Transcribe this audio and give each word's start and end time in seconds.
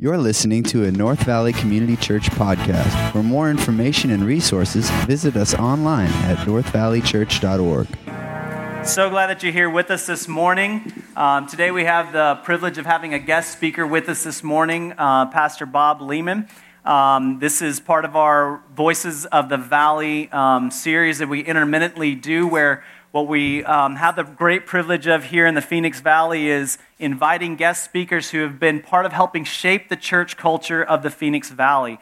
You're 0.00 0.16
listening 0.16 0.62
to 0.64 0.84
a 0.84 0.92
North 0.92 1.24
Valley 1.24 1.52
Community 1.52 1.96
Church 1.96 2.30
podcast. 2.30 3.10
For 3.10 3.20
more 3.20 3.50
information 3.50 4.12
and 4.12 4.22
resources, 4.22 4.88
visit 5.08 5.34
us 5.34 5.54
online 5.54 6.12
at 6.22 6.38
northvalleychurch.org. 6.46 8.86
So 8.86 9.10
glad 9.10 9.26
that 9.26 9.42
you're 9.42 9.50
here 9.50 9.68
with 9.68 9.90
us 9.90 10.06
this 10.06 10.28
morning. 10.28 10.92
Um, 11.16 11.48
today 11.48 11.72
we 11.72 11.82
have 11.82 12.12
the 12.12 12.40
privilege 12.44 12.78
of 12.78 12.86
having 12.86 13.12
a 13.12 13.18
guest 13.18 13.50
speaker 13.50 13.84
with 13.84 14.08
us 14.08 14.22
this 14.22 14.44
morning, 14.44 14.94
uh, 14.96 15.26
Pastor 15.32 15.66
Bob 15.66 16.00
Lehman. 16.00 16.46
Um, 16.84 17.40
this 17.40 17.60
is 17.60 17.80
part 17.80 18.04
of 18.04 18.14
our 18.14 18.62
Voices 18.76 19.26
of 19.26 19.48
the 19.48 19.56
Valley 19.56 20.30
um, 20.30 20.70
series 20.70 21.18
that 21.18 21.28
we 21.28 21.40
intermittently 21.40 22.14
do, 22.14 22.46
where 22.46 22.84
what 23.10 23.26
we 23.26 23.64
um, 23.64 23.96
have 23.96 24.16
the 24.16 24.22
great 24.22 24.66
privilege 24.66 25.06
of 25.06 25.24
here 25.24 25.46
in 25.46 25.54
the 25.54 25.62
Phoenix 25.62 26.00
Valley 26.00 26.48
is 26.48 26.76
inviting 26.98 27.56
guest 27.56 27.84
speakers 27.84 28.30
who 28.30 28.40
have 28.40 28.60
been 28.60 28.80
part 28.80 29.06
of 29.06 29.12
helping 29.12 29.44
shape 29.44 29.88
the 29.88 29.96
church 29.96 30.36
culture 30.36 30.84
of 30.84 31.02
the 31.02 31.10
Phoenix 31.10 31.50
Valley. 31.50 31.98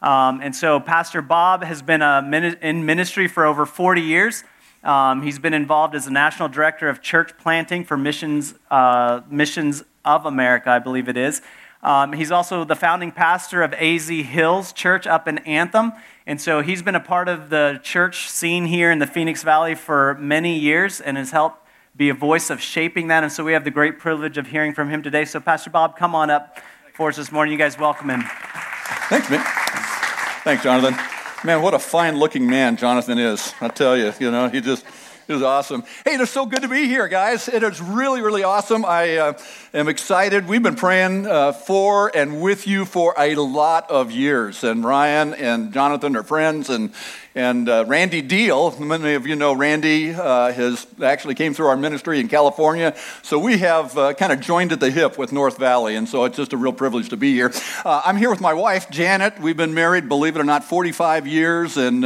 Um, 0.00 0.40
and 0.40 0.54
so, 0.54 0.78
Pastor 0.78 1.22
Bob 1.22 1.64
has 1.64 1.82
been 1.82 2.02
in 2.02 2.86
ministry 2.86 3.26
for 3.26 3.44
over 3.44 3.66
40 3.66 4.00
years. 4.00 4.44
Um, 4.84 5.22
he's 5.22 5.38
been 5.38 5.54
involved 5.54 5.94
as 5.94 6.04
the 6.04 6.10
national 6.10 6.50
director 6.50 6.88
of 6.88 7.00
church 7.00 7.36
planting 7.38 7.84
for 7.84 7.96
Missions, 7.96 8.54
uh, 8.70 9.22
Missions 9.28 9.82
of 10.04 10.26
America, 10.26 10.70
I 10.70 10.78
believe 10.78 11.08
it 11.08 11.16
is. 11.16 11.40
Um, 11.84 12.14
he's 12.14 12.32
also 12.32 12.64
the 12.64 12.74
founding 12.74 13.12
pastor 13.12 13.62
of 13.62 13.74
AZ 13.74 14.08
Hills 14.08 14.72
Church 14.72 15.06
up 15.06 15.28
in 15.28 15.38
Anthem. 15.38 15.92
And 16.26 16.40
so 16.40 16.62
he's 16.62 16.80
been 16.80 16.94
a 16.94 17.00
part 17.00 17.28
of 17.28 17.50
the 17.50 17.78
church 17.82 18.30
scene 18.30 18.64
here 18.64 18.90
in 18.90 18.98
the 18.98 19.06
Phoenix 19.06 19.42
Valley 19.42 19.74
for 19.74 20.14
many 20.14 20.58
years 20.58 21.02
and 21.02 21.18
has 21.18 21.30
helped 21.30 21.58
be 21.94 22.08
a 22.08 22.14
voice 22.14 22.48
of 22.48 22.62
shaping 22.62 23.08
that. 23.08 23.22
And 23.22 23.30
so 23.30 23.44
we 23.44 23.52
have 23.52 23.64
the 23.64 23.70
great 23.70 23.98
privilege 23.98 24.38
of 24.38 24.46
hearing 24.46 24.72
from 24.72 24.88
him 24.88 25.02
today. 25.02 25.26
So, 25.26 25.40
Pastor 25.40 25.68
Bob, 25.68 25.98
come 25.98 26.14
on 26.14 26.30
up 26.30 26.58
for 26.94 27.10
us 27.10 27.16
this 27.16 27.30
morning. 27.30 27.52
You 27.52 27.58
guys 27.58 27.78
welcome 27.78 28.08
him. 28.08 28.22
Thanks, 29.10 29.28
man. 29.28 29.44
Thanks, 30.42 30.62
Jonathan. 30.62 30.96
Man, 31.44 31.60
what 31.60 31.74
a 31.74 31.78
fine 31.78 32.16
looking 32.16 32.48
man 32.48 32.78
Jonathan 32.78 33.18
is. 33.18 33.52
I 33.60 33.68
tell 33.68 33.94
you, 33.94 34.14
you 34.18 34.30
know, 34.30 34.48
he 34.48 34.62
just 34.62 34.86
it 35.26 35.32
was 35.32 35.42
awesome. 35.42 35.84
Hey, 36.04 36.14
it 36.14 36.20
is 36.20 36.28
so 36.28 36.44
good 36.44 36.60
to 36.62 36.68
be 36.68 36.86
here, 36.86 37.08
guys. 37.08 37.48
It 37.48 37.62
is 37.62 37.80
really, 37.80 38.20
really 38.20 38.42
awesome. 38.42 38.84
I 38.84 39.16
uh, 39.16 39.38
am 39.72 39.88
excited. 39.88 40.46
We've 40.46 40.62
been 40.62 40.76
praying 40.76 41.26
uh, 41.26 41.52
for 41.52 42.14
and 42.14 42.42
with 42.42 42.66
you 42.66 42.84
for 42.84 43.14
a 43.16 43.34
lot 43.34 43.90
of 43.90 44.10
years. 44.10 44.62
And 44.64 44.84
Ryan 44.84 45.32
and 45.32 45.72
Jonathan 45.72 46.14
are 46.16 46.22
friends, 46.22 46.68
and 46.68 46.92
and 47.36 47.68
uh, 47.68 47.84
Randy 47.88 48.22
Deal, 48.22 48.78
many 48.78 49.14
of 49.14 49.26
you 49.26 49.34
know 49.34 49.54
Randy, 49.54 50.14
uh, 50.14 50.52
has 50.52 50.86
actually 51.02 51.34
came 51.34 51.52
through 51.52 51.66
our 51.66 51.76
ministry 51.76 52.20
in 52.20 52.28
California. 52.28 52.94
So 53.22 53.38
we 53.38 53.58
have 53.58 53.96
uh, 53.98 54.14
kind 54.14 54.32
of 54.32 54.40
joined 54.40 54.72
at 54.72 54.78
the 54.78 54.90
hip 54.90 55.18
with 55.18 55.32
North 55.32 55.58
Valley, 55.58 55.96
and 55.96 56.08
so 56.08 56.24
it's 56.24 56.36
just 56.36 56.52
a 56.52 56.56
real 56.56 56.72
privilege 56.72 57.08
to 57.08 57.16
be 57.16 57.32
here. 57.32 57.50
Uh, 57.84 58.02
I'm 58.04 58.16
here 58.16 58.30
with 58.30 58.40
my 58.40 58.54
wife, 58.54 58.88
Janet. 58.90 59.40
We've 59.40 59.56
been 59.56 59.74
married, 59.74 60.08
believe 60.08 60.36
it 60.36 60.40
or 60.40 60.44
not, 60.44 60.64
45 60.64 61.26
years, 61.26 61.76
and 61.76 62.04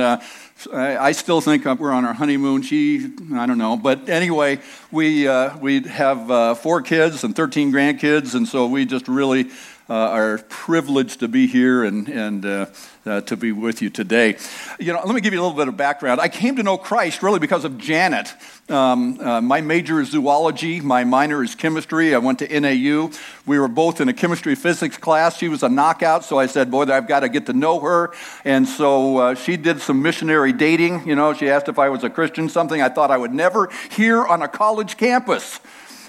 I 0.72 1.12
still 1.12 1.40
think 1.40 1.64
we're 1.64 1.92
on 1.92 2.04
our 2.04 2.14
honeymoon. 2.14 2.62
She, 2.62 3.06
I 3.34 3.46
don't 3.46 3.58
know. 3.58 3.76
But 3.76 4.08
anyway, 4.08 4.58
we, 4.90 5.28
uh, 5.28 5.56
we 5.58 5.82
have 5.82 6.30
uh, 6.30 6.54
four 6.54 6.82
kids 6.82 7.22
and 7.22 7.36
13 7.36 7.72
grandkids, 7.72 8.34
and 8.34 8.48
so 8.48 8.66
we 8.66 8.84
just 8.84 9.06
really 9.06 9.50
uh, 9.88 9.94
are 9.94 10.38
privileged 10.48 11.20
to 11.20 11.28
be 11.28 11.46
here 11.46 11.82
and, 11.82 12.08
and 12.08 12.44
uh, 12.44 12.66
uh, 13.06 13.20
to 13.22 13.36
be 13.36 13.52
with 13.52 13.80
you 13.80 13.88
today. 13.88 14.36
You 14.78 14.92
know, 14.92 15.00
let 15.04 15.14
me 15.14 15.20
give 15.20 15.32
you 15.32 15.40
a 15.40 15.42
little 15.42 15.56
bit 15.56 15.68
of 15.68 15.76
background. 15.76 16.20
I 16.20 16.28
came 16.28 16.56
to 16.56 16.62
know 16.62 16.76
Christ 16.76 17.22
really 17.22 17.38
because 17.38 17.64
of 17.64 17.78
Janet. 17.78 18.32
Um, 18.68 19.18
uh, 19.18 19.40
my 19.40 19.62
major 19.62 20.00
is 20.00 20.10
zoology, 20.10 20.80
my 20.80 21.04
minor 21.04 21.42
is 21.42 21.54
chemistry. 21.54 22.14
I 22.14 22.18
went 22.18 22.40
to 22.40 22.60
NAU. 22.60 23.10
We 23.46 23.58
were 23.58 23.68
both 23.68 24.02
in 24.02 24.10
a 24.10 24.12
chemistry 24.12 24.54
physics 24.54 24.98
class. 24.98 25.38
She 25.38 25.48
was 25.48 25.62
a 25.62 25.70
knockout, 25.70 26.24
so 26.24 26.38
I 26.38 26.46
said, 26.46 26.70
Boy, 26.70 26.82
I've 26.82 27.08
got 27.08 27.20
to 27.20 27.30
get 27.30 27.46
to 27.46 27.54
know 27.54 27.80
her. 27.80 28.12
And 28.44 28.68
so 28.68 29.16
uh, 29.16 29.34
she 29.34 29.56
did 29.56 29.80
some 29.80 30.02
missionary 30.02 30.52
dating. 30.52 31.08
You 31.08 31.14
know, 31.14 31.32
she 31.32 31.48
asked 31.48 31.68
if 31.68 31.78
I 31.78 31.88
was 31.88 32.04
a 32.04 32.10
Christian, 32.10 32.50
something 32.50 32.82
I 32.82 32.90
thought 32.90 33.10
I 33.10 33.16
would 33.16 33.32
never 33.32 33.70
hear 33.90 34.26
on 34.26 34.42
a 34.42 34.48
college 34.48 34.98
campus. 34.98 35.60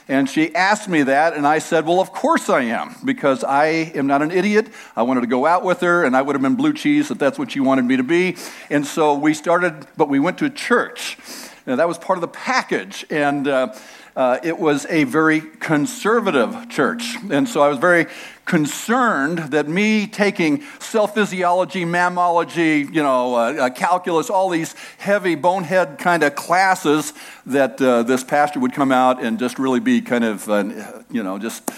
And 0.10 0.28
she 0.28 0.54
asked 0.56 0.90
me 0.90 1.04
that, 1.04 1.36
and 1.36 1.46
I 1.46 1.60
said, 1.60 1.86
Well, 1.86 2.02
of 2.02 2.12
course 2.12 2.50
I 2.50 2.64
am, 2.64 2.96
because 3.06 3.44
I 3.44 3.66
am 3.94 4.08
not 4.08 4.24
an 4.24 4.32
idiot. 4.32 4.68
I 4.96 5.04
wanted 5.04 5.22
to 5.22 5.28
go 5.28 5.46
out 5.46 5.64
with 5.64 5.82
her, 5.82 6.04
and 6.04 6.18
I 6.18 6.24
would 6.24 6.36
have 6.36 6.42
been 6.42 6.56
blue 6.56 6.74
cheese 6.74 7.12
if 7.12 7.20
that's 7.20 7.38
what 7.38 7.52
she 7.52 7.60
wanted 7.60 7.86
me 7.86 7.96
to 7.96 8.04
be. 8.04 8.36
And 8.72 8.86
so 8.86 9.14
we 9.14 9.36
started, 9.36 9.86
but 9.96 10.10
we 10.10 10.20
went 10.20 10.40
to 10.40 10.46
a 10.46 10.50
church. 10.50 11.18
Now, 11.68 11.76
that 11.76 11.88
was 11.88 12.00
part 12.00 12.18
of 12.18 12.22
the 12.22 12.28
package. 12.28 13.06
And 13.12 13.48
uh, 13.48 13.76
uh, 14.16 14.40
it 14.44 14.58
was 14.58 14.88
a 14.90 15.04
very 15.04 15.42
conservative 15.42 16.68
church. 16.70 17.16
And 17.30 17.48
so 17.48 17.62
I 17.62 17.70
was 17.70 17.78
very 17.78 18.08
concerned 18.50 19.38
that 19.52 19.70
me 19.70 20.08
taking 20.08 20.64
cell 20.80 21.06
physiology, 21.06 21.86
mammalogy, 21.86 22.84
you 22.92 23.04
know, 23.04 23.36
uh, 23.36 23.54
uh, 23.54 23.70
calculus, 23.70 24.28
all 24.28 24.50
these 24.50 24.74
heavy 24.98 25.36
bonehead 25.36 26.00
kind 26.00 26.24
of 26.24 26.34
classes, 26.34 27.14
that 27.46 27.80
uh, 27.80 28.02
this 28.02 28.24
pastor 28.24 28.60
would 28.60 28.74
come 28.74 28.92
out 28.92 29.24
and 29.24 29.38
just 29.38 29.60
really 29.60 29.80
be 29.80 30.02
kind 30.02 30.24
of, 30.24 30.50
uh, 30.50 30.64
you 31.12 31.22
know, 31.22 31.38
just 31.38 31.70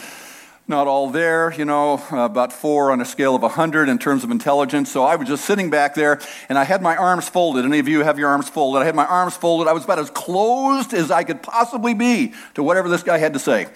not 0.66 0.88
all 0.88 1.10
there, 1.10 1.54
you 1.58 1.66
know, 1.66 2.02
about 2.12 2.54
four 2.54 2.90
on 2.90 3.02
a 3.02 3.06
scale 3.06 3.36
of 3.36 3.42
100 3.42 3.90
in 3.90 4.00
terms 4.00 4.24
of 4.24 4.32
intelligence. 4.32 4.90
So 4.90 5.04
I 5.04 5.18
was 5.18 5.28
just 5.28 5.44
sitting 5.44 5.70
back 5.70 5.94
there 5.94 6.22
and 6.48 6.58
I 6.58 6.64
had 6.64 6.82
my 6.82 6.96
arms 6.96 7.28
folded. 7.28 7.66
Any 7.66 7.80
of 7.80 7.90
you 7.90 8.06
have 8.06 8.18
your 8.18 8.30
arms 8.30 8.48
folded? 8.48 8.80
I 8.80 8.86
had 8.86 8.96
my 8.96 9.06
arms 9.06 9.36
folded. 9.36 9.68
I 9.68 9.74
was 9.74 9.84
about 9.84 10.00
as 10.00 10.10
closed 10.10 10.94
as 10.94 11.12
I 11.12 11.26
could 11.26 11.44
possibly 11.44 11.94
be 11.94 12.34
to 12.54 12.64
whatever 12.64 12.88
this 12.88 13.04
guy 13.04 13.18
had 13.18 13.34
to 13.34 13.40
say. 13.40 13.68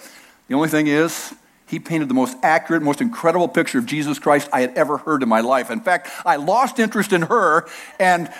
The 0.48 0.54
only 0.54 0.70
thing 0.70 0.86
is, 0.86 1.34
he 1.66 1.78
painted 1.78 2.08
the 2.08 2.14
most 2.14 2.36
accurate, 2.42 2.82
most 2.82 3.00
incredible 3.00 3.48
picture 3.48 3.78
of 3.78 3.86
Jesus 3.86 4.18
Christ 4.18 4.48
I 4.52 4.60
had 4.60 4.74
ever 4.74 4.98
heard 4.98 5.22
in 5.22 5.28
my 5.28 5.40
life. 5.40 5.70
In 5.70 5.80
fact, 5.80 6.08
I 6.24 6.36
lost 6.36 6.78
interest 6.78 7.12
in 7.12 7.22
her 7.22 7.66
and 7.98 8.32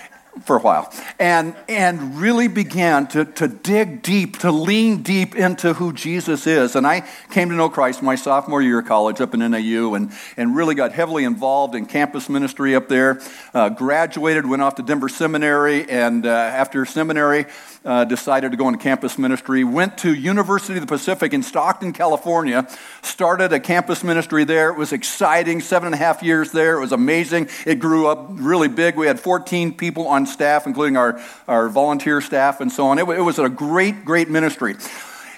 for 0.44 0.56
a 0.56 0.60
while 0.60 0.92
and, 1.18 1.54
and 1.68 2.18
really 2.18 2.48
began 2.48 3.06
to, 3.08 3.24
to 3.24 3.48
dig 3.48 4.02
deep, 4.02 4.38
to 4.40 4.50
lean 4.50 5.02
deep 5.02 5.34
into 5.34 5.72
who 5.74 5.92
Jesus 5.92 6.46
is. 6.46 6.76
And 6.76 6.86
I 6.86 7.06
came 7.30 7.48
to 7.48 7.54
know 7.54 7.68
Christ 7.68 8.02
my 8.02 8.14
sophomore 8.14 8.62
year 8.62 8.80
of 8.80 8.86
college 8.86 9.20
up 9.20 9.34
in 9.34 9.40
NAU 9.40 9.94
and, 9.94 10.12
and 10.36 10.54
really 10.54 10.74
got 10.74 10.92
heavily 10.92 11.24
involved 11.24 11.74
in 11.74 11.86
campus 11.86 12.28
ministry 12.28 12.74
up 12.74 12.88
there. 12.88 13.20
Uh, 13.54 13.70
graduated, 13.70 14.46
went 14.46 14.62
off 14.62 14.76
to 14.76 14.82
Denver 14.82 15.08
Seminary, 15.08 15.88
and 15.88 16.26
uh, 16.26 16.30
after 16.30 16.84
seminary, 16.84 17.46
uh, 17.84 18.04
decided 18.04 18.50
to 18.50 18.56
go 18.56 18.68
into 18.68 18.80
campus 18.80 19.16
ministry. 19.16 19.62
Went 19.64 19.98
to 19.98 20.12
University 20.12 20.74
of 20.74 20.80
the 20.80 20.86
Pacific 20.86 21.32
in 21.32 21.42
Stockton, 21.42 21.92
California. 21.92 22.68
Started 23.02 23.52
a 23.52 23.60
campus 23.60 24.02
ministry 24.02 24.44
there. 24.44 24.70
It 24.70 24.76
was 24.76 24.92
exciting. 24.92 25.60
Seven 25.60 25.86
and 25.86 25.94
a 25.94 25.98
half 25.98 26.22
years 26.22 26.50
there. 26.50 26.76
It 26.76 26.80
was 26.80 26.92
amazing. 26.92 27.48
It 27.64 27.76
grew 27.76 28.08
up 28.08 28.26
really 28.30 28.68
big. 28.68 28.96
We 28.96 29.06
had 29.06 29.20
14 29.20 29.76
people 29.76 30.08
on 30.08 30.25
staff, 30.26 30.66
including 30.66 30.96
our, 30.96 31.20
our 31.48 31.68
volunteer 31.68 32.20
staff 32.20 32.60
and 32.60 32.70
so 32.70 32.86
on. 32.86 32.98
It, 32.98 33.08
it 33.08 33.22
was 33.22 33.38
a 33.38 33.48
great, 33.48 34.04
great 34.04 34.28
ministry. 34.28 34.76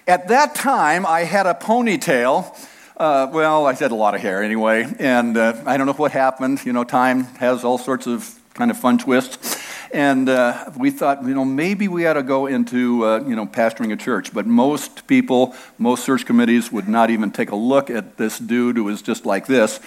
At 0.07 0.29
that 0.29 0.55
time, 0.55 1.05
I 1.05 1.21
had 1.21 1.47
a 1.47 1.55
ponytail. 1.55 2.57
Uh, 2.97 3.29
well, 3.33 3.67
I 3.67 3.75
had 3.75 3.91
a 3.91 3.95
lot 3.95 4.15
of 4.15 4.21
hair 4.21 4.43
anyway, 4.43 4.87
and 4.99 5.37
uh, 5.37 5.63
I 5.67 5.77
don't 5.77 5.87
know 5.87 5.93
what 5.93 6.13
happened. 6.13 6.65
You 6.65 6.73
know, 6.73 6.83
time 6.83 7.25
has 7.37 7.63
all 7.63 7.79
sorts 7.79 8.07
of 8.07 8.39
kind 8.55 8.71
of 8.71 8.77
fun 8.77 8.99
twists. 8.99 9.57
And 9.93 10.29
uh, 10.29 10.71
we 10.77 10.91
thought, 10.91 11.23
you 11.23 11.35
know, 11.35 11.45
maybe 11.45 11.89
we 11.89 12.07
ought 12.07 12.15
to 12.15 12.23
go 12.23 12.47
into, 12.47 13.07
uh, 13.07 13.21
you 13.27 13.37
know, 13.37 13.47
pastoring 13.47 13.93
a 13.93 13.97
church. 13.97 14.35
But 14.35 14.47
most 14.47 15.07
people, 15.07 15.55
most 15.79 16.05
search 16.05 16.27
committees 16.27 16.71
would 16.71 16.89
not 16.89 17.11
even 17.11 17.31
take 17.31 17.51
a 17.51 17.57
look 17.57 17.89
at 17.89 18.17
this 18.17 18.39
dude 18.39 18.77
who 18.77 18.85
was 18.85 19.01
just 19.01 19.25
like 19.25 19.47
this. 19.47 19.81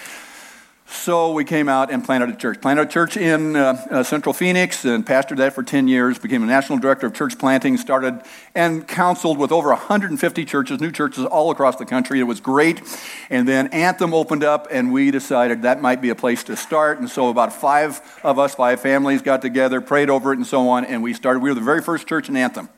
So 0.92 1.32
we 1.32 1.44
came 1.44 1.68
out 1.68 1.90
and 1.90 2.04
planted 2.04 2.28
a 2.28 2.36
church. 2.36 2.60
Planted 2.60 2.82
a 2.82 2.86
church 2.86 3.16
in 3.16 3.56
uh, 3.56 3.82
uh, 3.90 4.02
Central 4.02 4.32
Phoenix 4.32 4.84
and 4.84 5.04
pastored 5.04 5.38
that 5.38 5.54
for 5.54 5.62
10 5.62 5.88
years. 5.88 6.18
Became 6.18 6.42
a 6.42 6.46
national 6.46 6.78
director 6.78 7.06
of 7.06 7.14
church 7.14 7.38
planting. 7.38 7.78
Started 7.78 8.20
and 8.54 8.86
counseled 8.86 9.38
with 9.38 9.52
over 9.52 9.70
150 9.70 10.44
churches, 10.44 10.80
new 10.80 10.92
churches 10.92 11.24
all 11.24 11.50
across 11.50 11.76
the 11.76 11.86
country. 11.86 12.20
It 12.20 12.24
was 12.24 12.40
great. 12.40 12.82
And 13.30 13.48
then 13.48 13.68
Anthem 13.68 14.12
opened 14.12 14.44
up, 14.44 14.68
and 14.70 14.92
we 14.92 15.10
decided 15.10 15.62
that 15.62 15.80
might 15.80 16.02
be 16.02 16.10
a 16.10 16.14
place 16.14 16.44
to 16.44 16.56
start. 16.56 17.00
And 17.00 17.08
so 17.08 17.30
about 17.30 17.52
five 17.54 18.00
of 18.22 18.38
us, 18.38 18.54
five 18.54 18.80
families, 18.80 19.22
got 19.22 19.40
together, 19.42 19.80
prayed 19.80 20.10
over 20.10 20.32
it, 20.32 20.36
and 20.36 20.46
so 20.46 20.68
on. 20.68 20.84
And 20.84 21.02
we 21.02 21.14
started. 21.14 21.40
We 21.40 21.50
were 21.50 21.54
the 21.54 21.62
very 21.62 21.82
first 21.82 22.06
church 22.06 22.28
in 22.28 22.36
Anthem. 22.36 22.68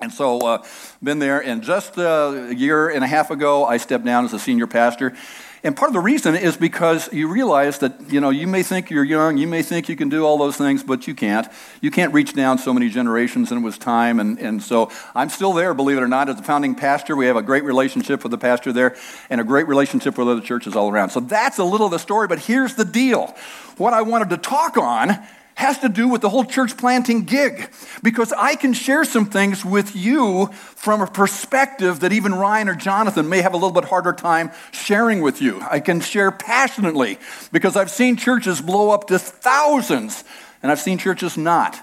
And 0.00 0.12
so, 0.12 0.38
uh, 0.40 0.62
been 1.02 1.18
there. 1.18 1.42
And 1.42 1.62
just 1.62 1.96
uh, 1.96 2.48
a 2.50 2.54
year 2.54 2.88
and 2.90 3.02
a 3.02 3.06
half 3.06 3.30
ago, 3.30 3.64
I 3.64 3.78
stepped 3.78 4.04
down 4.04 4.24
as 4.24 4.32
a 4.32 4.38
senior 4.38 4.66
pastor. 4.66 5.14
And 5.64 5.74
part 5.74 5.88
of 5.88 5.94
the 5.94 6.00
reason 6.00 6.34
is 6.34 6.58
because 6.58 7.10
you 7.10 7.26
realize 7.26 7.78
that, 7.78 8.12
you 8.12 8.20
know, 8.20 8.28
you 8.28 8.46
may 8.46 8.62
think 8.62 8.90
you're 8.90 9.02
young, 9.02 9.38
you 9.38 9.46
may 9.46 9.62
think 9.62 9.88
you 9.88 9.96
can 9.96 10.10
do 10.10 10.26
all 10.26 10.36
those 10.36 10.58
things, 10.58 10.82
but 10.82 11.08
you 11.08 11.14
can't. 11.14 11.48
You 11.80 11.90
can't 11.90 12.12
reach 12.12 12.34
down 12.34 12.58
so 12.58 12.74
many 12.74 12.90
generations, 12.90 13.50
and 13.50 13.62
it 13.62 13.64
was 13.64 13.78
time. 13.78 14.20
And, 14.20 14.38
and 14.38 14.62
so 14.62 14.92
I'm 15.14 15.30
still 15.30 15.54
there, 15.54 15.72
believe 15.72 15.96
it 15.96 16.02
or 16.02 16.08
not, 16.08 16.28
as 16.28 16.38
a 16.38 16.42
founding 16.42 16.74
pastor. 16.74 17.16
We 17.16 17.24
have 17.26 17.36
a 17.36 17.42
great 17.42 17.64
relationship 17.64 18.22
with 18.22 18.30
the 18.30 18.36
pastor 18.36 18.74
there 18.74 18.94
and 19.30 19.40
a 19.40 19.44
great 19.44 19.66
relationship 19.66 20.18
with 20.18 20.28
other 20.28 20.42
churches 20.42 20.76
all 20.76 20.90
around. 20.90 21.08
So 21.10 21.20
that's 21.20 21.56
a 21.56 21.64
little 21.64 21.86
of 21.86 21.92
the 21.92 21.98
story, 21.98 22.28
but 22.28 22.40
here's 22.40 22.74
the 22.74 22.84
deal. 22.84 23.34
What 23.78 23.94
I 23.94 24.02
wanted 24.02 24.28
to 24.30 24.36
talk 24.36 24.76
on 24.76 25.18
has 25.54 25.78
to 25.78 25.88
do 25.88 26.08
with 26.08 26.20
the 26.20 26.28
whole 26.28 26.44
church 26.44 26.76
planting 26.76 27.24
gig 27.24 27.70
because 28.02 28.32
I 28.32 28.56
can 28.56 28.72
share 28.72 29.04
some 29.04 29.26
things 29.26 29.64
with 29.64 29.94
you 29.94 30.46
from 30.52 31.00
a 31.00 31.06
perspective 31.06 32.00
that 32.00 32.12
even 32.12 32.34
Ryan 32.34 32.68
or 32.68 32.74
Jonathan 32.74 33.28
may 33.28 33.40
have 33.40 33.54
a 33.54 33.56
little 33.56 33.72
bit 33.72 33.84
harder 33.84 34.12
time 34.12 34.50
sharing 34.72 35.20
with 35.20 35.40
you. 35.40 35.60
I 35.70 35.80
can 35.80 36.00
share 36.00 36.30
passionately 36.30 37.18
because 37.52 37.76
I've 37.76 37.90
seen 37.90 38.16
churches 38.16 38.60
blow 38.60 38.90
up 38.90 39.06
to 39.08 39.18
thousands 39.18 40.24
and 40.62 40.72
I've 40.72 40.80
seen 40.80 40.98
churches 40.98 41.36
not. 41.36 41.78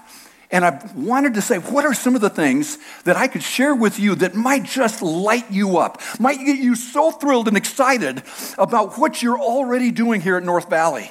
And 0.50 0.66
I 0.66 0.86
wanted 0.94 1.34
to 1.34 1.40
say, 1.40 1.56
what 1.56 1.86
are 1.86 1.94
some 1.94 2.14
of 2.14 2.20
the 2.20 2.28
things 2.28 2.76
that 3.04 3.16
I 3.16 3.26
could 3.26 3.42
share 3.42 3.74
with 3.74 3.98
you 3.98 4.14
that 4.16 4.34
might 4.34 4.64
just 4.64 5.00
light 5.00 5.50
you 5.50 5.78
up, 5.78 6.02
might 6.20 6.38
get 6.44 6.58
you 6.58 6.74
so 6.74 7.10
thrilled 7.10 7.48
and 7.48 7.56
excited 7.56 8.22
about 8.58 8.98
what 8.98 9.22
you're 9.22 9.38
already 9.38 9.90
doing 9.90 10.20
here 10.20 10.36
at 10.36 10.44
North 10.44 10.68
Valley? 10.68 11.10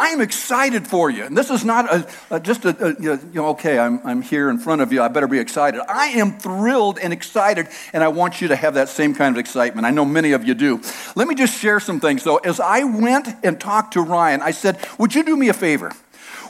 I 0.00 0.08
am 0.08 0.22
excited 0.22 0.88
for 0.88 1.10
you. 1.10 1.24
And 1.24 1.36
this 1.36 1.50
is 1.50 1.62
not 1.62 1.92
a, 1.92 2.08
a 2.30 2.40
just 2.40 2.64
a, 2.64 2.70
a, 2.86 3.02
you 3.02 3.20
know, 3.34 3.48
okay, 3.48 3.78
I'm, 3.78 4.00
I'm 4.02 4.22
here 4.22 4.48
in 4.48 4.56
front 4.56 4.80
of 4.80 4.94
you. 4.94 5.02
I 5.02 5.08
better 5.08 5.28
be 5.28 5.38
excited. 5.38 5.82
I 5.86 6.06
am 6.06 6.38
thrilled 6.38 6.98
and 6.98 7.12
excited, 7.12 7.68
and 7.92 8.02
I 8.02 8.08
want 8.08 8.40
you 8.40 8.48
to 8.48 8.56
have 8.56 8.74
that 8.74 8.88
same 8.88 9.14
kind 9.14 9.36
of 9.36 9.38
excitement. 9.38 9.86
I 9.86 9.90
know 9.90 10.06
many 10.06 10.32
of 10.32 10.42
you 10.42 10.54
do. 10.54 10.80
Let 11.16 11.28
me 11.28 11.34
just 11.34 11.54
share 11.60 11.80
some 11.80 12.00
things, 12.00 12.24
though. 12.24 12.38
As 12.38 12.60
I 12.60 12.82
went 12.84 13.28
and 13.44 13.60
talked 13.60 13.92
to 13.92 14.00
Ryan, 14.00 14.40
I 14.40 14.52
said, 14.52 14.78
Would 14.98 15.14
you 15.14 15.22
do 15.22 15.36
me 15.36 15.50
a 15.50 15.52
favor? 15.52 15.92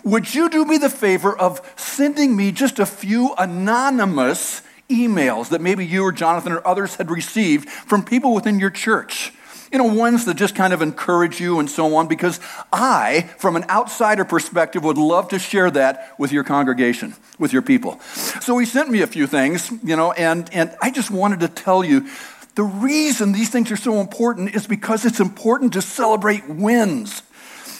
Would 0.04 0.32
you 0.32 0.48
do 0.48 0.64
me 0.64 0.78
the 0.78 0.88
favor 0.88 1.36
of 1.36 1.60
sending 1.74 2.36
me 2.36 2.52
just 2.52 2.78
a 2.78 2.86
few 2.86 3.34
anonymous 3.36 4.62
emails 4.88 5.48
that 5.48 5.60
maybe 5.60 5.84
you 5.84 6.04
or 6.04 6.12
Jonathan 6.12 6.52
or 6.52 6.64
others 6.64 6.94
had 6.94 7.10
received 7.10 7.68
from 7.68 8.04
people 8.04 8.32
within 8.32 8.60
your 8.60 8.70
church? 8.70 9.32
You 9.72 9.78
know, 9.78 9.84
ones 9.84 10.24
that 10.24 10.34
just 10.34 10.54
kind 10.54 10.72
of 10.72 10.82
encourage 10.82 11.40
you 11.40 11.60
and 11.60 11.70
so 11.70 11.94
on, 11.94 12.08
because 12.08 12.40
I, 12.72 13.30
from 13.38 13.56
an 13.56 13.64
outsider 13.68 14.24
perspective, 14.24 14.82
would 14.84 14.98
love 14.98 15.28
to 15.28 15.38
share 15.38 15.70
that 15.70 16.14
with 16.18 16.32
your 16.32 16.44
congregation, 16.44 17.14
with 17.38 17.52
your 17.52 17.62
people. 17.62 18.00
So 18.40 18.58
he 18.58 18.66
sent 18.66 18.90
me 18.90 19.02
a 19.02 19.06
few 19.06 19.26
things, 19.26 19.70
you 19.82 19.96
know, 19.96 20.12
and, 20.12 20.52
and 20.52 20.76
I 20.82 20.90
just 20.90 21.10
wanted 21.10 21.40
to 21.40 21.48
tell 21.48 21.84
you 21.84 22.08
the 22.56 22.64
reason 22.64 23.32
these 23.32 23.50
things 23.50 23.70
are 23.70 23.76
so 23.76 24.00
important 24.00 24.54
is 24.54 24.66
because 24.66 25.04
it's 25.04 25.20
important 25.20 25.72
to 25.74 25.82
celebrate 25.82 26.48
wins. 26.48 27.22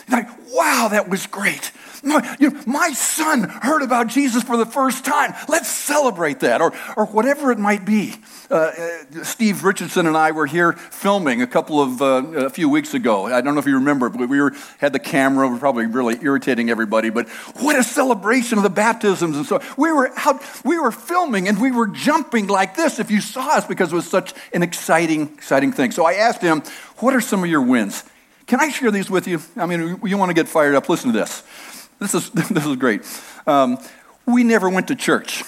Like, 0.09 0.29
wow, 0.53 0.89
that 0.91 1.09
was 1.09 1.27
great. 1.27 1.73
My, 2.03 2.37
you 2.41 2.51
know, 2.51 2.63
my 2.67 2.91
son 2.91 3.45
heard 3.45 3.83
about 3.83 4.09
Jesus 4.09 4.43
for 4.43 4.57
the 4.57 4.67
first 4.67 5.05
time. 5.05 5.35
Let's 5.49 5.69
celebrate 5.69 6.41
that, 6.41 6.61
or, 6.61 6.73
or 6.97 7.07
whatever 7.07 7.53
it 7.53 7.59
might 7.59 7.85
be. 7.85 8.15
Uh, 8.51 8.55
uh, 8.55 9.23
Steve 9.23 9.65
Richardson 9.65 10.07
and 10.07 10.17
I 10.17 10.33
were 10.33 10.47
here 10.47 10.73
filming 10.73 11.43
a 11.43 11.47
couple 11.47 11.81
of 11.81 12.03
uh, 12.03 12.47
a 12.47 12.51
few 12.51 12.69
weeks 12.69 12.95
ago. 12.95 13.27
I 13.27 13.41
don't 13.41 13.55
know 13.55 13.61
if 13.61 13.67
you 13.67 13.75
remember, 13.75 14.09
but 14.09 14.29
we 14.29 14.41
were, 14.41 14.55
had 14.79 14.93
the 14.93 14.99
camera. 14.99 15.47
We 15.47 15.55
were 15.55 15.61
probably 15.61 15.87
really 15.87 16.19
irritating 16.23 16.71
everybody. 16.71 17.11
But 17.11 17.29
what 17.59 17.79
a 17.79 17.85
celebration 17.85 18.59
of 18.59 18.65
the 18.65 18.71
baptisms 18.71 19.37
and 19.37 19.47
so 19.47 19.61
we 19.77 19.93
were 19.93 20.13
out. 20.17 20.43
We 20.65 20.79
were 20.79 20.93
filming 20.93 21.49
and 21.49 21.61
we 21.61 21.71
were 21.71 21.87
jumping 21.87 22.47
like 22.47 22.77
this. 22.77 22.99
If 22.99 23.11
you 23.11 23.21
saw 23.21 23.57
us, 23.57 23.67
because 23.67 23.93
it 23.93 23.97
was 23.97 24.09
such 24.09 24.35
an 24.53 24.63
exciting, 24.63 25.33
exciting 25.35 25.73
thing. 25.73 25.91
So 25.91 26.05
I 26.05 26.15
asked 26.15 26.43
him, 26.43 26.63
"What 26.99 27.15
are 27.15 27.21
some 27.21 27.43
of 27.43 27.51
your 27.51 27.63
wins?" 27.63 28.05
Can 28.47 28.61
I 28.61 28.69
share 28.71 28.91
these 28.91 29.09
with 29.09 29.29
you? 29.29 29.41
I 29.57 29.67
mean, 29.67 30.01
you 30.05 30.19
want 30.19 30.31
to 30.31 30.35
get 30.35 30.49
fired 30.49 30.75
up? 30.75 30.89
Listen 30.89 31.13
to 31.13 31.19
this. 31.19 31.45
This 32.01 32.15
is, 32.15 32.31
this 32.31 32.67
is 32.67 32.77
great. 32.77 33.03
Um, 33.47 33.79
we 34.27 34.43
never 34.43 34.69
went 34.69 34.89
to 34.89 34.97
church. 34.97 35.45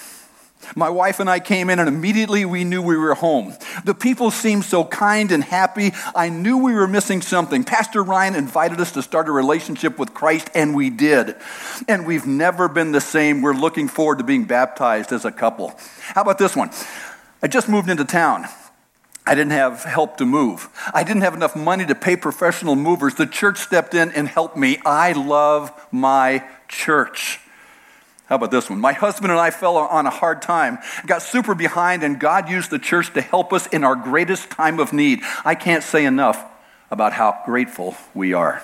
My 0.75 0.89
wife 0.89 1.19
and 1.19 1.29
I 1.29 1.39
came 1.39 1.69
in, 1.69 1.79
and 1.79 1.89
immediately 1.89 2.45
we 2.45 2.63
knew 2.63 2.81
we 2.81 2.95
were 2.95 3.13
home. 3.13 3.53
The 3.83 3.93
people 3.93 4.31
seemed 4.31 4.63
so 4.63 4.85
kind 4.85 5.31
and 5.31 5.43
happy. 5.43 5.91
I 6.15 6.29
knew 6.29 6.57
we 6.57 6.73
were 6.73 6.87
missing 6.87 7.21
something. 7.21 7.65
Pastor 7.65 8.01
Ryan 8.01 8.35
invited 8.35 8.79
us 8.79 8.93
to 8.93 9.01
start 9.01 9.27
a 9.27 9.31
relationship 9.31 9.99
with 9.99 10.13
Christ, 10.13 10.49
and 10.55 10.73
we 10.73 10.89
did. 10.89 11.35
And 11.87 12.07
we've 12.07 12.25
never 12.25 12.69
been 12.69 12.93
the 12.93 13.01
same. 13.01 13.41
We're 13.41 13.53
looking 13.53 13.89
forward 13.89 14.19
to 14.19 14.23
being 14.23 14.45
baptized 14.45 15.11
as 15.11 15.25
a 15.25 15.31
couple. 15.31 15.77
How 15.99 16.21
about 16.21 16.37
this 16.37 16.55
one? 16.55 16.71
I 17.41 17.47
just 17.47 17.67
moved 17.67 17.89
into 17.89 18.05
town. 18.05 18.45
I 19.25 19.35
didn't 19.35 19.51
have 19.51 19.83
help 19.83 20.17
to 20.17 20.25
move. 20.25 20.69
I 20.93 21.03
didn't 21.03 21.21
have 21.21 21.33
enough 21.33 21.55
money 21.55 21.85
to 21.85 21.95
pay 21.95 22.17
professional 22.17 22.75
movers. 22.75 23.15
The 23.15 23.25
church 23.25 23.59
stepped 23.59 23.93
in 23.93 24.11
and 24.11 24.27
helped 24.27 24.57
me. 24.57 24.79
I 24.85 25.13
love 25.13 25.71
my 25.91 26.43
church. 26.67 27.39
How 28.25 28.35
about 28.35 28.51
this 28.51 28.69
one? 28.69 28.79
My 28.79 28.93
husband 28.93 29.31
and 29.31 29.39
I 29.39 29.51
fell 29.51 29.77
on 29.77 30.05
a 30.05 30.09
hard 30.09 30.41
time, 30.41 30.79
got 31.05 31.21
super 31.21 31.55
behind, 31.55 32.03
and 32.03 32.19
God 32.19 32.49
used 32.49 32.69
the 32.69 32.79
church 32.79 33.13
to 33.13 33.21
help 33.21 33.53
us 33.53 33.67
in 33.67 33.83
our 33.83 33.95
greatest 33.95 34.49
time 34.49 34.79
of 34.79 34.91
need. 34.91 35.21
I 35.45 35.55
can't 35.55 35.83
say 35.83 36.05
enough 36.05 36.43
about 36.89 37.13
how 37.13 37.41
grateful 37.45 37.95
we 38.13 38.33
are. 38.33 38.61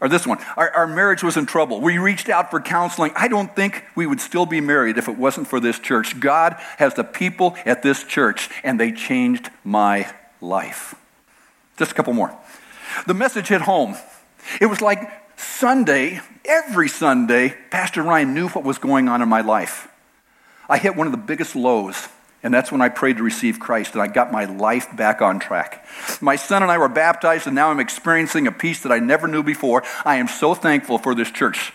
Or 0.00 0.08
this 0.08 0.26
one, 0.26 0.38
our, 0.56 0.70
our, 0.70 0.86
marriage 0.86 1.22
was 1.22 1.36
in 1.36 1.44
trouble. 1.44 1.80
We 1.80 1.98
reached 1.98 2.30
out 2.30 2.50
for 2.50 2.58
counseling. 2.58 3.12
I 3.14 3.28
don't 3.28 3.54
think 3.54 3.84
we 3.94 4.06
would 4.06 4.20
still 4.20 4.46
be 4.46 4.60
married 4.60 4.96
if 4.96 5.08
it 5.08 5.18
wasn't 5.18 5.46
for 5.46 5.60
this 5.60 5.78
church. 5.78 6.18
God 6.18 6.56
has 6.78 6.94
the 6.94 7.04
people 7.04 7.54
at 7.66 7.82
this 7.82 8.02
church, 8.02 8.48
and 8.64 8.80
they 8.80 8.92
changed 8.92 9.50
my 9.62 10.10
life. 10.40 10.94
Just 11.76 11.92
a 11.92 11.94
couple 11.94 12.14
more. 12.14 12.34
The 13.06 13.14
message 13.14 13.48
hit 13.48 13.60
home. 13.60 13.96
It 14.58 14.66
was 14.66 14.80
like 14.80 15.10
Sunday, 15.38 16.20
every 16.46 16.88
Sunday, 16.88 17.54
Pastor 17.70 18.02
Ryan 18.02 18.32
knew 18.32 18.48
what 18.48 18.64
was 18.64 18.78
going 18.78 19.08
on 19.08 19.20
in 19.20 19.28
my 19.28 19.42
life. 19.42 19.88
I 20.68 20.78
hit 20.78 20.96
one 20.96 21.06
of 21.06 21.12
the 21.12 21.18
biggest 21.18 21.54
lows 21.54 22.08
and 22.42 22.52
that's 22.52 22.72
when 22.72 22.80
I 22.80 22.88
prayed 22.88 23.18
to 23.18 23.22
receive 23.22 23.60
Christ 23.60 23.92
and 23.92 24.02
I 24.02 24.06
got 24.06 24.32
my 24.32 24.44
life 24.44 24.94
back 24.96 25.20
on 25.20 25.38
track. 25.38 25.86
My 26.20 26.36
son 26.36 26.62
and 26.62 26.70
I 26.70 26.78
were 26.78 26.88
baptized, 26.88 27.46
and 27.46 27.54
now 27.54 27.70
I'm 27.70 27.80
experiencing 27.80 28.46
a 28.46 28.52
peace 28.52 28.82
that 28.82 28.92
I 28.92 28.98
never 28.98 29.28
knew 29.28 29.42
before. 29.42 29.82
I 30.04 30.16
am 30.16 30.28
so 30.28 30.54
thankful 30.54 30.98
for 30.98 31.14
this 31.14 31.30
church. 31.30 31.72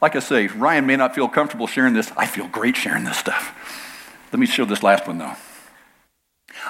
Like 0.00 0.16
I 0.16 0.20
say, 0.20 0.46
Ryan 0.48 0.86
may 0.86 0.96
not 0.96 1.14
feel 1.14 1.28
comfortable 1.28 1.66
sharing 1.66 1.94
this. 1.94 2.12
I 2.16 2.26
feel 2.26 2.48
great 2.48 2.76
sharing 2.76 3.04
this 3.04 3.18
stuff. 3.18 3.54
Let 4.32 4.40
me 4.40 4.46
show 4.46 4.64
this 4.64 4.82
last 4.82 5.06
one, 5.06 5.18
though. 5.18 5.34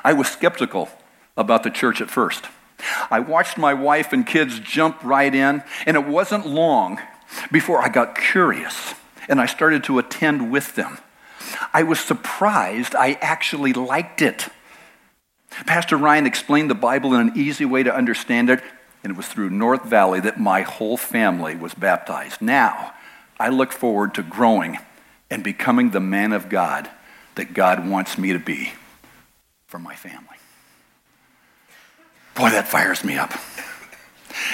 I 0.05 0.13
was 0.13 0.29
skeptical 0.29 0.89
about 1.37 1.63
the 1.63 1.71
church 1.71 2.01
at 2.01 2.11
first. 2.11 2.47
I 3.11 3.21
watched 3.21 3.57
my 3.57 3.75
wife 3.75 4.13
and 4.13 4.27
kids 4.27 4.61
jump 4.61 5.03
right 5.03 5.35
in, 5.35 5.63
and 5.87 5.97
it 5.97 6.07
wasn't 6.07 6.47
long 6.47 7.01
before 7.51 7.83
I 7.83 7.89
got 7.89 8.17
curious 8.17 8.95
and 9.29 9.41
I 9.41 9.47
started 9.47 9.85
to 9.85 9.99
attend 9.99 10.51
with 10.51 10.75
them. 10.75 10.99
I 11.73 11.83
was 11.83 12.01
surprised 12.01 12.95
I 12.95 13.19
actually 13.21 13.73
liked 13.73 14.23
it. 14.23 14.49
Pastor 15.67 15.97
Ryan 15.97 16.27
explained 16.27 16.71
the 16.71 16.75
Bible 16.75 17.15
in 17.15 17.29
an 17.29 17.33
easy 17.37 17.65
way 17.65 17.83
to 17.83 17.95
understand 17.95 18.51
it, 18.51 18.63
and 19.03 19.13
it 19.13 19.17
was 19.17 19.29
through 19.29 19.51
North 19.51 19.85
Valley 19.85 20.21
that 20.21 20.39
my 20.39 20.63
whole 20.63 20.97
family 20.97 21.57
was 21.57 21.75
baptized. 21.75 22.43
Now, 22.43 22.93
I 23.39 23.49
look 23.49 23.73
forward 23.73 24.15
to 24.15 24.23
growing 24.23 24.79
and 25.31 25.43
becoming 25.43 25.91
the 25.91 26.01
man 26.01 26.33
of 26.33 26.49
God 26.49 26.91
that 27.37 27.55
God 27.55 27.89
wants 27.89 28.19
me 28.19 28.33
to 28.33 28.39
be 28.39 28.73
for 29.67 29.79
my 29.79 29.95
family. 29.95 30.37
Boy, 32.35 32.51
that 32.51 32.69
fires 32.69 33.05
me 33.05 33.17
up. 33.17 33.33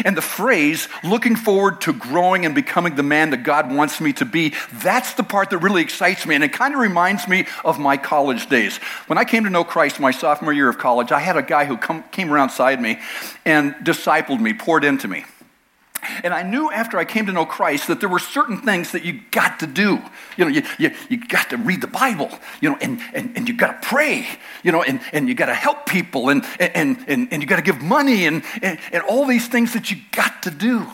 And 0.05 0.17
the 0.17 0.23
phrase, 0.23 0.88
looking 1.02 1.37
forward 1.37 1.81
to 1.82 1.93
growing 1.93 2.46
and 2.46 2.55
becoming 2.55 2.94
the 2.94 3.03
man 3.03 3.31
that 3.31 3.43
God 3.43 3.72
wants 3.72 4.01
me 4.01 4.12
to 4.15 4.24
be, 4.24 4.55
that's 4.72 5.15
the 5.15 5.22
part 5.22 5.51
that 5.51 5.58
really 5.58 5.82
excites 5.82 6.27
me. 6.27 6.34
And 6.34 6.44
it 6.44 6.53
kind 6.53 6.74
of 6.74 6.81
reminds 6.81 7.29
me 7.29 7.46
of 7.65 7.79
my 7.79 7.96
college 7.96 8.48
days. 8.48 8.79
When 9.06 9.19
I 9.19 9.24
came 9.24 9.44
to 9.44 9.51
know 9.51 9.65
Christ 9.65 10.01
my 10.01 10.10
sophomore 10.10 10.53
year 10.53 10.69
of 10.69 10.79
college, 10.79 11.12
I 11.12 11.20
had 11.20 11.36
a 11.36 11.43
guy 11.43 11.65
who 11.65 11.77
come, 11.77 12.03
came 12.05 12.32
around 12.32 12.51
side 12.51 12.81
me 12.81 12.98
and 13.44 13.74
discipled 13.77 14.41
me, 14.41 14.55
poured 14.55 14.84
into 14.84 15.08
me. 15.08 15.24
And 16.24 16.34
I 16.34 16.42
knew 16.42 16.70
after 16.70 16.98
I 16.98 17.04
came 17.04 17.26
to 17.26 17.32
know 17.32 17.46
Christ 17.46 17.86
that 17.86 18.00
there 18.00 18.08
were 18.08 18.18
certain 18.18 18.60
things 18.60 18.92
that 18.92 19.04
you 19.04 19.20
got 19.30 19.60
to 19.60 19.66
do. 19.66 20.02
You 20.36 20.44
know, 20.44 20.48
you, 20.48 20.62
you, 20.78 20.90
you 21.08 21.24
got 21.26 21.50
to 21.50 21.56
read 21.56 21.80
the 21.80 21.86
Bible, 21.86 22.30
you 22.60 22.70
know, 22.70 22.76
and, 22.80 23.00
and, 23.14 23.36
and 23.36 23.48
you 23.48 23.56
got 23.56 23.82
to 23.82 23.88
pray, 23.88 24.26
you 24.64 24.72
know, 24.72 24.82
and, 24.82 25.00
and 25.12 25.28
you 25.28 25.34
got 25.34 25.46
to 25.46 25.54
help 25.54 25.86
people, 25.86 26.28
and, 26.28 26.44
and, 26.58 27.04
and, 27.06 27.28
and 27.30 27.42
you 27.42 27.46
got 27.46 27.56
to 27.56 27.62
give 27.62 27.80
money, 27.80 28.26
and, 28.26 28.42
and, 28.62 28.78
and 28.92 29.02
all 29.04 29.26
these 29.26 29.46
things 29.46 29.74
that 29.74 29.90
you 29.90 29.98
got 30.10 30.42
to 30.42 30.50
do. 30.50 30.86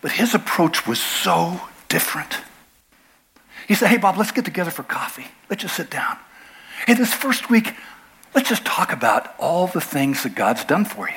But 0.00 0.12
his 0.12 0.34
approach 0.34 0.86
was 0.86 1.00
so 1.00 1.60
different. 1.88 2.36
He 3.68 3.74
said, 3.74 3.88
Hey, 3.88 3.98
Bob, 3.98 4.16
let's 4.16 4.32
get 4.32 4.44
together 4.44 4.70
for 4.72 4.82
coffee. 4.82 5.26
Let's 5.48 5.62
just 5.62 5.76
sit 5.76 5.90
down. 5.90 6.18
Hey, 6.86 6.94
this 6.94 7.12
first 7.12 7.50
week, 7.50 7.74
let's 8.34 8.48
just 8.48 8.64
talk 8.64 8.92
about 8.92 9.34
all 9.38 9.68
the 9.68 9.80
things 9.80 10.24
that 10.24 10.34
God's 10.34 10.64
done 10.64 10.84
for 10.84 11.08
you. 11.08 11.16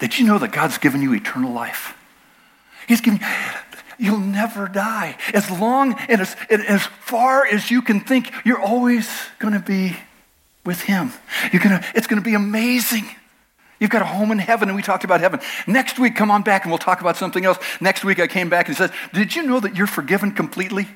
Did 0.00 0.18
you 0.18 0.26
know 0.26 0.38
that 0.38 0.52
God's 0.52 0.78
given 0.78 1.02
you 1.02 1.14
eternal 1.14 1.52
life? 1.52 1.96
He's 2.88 3.00
given 3.00 3.20
you'll 4.00 4.18
never 4.18 4.66
die. 4.66 5.16
As 5.34 5.50
long 5.50 5.92
and 6.08 6.22
as, 6.22 6.34
as 6.48 6.86
far 7.02 7.46
as 7.46 7.70
you 7.70 7.82
can 7.82 8.00
think, 8.00 8.32
you're 8.44 8.60
always 8.60 9.08
going 9.38 9.54
to 9.54 9.60
be 9.60 9.96
with 10.64 10.80
Him. 10.80 11.12
You're 11.52 11.62
gonna, 11.62 11.84
it's 11.94 12.06
going 12.06 12.20
to 12.20 12.24
be 12.24 12.34
amazing. 12.34 13.04
You've 13.78 13.90
got 13.90 14.02
a 14.02 14.06
home 14.06 14.30
in 14.32 14.38
heaven, 14.38 14.68
and 14.68 14.76
we 14.76 14.82
talked 14.82 15.04
about 15.04 15.20
heaven. 15.20 15.40
Next 15.66 15.98
week, 15.98 16.16
come 16.16 16.30
on 16.30 16.42
back 16.42 16.64
and 16.64 16.70
we'll 16.70 16.78
talk 16.78 17.00
about 17.00 17.16
something 17.16 17.44
else. 17.44 17.58
Next 17.80 18.04
week, 18.04 18.18
I 18.18 18.26
came 18.26 18.48
back 18.48 18.68
and 18.68 18.76
said, 18.76 18.92
Did 19.12 19.36
you 19.36 19.42
know 19.42 19.60
that 19.60 19.76
you're 19.76 19.86
forgiven 19.86 20.32
completely? 20.32 20.88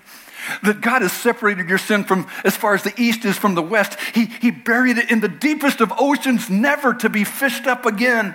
That 0.63 0.83
God 0.83 1.01
has 1.01 1.13
separated 1.13 1.71
your 1.71 1.79
sin 1.79 2.05
from 2.05 2.27
as 2.45 2.55
far 2.55 2.75
as 2.75 2.83
the 2.83 2.93
east 2.99 3.25
is 3.25 3.39
from 3.39 3.55
the 3.55 3.63
west. 3.63 3.99
He, 4.15 4.27
he 4.27 4.51
buried 4.51 4.99
it 4.99 5.11
in 5.11 5.21
the 5.21 5.29
deepest 5.29 5.81
of 5.81 5.93
oceans, 5.99 6.51
never 6.51 6.93
to 6.95 7.09
be 7.09 7.25
fished 7.25 7.67
up 7.67 7.87
again. 7.87 8.35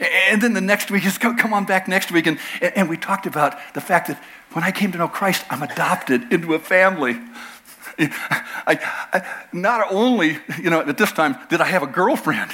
And 0.00 0.42
then 0.42 0.52
the 0.52 0.60
next 0.60 0.90
week, 0.90 1.02
he 1.04 1.08
says, 1.08 1.18
come 1.18 1.52
on 1.52 1.64
back 1.64 1.88
next 1.88 2.12
week. 2.12 2.26
And, 2.26 2.38
and 2.60 2.88
we 2.88 2.96
talked 2.96 3.26
about 3.26 3.58
the 3.74 3.80
fact 3.80 4.08
that 4.08 4.22
when 4.52 4.64
I 4.64 4.70
came 4.70 4.92
to 4.92 4.98
know 4.98 5.08
Christ, 5.08 5.44
I'm 5.50 5.62
adopted 5.62 6.32
into 6.32 6.54
a 6.54 6.58
family. 6.58 7.18
I, 7.98 8.78
I, 9.12 9.22
not 9.52 9.92
only, 9.92 10.38
you 10.60 10.70
know, 10.70 10.80
at 10.80 10.98
this 10.98 11.12
time 11.12 11.36
did 11.48 11.60
I 11.60 11.66
have 11.66 11.82
a 11.82 11.86
girlfriend, 11.86 12.50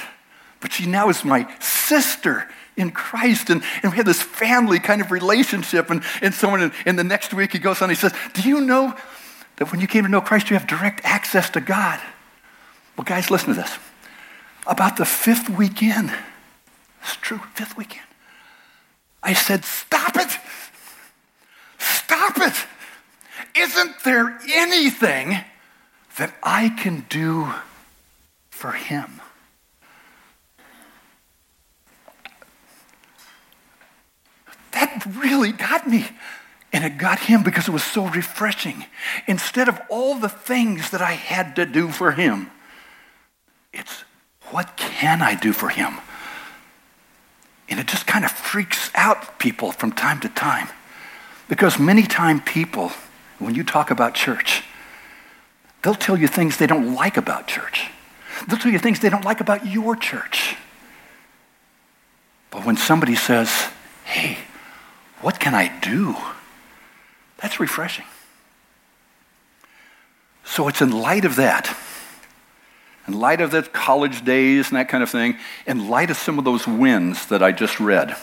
but 0.59 0.71
she 0.71 0.85
now 0.85 1.09
is 1.09 1.25
my 1.25 1.51
sister 1.59 2.47
in 2.77 2.91
Christ. 2.91 3.49
And, 3.49 3.63
and 3.83 3.91
we 3.91 3.97
had 3.97 4.05
this 4.05 4.21
family 4.21 4.79
kind 4.79 5.01
of 5.01 5.11
relationship. 5.11 5.89
And, 5.89 6.03
and 6.21 6.33
someone 6.33 6.61
in, 6.61 6.71
in 6.85 6.95
the 6.95 7.03
next 7.03 7.33
week, 7.33 7.51
he 7.53 7.59
goes 7.59 7.81
on, 7.81 7.89
he 7.89 7.95
says, 7.95 8.13
Do 8.33 8.47
you 8.47 8.61
know 8.61 8.95
that 9.57 9.71
when 9.71 9.81
you 9.81 9.87
came 9.87 10.03
to 10.03 10.09
know 10.09 10.21
Christ, 10.21 10.49
you 10.49 10.57
have 10.57 10.67
direct 10.67 11.01
access 11.03 11.49
to 11.51 11.61
God? 11.61 11.99
Well, 12.97 13.05
guys, 13.05 13.31
listen 13.31 13.49
to 13.49 13.61
this. 13.61 13.77
About 14.67 14.97
the 14.97 15.05
fifth 15.05 15.49
weekend, 15.49 16.11
it's 17.01 17.15
true, 17.17 17.39
fifth 17.53 17.77
weekend, 17.77 18.07
I 19.23 19.33
said, 19.33 19.65
Stop 19.65 20.15
it! 20.15 20.37
Stop 21.79 22.37
it! 22.37 22.53
Isn't 23.55 24.03
there 24.03 24.39
anything 24.53 25.37
that 26.17 26.33
I 26.43 26.69
can 26.69 27.05
do 27.09 27.49
for 28.49 28.71
him? 28.71 29.21
That 34.71 35.05
really 35.17 35.51
got 35.51 35.87
me. 35.87 36.07
And 36.73 36.85
it 36.85 36.97
got 36.97 37.19
him 37.19 37.43
because 37.43 37.67
it 37.67 37.71
was 37.71 37.83
so 37.83 38.07
refreshing. 38.07 38.85
Instead 39.27 39.67
of 39.67 39.79
all 39.89 40.15
the 40.15 40.29
things 40.29 40.91
that 40.91 41.01
I 41.01 41.11
had 41.11 41.55
to 41.57 41.65
do 41.65 41.89
for 41.89 42.13
him, 42.13 42.49
it's 43.73 44.05
what 44.51 44.77
can 44.77 45.21
I 45.21 45.35
do 45.35 45.51
for 45.51 45.69
him? 45.69 45.97
And 47.71 47.79
it 47.79 47.87
just 47.87 48.05
kind 48.05 48.25
of 48.25 48.31
freaks 48.31 48.91
out 48.93 49.39
people 49.39 49.71
from 49.71 49.93
time 49.93 50.19
to 50.19 50.29
time. 50.29 50.67
Because 51.47 51.79
many 51.79 52.03
times 52.03 52.41
people, 52.45 52.91
when 53.39 53.55
you 53.55 53.63
talk 53.63 53.89
about 53.89 54.13
church, 54.13 54.63
they'll 55.81 55.95
tell 55.95 56.17
you 56.17 56.27
things 56.27 56.57
they 56.57 56.67
don't 56.67 56.93
like 56.93 57.15
about 57.15 57.47
church. 57.47 57.89
They'll 58.47 58.59
tell 58.59 58.71
you 58.71 58.77
things 58.77 58.99
they 58.99 59.09
don't 59.09 59.23
like 59.23 59.39
about 59.39 59.65
your 59.65 59.95
church. 59.95 60.57
But 62.49 62.65
when 62.65 62.75
somebody 62.75 63.15
says, 63.15 63.49
hey, 64.03 64.37
what 65.21 65.39
can 65.39 65.55
I 65.55 65.79
do? 65.79 66.17
That's 67.37 67.59
refreshing. 67.59 68.05
So 70.43 70.67
it's 70.67 70.81
in 70.81 70.91
light 70.91 71.23
of 71.23 71.37
that, 71.37 71.73
in 73.11 73.19
light 73.19 73.41
of 73.41 73.51
the 73.51 73.61
college 73.61 74.23
days 74.23 74.69
and 74.69 74.77
that 74.77 74.87
kind 74.87 75.03
of 75.03 75.09
thing, 75.09 75.35
in 75.67 75.89
light 75.89 76.09
of 76.09 76.15
some 76.15 76.39
of 76.39 76.45
those 76.45 76.65
wins 76.65 77.25
that 77.25 77.43
I 77.43 77.51
just 77.51 77.77
read, 77.77 78.15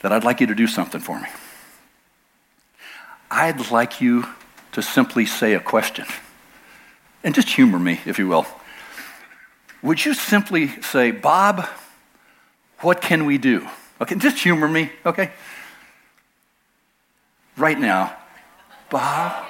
that 0.00 0.10
I'd 0.10 0.24
like 0.24 0.40
you 0.40 0.46
to 0.46 0.54
do 0.54 0.66
something 0.66 1.02
for 1.02 1.20
me. 1.20 1.28
I'd 3.30 3.70
like 3.70 4.00
you 4.00 4.24
to 4.72 4.82
simply 4.82 5.26
say 5.26 5.52
a 5.52 5.60
question. 5.60 6.06
And 7.22 7.34
just 7.34 7.48
humor 7.48 7.78
me, 7.78 8.00
if 8.06 8.18
you 8.18 8.26
will. 8.26 8.46
Would 9.82 10.02
you 10.02 10.14
simply 10.14 10.68
say, 10.80 11.10
Bob, 11.10 11.66
what 12.80 13.02
can 13.02 13.26
we 13.26 13.36
do? 13.36 13.68
Okay, 14.00 14.14
just 14.14 14.38
humor 14.38 14.66
me, 14.66 14.90
okay? 15.04 15.30
Right 17.58 17.78
now. 17.78 18.16
Bob? 18.88 19.46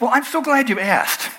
Well, 0.00 0.10
I'm 0.12 0.24
so 0.24 0.42
glad 0.42 0.68
you 0.68 0.80
asked. 0.80 1.35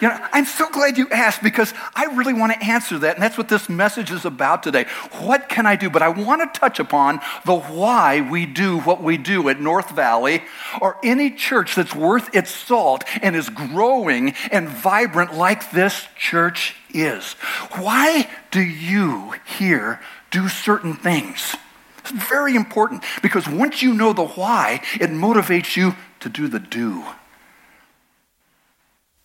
You 0.00 0.08
know, 0.08 0.26
I'm 0.32 0.46
so 0.46 0.68
glad 0.70 0.96
you 0.96 1.08
asked 1.10 1.42
because 1.42 1.74
I 1.94 2.06
really 2.14 2.32
want 2.32 2.52
to 2.52 2.64
answer 2.64 2.98
that, 2.98 3.16
and 3.16 3.22
that's 3.22 3.36
what 3.36 3.48
this 3.48 3.68
message 3.68 4.10
is 4.10 4.24
about 4.24 4.62
today. 4.62 4.86
What 5.20 5.48
can 5.48 5.66
I 5.66 5.76
do? 5.76 5.90
But 5.90 6.02
I 6.02 6.08
want 6.08 6.40
to 6.40 6.58
touch 6.58 6.80
upon 6.80 7.20
the 7.44 7.56
why 7.56 8.22
we 8.22 8.46
do 8.46 8.78
what 8.80 9.02
we 9.02 9.18
do 9.18 9.48
at 9.50 9.60
North 9.60 9.90
Valley 9.90 10.42
or 10.80 10.96
any 11.04 11.30
church 11.30 11.74
that's 11.74 11.94
worth 11.94 12.34
its 12.34 12.50
salt 12.50 13.04
and 13.20 13.36
is 13.36 13.50
growing 13.50 14.34
and 14.50 14.68
vibrant 14.68 15.34
like 15.34 15.70
this 15.70 16.06
church 16.16 16.76
is. 16.94 17.34
Why 17.74 18.30
do 18.50 18.62
you 18.62 19.34
here 19.58 20.00
do 20.30 20.48
certain 20.48 20.94
things? 20.94 21.56
It's 21.98 22.10
very 22.10 22.56
important 22.56 23.04
because 23.22 23.46
once 23.46 23.82
you 23.82 23.92
know 23.92 24.14
the 24.14 24.26
why, 24.26 24.80
it 24.94 25.10
motivates 25.10 25.76
you 25.76 25.94
to 26.20 26.30
do 26.30 26.48
the 26.48 26.58
do. 26.58 27.04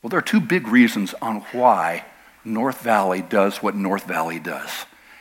Well, 0.05 0.12
there 0.12 0.19
are 0.19 0.21
two 0.21 0.39
big 0.39 0.67
reasons 0.67 1.15
on 1.19 1.38
why 1.51 2.05
North 2.43 2.81
Valley 2.81 3.24
does 3.24 3.63
what 3.63 3.74
North 3.74 4.05
Valley 4.05 4.38
does. 4.38 4.69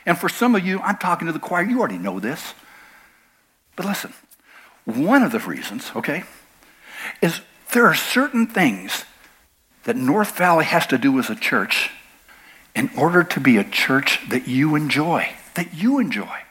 And 0.05 0.15
for 0.15 0.29
some 0.29 0.53
of 0.53 0.63
you, 0.63 0.79
I'm 0.81 0.97
talking 0.97 1.25
to 1.25 1.33
the 1.33 1.39
choir, 1.39 1.63
you 1.63 1.79
already 1.79 1.97
know 1.97 2.19
this. 2.19 2.53
But 3.75 3.87
listen, 3.87 4.13
one 4.83 5.23
of 5.23 5.31
the 5.31 5.39
reasons, 5.39 5.91
okay, 5.95 6.23
is 7.19 7.41
there 7.73 7.87
are 7.87 7.95
certain 7.95 8.45
things 8.45 9.05
that 9.85 9.95
North 9.95 10.37
Valley 10.37 10.65
has 10.65 10.85
to 10.85 10.99
do 10.99 11.17
as 11.17 11.31
a 11.31 11.35
church 11.35 11.89
in 12.75 12.91
order 12.95 13.23
to 13.23 13.39
be 13.39 13.57
a 13.57 13.63
church 13.63 14.19
that 14.29 14.47
you 14.47 14.75
enjoy, 14.75 15.33
that 15.55 15.73
you 15.73 15.97
enjoy. 15.97 16.44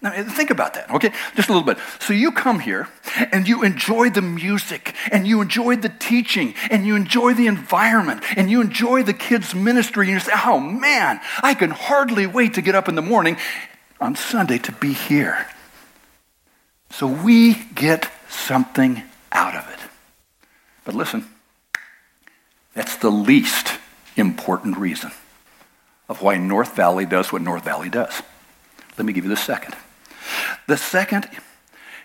Now, 0.00 0.12
think 0.22 0.50
about 0.50 0.74
that, 0.74 0.88
okay? 0.92 1.10
Just 1.34 1.48
a 1.48 1.52
little 1.52 1.66
bit. 1.66 1.76
So 1.98 2.12
you 2.12 2.30
come 2.30 2.60
here 2.60 2.88
and 3.32 3.48
you 3.48 3.64
enjoy 3.64 4.10
the 4.10 4.22
music 4.22 4.94
and 5.10 5.26
you 5.26 5.40
enjoy 5.40 5.74
the 5.74 5.88
teaching 5.88 6.54
and 6.70 6.86
you 6.86 6.94
enjoy 6.94 7.34
the 7.34 7.48
environment 7.48 8.22
and 8.36 8.48
you 8.48 8.60
enjoy 8.60 9.02
the 9.02 9.12
kids' 9.12 9.56
ministry 9.56 10.06
and 10.06 10.14
you 10.14 10.20
say, 10.20 10.32
oh 10.44 10.60
man, 10.60 11.20
I 11.42 11.54
can 11.54 11.70
hardly 11.70 12.28
wait 12.28 12.54
to 12.54 12.62
get 12.62 12.76
up 12.76 12.88
in 12.88 12.94
the 12.94 13.02
morning 13.02 13.38
on 14.00 14.14
Sunday 14.14 14.58
to 14.58 14.72
be 14.72 14.92
here. 14.92 15.48
So 16.90 17.08
we 17.08 17.54
get 17.74 18.08
something 18.28 19.02
out 19.32 19.56
of 19.56 19.68
it. 19.68 19.80
But 20.84 20.94
listen, 20.94 21.26
that's 22.72 22.96
the 22.96 23.10
least 23.10 23.78
important 24.16 24.78
reason 24.78 25.10
of 26.08 26.22
why 26.22 26.36
North 26.36 26.76
Valley 26.76 27.04
does 27.04 27.32
what 27.32 27.42
North 27.42 27.64
Valley 27.64 27.90
does. 27.90 28.22
Let 28.96 29.04
me 29.04 29.12
give 29.12 29.24
you 29.24 29.30
the 29.30 29.36
second. 29.36 29.74
The 30.66 30.76
second 30.76 31.28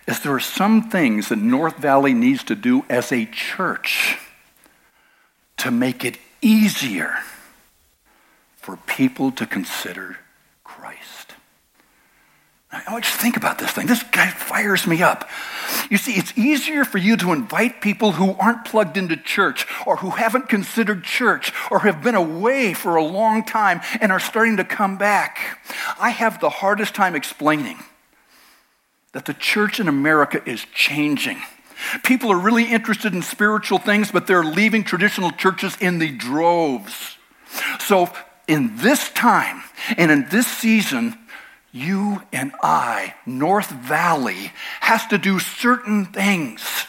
is 0.06 0.20
there 0.20 0.34
are 0.34 0.40
some 0.40 0.90
things 0.90 1.28
that 1.28 1.38
North 1.38 1.78
Valley 1.78 2.14
needs 2.14 2.44
to 2.44 2.54
do 2.54 2.84
as 2.88 3.12
a 3.12 3.26
church 3.26 4.18
to 5.58 5.70
make 5.70 6.04
it 6.04 6.18
easier 6.42 7.16
for 8.56 8.76
people 8.86 9.30
to 9.32 9.46
consider 9.46 10.18
Christ. 10.62 11.32
I 12.70 12.92
want 12.92 13.04
you 13.04 13.12
to 13.12 13.18
think 13.18 13.36
about 13.36 13.58
this 13.58 13.70
thing. 13.70 13.86
This 13.86 14.02
guy 14.02 14.28
fires 14.28 14.86
me 14.86 15.02
up. 15.02 15.28
You 15.90 15.96
see, 15.96 16.14
it's 16.14 16.36
easier 16.36 16.84
for 16.84 16.98
you 16.98 17.16
to 17.18 17.32
invite 17.32 17.80
people 17.80 18.12
who 18.12 18.34
aren't 18.34 18.64
plugged 18.64 18.96
into 18.96 19.16
church 19.16 19.66
or 19.86 19.96
who 19.96 20.10
haven't 20.10 20.48
considered 20.48 21.04
church 21.04 21.52
or 21.70 21.80
have 21.80 22.02
been 22.02 22.16
away 22.16 22.74
for 22.74 22.96
a 22.96 23.04
long 23.04 23.44
time 23.44 23.80
and 24.00 24.10
are 24.10 24.20
starting 24.20 24.56
to 24.56 24.64
come 24.64 24.98
back. 24.98 25.60
I 26.00 26.10
have 26.10 26.40
the 26.40 26.50
hardest 26.50 26.94
time 26.94 27.14
explaining 27.14 27.78
that 29.14 29.24
the 29.24 29.34
church 29.34 29.80
in 29.80 29.88
America 29.88 30.42
is 30.44 30.66
changing. 30.74 31.38
People 32.02 32.30
are 32.30 32.38
really 32.38 32.64
interested 32.64 33.14
in 33.14 33.22
spiritual 33.22 33.78
things, 33.78 34.12
but 34.12 34.26
they're 34.26 34.44
leaving 34.44 34.84
traditional 34.84 35.30
churches 35.30 35.76
in 35.80 35.98
the 35.98 36.10
droves. 36.10 37.16
So, 37.80 38.10
in 38.46 38.76
this 38.76 39.10
time 39.10 39.62
and 39.96 40.10
in 40.10 40.28
this 40.30 40.46
season, 40.46 41.16
you 41.72 42.22
and 42.32 42.52
I, 42.62 43.14
North 43.24 43.70
Valley, 43.70 44.52
has 44.80 45.06
to 45.06 45.18
do 45.18 45.38
certain 45.38 46.06
things 46.06 46.86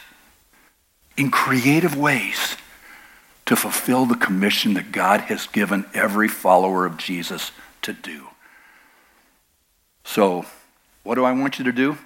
in 1.18 1.32
creative 1.32 1.96
ways 1.96 2.58
to 3.46 3.56
fulfill 3.56 4.06
the 4.06 4.16
commission 4.16 4.74
that 4.74 4.92
God 4.92 5.22
has 5.22 5.48
given 5.48 5.86
every 5.94 6.28
follower 6.28 6.86
of 6.86 6.98
Jesus 6.98 7.52
to 7.84 7.94
do. 7.94 8.28
So, 10.04 10.46
what 11.04 11.16
do 11.16 11.24
I 11.24 11.32
want 11.32 11.60
you 11.60 11.66
to 11.66 11.72
do? 11.72 11.98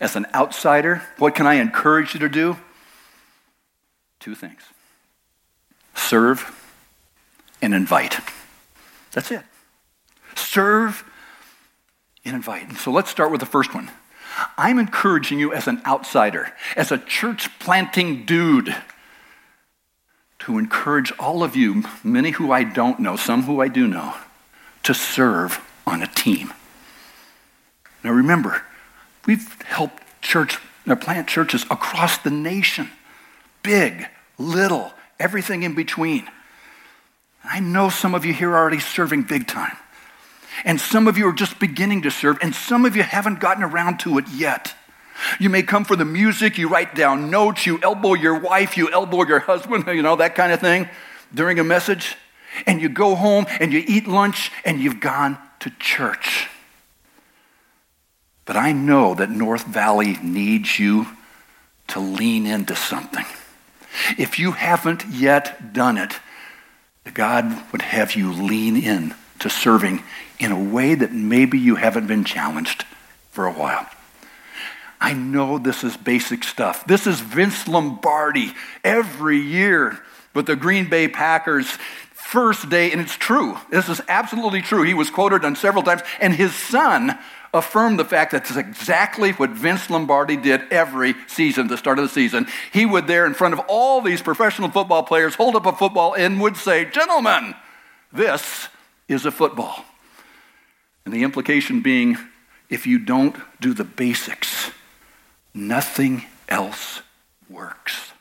As 0.00 0.16
an 0.16 0.26
outsider, 0.34 1.02
what 1.18 1.34
can 1.34 1.46
I 1.46 1.54
encourage 1.54 2.14
you 2.14 2.20
to 2.20 2.28
do? 2.28 2.56
Two 4.18 4.34
things 4.34 4.62
serve 5.94 6.56
and 7.62 7.74
invite. 7.74 8.18
That's 9.12 9.30
it. 9.30 9.42
Serve 10.34 11.04
and 12.24 12.34
invite. 12.34 12.68
And 12.68 12.76
so 12.76 12.90
let's 12.90 13.10
start 13.10 13.30
with 13.30 13.40
the 13.40 13.46
first 13.46 13.74
one. 13.74 13.90
I'm 14.56 14.78
encouraging 14.78 15.38
you 15.38 15.52
as 15.52 15.68
an 15.68 15.82
outsider, 15.86 16.52
as 16.76 16.90
a 16.90 16.98
church 16.98 17.58
planting 17.58 18.24
dude, 18.24 18.74
to 20.40 20.58
encourage 20.58 21.12
all 21.18 21.42
of 21.42 21.54
you, 21.54 21.84
many 22.02 22.30
who 22.30 22.50
I 22.50 22.64
don't 22.64 23.00
know, 23.00 23.16
some 23.16 23.42
who 23.42 23.60
I 23.60 23.68
do 23.68 23.86
know, 23.86 24.14
to 24.84 24.94
serve 24.94 25.60
on 25.86 26.02
a 26.02 26.06
team. 26.06 26.52
Now 28.02 28.12
remember, 28.12 28.64
We've 29.26 29.60
helped 29.62 30.02
church, 30.22 30.58
uh, 30.86 30.96
plant 30.96 31.28
churches 31.28 31.64
across 31.70 32.18
the 32.18 32.30
nation, 32.30 32.90
big, 33.62 34.06
little, 34.38 34.92
everything 35.18 35.62
in 35.62 35.74
between. 35.74 36.28
I 37.44 37.60
know 37.60 37.88
some 37.88 38.14
of 38.14 38.24
you 38.24 38.32
here 38.32 38.50
are 38.50 38.58
already 38.58 38.80
serving 38.80 39.22
big 39.22 39.46
time. 39.46 39.76
And 40.64 40.80
some 40.80 41.08
of 41.08 41.16
you 41.16 41.28
are 41.28 41.32
just 41.32 41.58
beginning 41.58 42.02
to 42.02 42.10
serve, 42.10 42.38
and 42.42 42.54
some 42.54 42.84
of 42.84 42.96
you 42.96 43.02
haven't 43.02 43.40
gotten 43.40 43.62
around 43.62 44.00
to 44.00 44.18
it 44.18 44.28
yet. 44.28 44.74
You 45.38 45.48
may 45.50 45.62
come 45.62 45.84
for 45.84 45.96
the 45.96 46.04
music, 46.04 46.58
you 46.58 46.68
write 46.68 46.94
down 46.94 47.30
notes, 47.30 47.66
you 47.66 47.78
elbow 47.82 48.14
your 48.14 48.38
wife, 48.38 48.76
you 48.76 48.90
elbow 48.90 49.24
your 49.24 49.40
husband, 49.40 49.86
you 49.88 50.02
know, 50.02 50.16
that 50.16 50.34
kind 50.34 50.52
of 50.52 50.60
thing 50.60 50.88
during 51.32 51.58
a 51.58 51.64
message. 51.64 52.16
And 52.66 52.80
you 52.80 52.88
go 52.88 53.14
home 53.14 53.46
and 53.60 53.72
you 53.72 53.82
eat 53.86 54.06
lunch 54.06 54.50
and 54.64 54.80
you've 54.80 55.00
gone 55.00 55.38
to 55.60 55.70
church. 55.78 56.49
But 58.50 58.56
I 58.56 58.72
know 58.72 59.14
that 59.14 59.30
North 59.30 59.64
Valley 59.64 60.18
needs 60.24 60.76
you 60.76 61.06
to 61.86 62.00
lean 62.00 62.46
into 62.46 62.74
something. 62.74 63.24
If 64.18 64.40
you 64.40 64.50
haven't 64.50 65.06
yet 65.06 65.72
done 65.72 65.96
it, 65.96 66.18
God 67.14 67.70
would 67.70 67.82
have 67.82 68.16
you 68.16 68.32
lean 68.32 68.76
in 68.76 69.14
to 69.38 69.48
serving 69.48 70.02
in 70.40 70.50
a 70.50 70.60
way 70.60 70.96
that 70.96 71.12
maybe 71.12 71.60
you 71.60 71.76
haven't 71.76 72.08
been 72.08 72.24
challenged 72.24 72.82
for 73.30 73.46
a 73.46 73.52
while. 73.52 73.86
I 75.00 75.12
know 75.12 75.58
this 75.58 75.84
is 75.84 75.96
basic 75.96 76.42
stuff. 76.42 76.84
This 76.88 77.06
is 77.06 77.20
Vince 77.20 77.68
Lombardi 77.68 78.52
every 78.82 79.38
year 79.38 80.00
with 80.34 80.46
the 80.46 80.56
Green 80.56 80.90
Bay 80.90 81.06
Packers 81.06 81.78
first 82.14 82.68
day, 82.68 82.90
and 82.90 83.00
it's 83.00 83.16
true. 83.16 83.58
This 83.70 83.88
is 83.88 84.00
absolutely 84.08 84.62
true. 84.62 84.82
He 84.82 84.94
was 84.94 85.08
quoted 85.08 85.44
on 85.44 85.54
several 85.54 85.84
times, 85.84 86.02
and 86.20 86.34
his 86.34 86.52
son 86.52 87.16
affirmed 87.52 87.98
the 87.98 88.04
fact 88.04 88.32
that 88.32 88.42
it's 88.42 88.56
exactly 88.56 89.32
what 89.32 89.50
Vince 89.50 89.90
Lombardi 89.90 90.36
did 90.36 90.62
every 90.70 91.14
season, 91.26 91.66
the 91.66 91.76
start 91.76 91.98
of 91.98 92.04
the 92.04 92.08
season. 92.08 92.46
He 92.72 92.86
would 92.86 93.06
there 93.06 93.26
in 93.26 93.34
front 93.34 93.54
of 93.54 93.60
all 93.68 94.00
these 94.00 94.22
professional 94.22 94.70
football 94.70 95.02
players 95.02 95.34
hold 95.34 95.56
up 95.56 95.66
a 95.66 95.72
football 95.72 96.14
and 96.14 96.40
would 96.40 96.56
say, 96.56 96.84
Gentlemen, 96.84 97.54
this 98.12 98.68
is 99.08 99.26
a 99.26 99.30
football. 99.30 99.84
And 101.04 101.12
the 101.12 101.22
implication 101.22 101.80
being, 101.80 102.16
if 102.68 102.86
you 102.86 102.98
don't 102.98 103.36
do 103.60 103.74
the 103.74 103.84
basics, 103.84 104.70
nothing 105.52 106.24
else 106.48 107.02
works. 107.48 108.12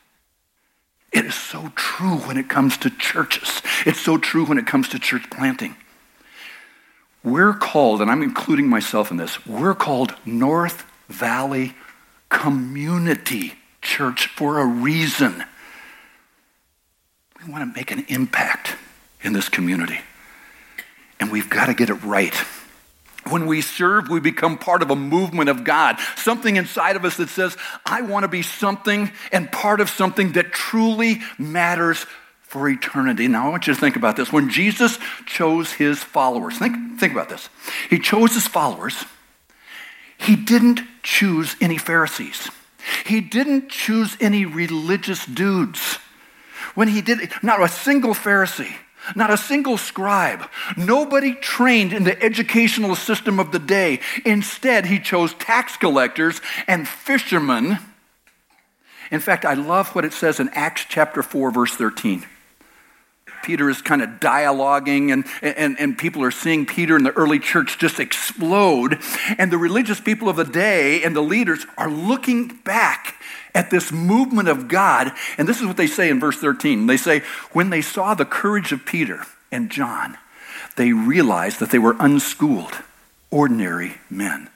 It 1.11 1.25
is 1.25 1.35
so 1.35 1.71
true 1.75 2.17
when 2.17 2.37
it 2.37 2.49
comes 2.49 2.77
to 2.77 2.89
churches. 2.89 3.61
It's 3.85 3.99
so 3.99 4.17
true 4.17 4.45
when 4.45 4.57
it 4.57 4.67
comes 4.67 4.89
to 4.89 4.99
church 4.99 5.29
planting. 5.29 5.75
We're 7.23 7.53
called, 7.53 8.01
and 8.01 8.09
I'm 8.09 8.23
including 8.23 8.67
myself 8.67 9.11
in 9.11 9.17
this, 9.17 9.45
we're 9.45 9.75
called 9.75 10.15
North 10.25 10.85
Valley 11.09 11.75
Community 12.29 13.53
Church 13.81 14.27
for 14.27 14.59
a 14.59 14.65
reason. 14.65 15.43
We 17.45 17.51
want 17.51 17.69
to 17.69 17.77
make 17.77 17.91
an 17.91 18.05
impact 18.07 18.75
in 19.21 19.33
this 19.33 19.49
community. 19.49 19.99
And 21.19 21.31
we've 21.31 21.49
got 21.49 21.65
to 21.65 21.73
get 21.73 21.89
it 21.89 21.95
right. 22.03 22.33
When 23.29 23.45
we 23.45 23.61
serve, 23.61 24.09
we 24.09 24.19
become 24.19 24.57
part 24.57 24.81
of 24.81 24.89
a 24.89 24.95
movement 24.95 25.49
of 25.49 25.63
God, 25.63 25.97
something 26.15 26.55
inside 26.55 26.95
of 26.95 27.03
us 27.03 27.17
that 27.17 27.29
says, 27.29 27.57
I 27.85 28.01
want 28.01 28.23
to 28.23 28.27
be 28.27 28.41
something 28.41 29.11
and 29.31 29.51
part 29.51 29.81
of 29.81 29.89
something 29.89 30.31
that 30.33 30.51
truly 30.51 31.21
matters 31.37 32.05
for 32.49 32.67
eternity. 32.67 33.27
Now, 33.27 33.45
I 33.45 33.49
want 33.49 33.67
you 33.67 33.75
to 33.75 33.79
think 33.79 33.95
about 33.95 34.15
this. 34.15 34.33
When 34.33 34.49
Jesus 34.49 34.97
chose 35.27 35.71
his 35.71 35.99
followers, 35.99 36.57
think, 36.57 36.99
think 36.99 37.13
about 37.13 37.29
this. 37.29 37.47
He 37.91 37.99
chose 37.99 38.33
his 38.33 38.47
followers. 38.47 39.05
He 40.17 40.35
didn't 40.35 40.81
choose 41.03 41.55
any 41.61 41.77
Pharisees. 41.77 42.49
He 43.05 43.21
didn't 43.21 43.69
choose 43.69 44.17
any 44.19 44.45
religious 44.45 45.25
dudes. 45.27 45.99
When 46.73 46.87
he 46.87 47.01
did, 47.01 47.31
not 47.43 47.61
a 47.61 47.67
single 47.67 48.13
Pharisee 48.13 48.75
not 49.15 49.31
a 49.31 49.37
single 49.37 49.77
scribe, 49.77 50.47
nobody 50.77 51.33
trained 51.33 51.93
in 51.93 52.03
the 52.03 52.21
educational 52.21 52.95
system 52.95 53.39
of 53.39 53.51
the 53.51 53.57
day. 53.57 53.99
Instead, 54.23 54.85
he 54.85 54.99
chose 54.99 55.33
tax 55.35 55.77
collectors 55.77 56.41
and 56.67 56.87
fishermen. 56.87 57.79
In 59.09 59.19
fact, 59.19 59.45
I 59.45 59.55
love 59.55 59.95
what 59.95 60.05
it 60.05 60.13
says 60.13 60.39
in 60.39 60.49
Acts 60.49 60.85
chapter 60.87 61.23
4, 61.23 61.49
verse 61.49 61.73
13. 61.75 62.23
Peter 63.43 63.69
is 63.69 63.81
kind 63.81 64.01
of 64.01 64.09
dialoguing, 64.19 65.11
and, 65.11 65.25
and, 65.41 65.79
and 65.79 65.97
people 65.97 66.23
are 66.23 66.31
seeing 66.31 66.65
Peter 66.65 66.95
in 66.95 67.03
the 67.03 67.11
early 67.11 67.39
church 67.39 67.77
just 67.77 67.99
explode. 67.99 68.99
And 69.37 69.51
the 69.51 69.57
religious 69.57 69.99
people 69.99 70.29
of 70.29 70.35
the 70.35 70.43
day 70.43 71.03
and 71.03 71.15
the 71.15 71.21
leaders 71.21 71.65
are 71.77 71.89
looking 71.89 72.47
back 72.63 73.15
at 73.55 73.71
this 73.71 73.91
movement 73.91 74.47
of 74.47 74.67
God. 74.67 75.11
And 75.37 75.47
this 75.47 75.59
is 75.59 75.67
what 75.67 75.77
they 75.77 75.87
say 75.87 76.09
in 76.09 76.19
verse 76.19 76.37
13. 76.37 76.87
They 76.87 76.97
say, 76.97 77.23
When 77.51 77.69
they 77.69 77.81
saw 77.81 78.13
the 78.13 78.25
courage 78.25 78.71
of 78.71 78.85
Peter 78.85 79.23
and 79.51 79.69
John, 79.69 80.17
they 80.75 80.93
realized 80.93 81.59
that 81.59 81.71
they 81.71 81.79
were 81.79 81.95
unschooled, 81.99 82.73
ordinary 83.31 83.95
men. 84.09 84.49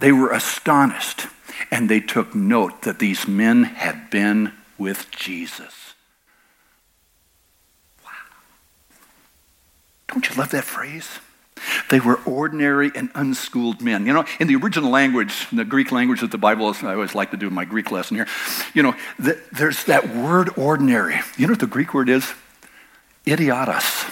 They 0.00 0.12
were 0.12 0.30
astonished, 0.30 1.26
and 1.70 1.88
they 1.88 2.00
took 2.00 2.34
note 2.34 2.82
that 2.82 2.98
these 2.98 3.28
men 3.28 3.64
had 3.64 4.10
been 4.10 4.52
with 4.78 5.10
Jesus. 5.10 5.94
Wow. 8.02 8.10
Don't 10.10 10.28
you 10.28 10.34
love 10.34 10.50
that 10.50 10.64
phrase? 10.64 11.08
They 11.90 12.00
were 12.00 12.20
ordinary 12.24 12.90
and 12.94 13.10
unschooled 13.14 13.82
men. 13.82 14.06
You 14.06 14.12
know, 14.12 14.24
in 14.38 14.48
the 14.48 14.56
original 14.56 14.90
language, 14.90 15.46
the 15.50 15.64
Greek 15.64 15.92
language 15.92 16.20
that 16.20 16.30
the 16.30 16.38
Bible 16.38 16.70
is, 16.70 16.82
I 16.82 16.94
always 16.94 17.14
like 17.14 17.30
to 17.32 17.36
do 17.36 17.50
my 17.50 17.64
Greek 17.64 17.90
lesson 17.90 18.16
here, 18.16 18.26
you 18.74 18.82
know, 18.82 18.94
the, 19.18 19.40
there's 19.52 19.84
that 19.84 20.14
word 20.14 20.50
ordinary. 20.56 21.20
You 21.36 21.46
know 21.46 21.52
what 21.52 21.60
the 21.60 21.66
Greek 21.66 21.92
word 21.92 22.08
is? 22.08 22.32
Idiotus. 23.26 24.06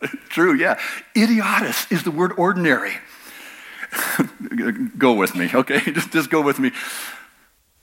True, 0.28 0.54
yeah. 0.54 0.80
Idiotus 1.16 1.90
is 1.90 2.02
the 2.02 2.10
word 2.10 2.32
ordinary. 2.36 2.94
go 4.98 5.14
with 5.14 5.34
me, 5.34 5.50
okay? 5.54 5.80
Just, 5.92 6.12
just 6.12 6.30
go 6.30 6.42
with 6.42 6.58
me. 6.58 6.72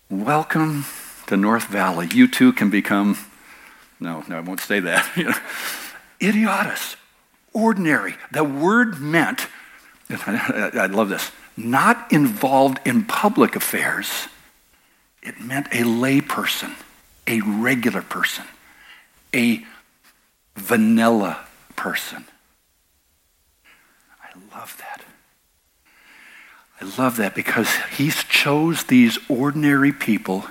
Welcome 0.10 0.86
to 1.28 1.38
North 1.38 1.68
Valley. 1.68 2.08
You 2.14 2.28
too 2.28 2.54
can 2.54 2.70
become, 2.70 3.18
no, 4.00 4.24
no, 4.28 4.38
I 4.38 4.42
won't 4.42 4.60
say 4.60 4.80
that. 4.82 5.82
Idiotus 6.22 6.96
ordinary. 7.54 8.16
The 8.32 8.44
word 8.44 9.00
meant, 9.00 9.48
I 10.10 10.88
love 10.92 11.10
this, 11.10 11.32
not 11.58 12.12
involved 12.12 12.80
in 12.86 13.06
public 13.06 13.56
affairs. 13.56 14.28
It 15.24 15.42
meant 15.42 15.68
a 15.68 15.84
layperson, 15.84 16.74
a 17.26 17.42
regular 17.42 18.02
person, 18.02 18.46
a 19.34 19.66
vanilla 20.56 21.46
person. 21.76 22.26
I 24.22 24.58
love 24.58 24.78
that. 24.80 25.02
I 26.82 27.02
love 27.02 27.18
that 27.18 27.34
because 27.34 27.74
he 27.98 28.10
chose 28.12 28.84
these 28.84 29.18
ordinary 29.30 29.92
people 29.92 30.46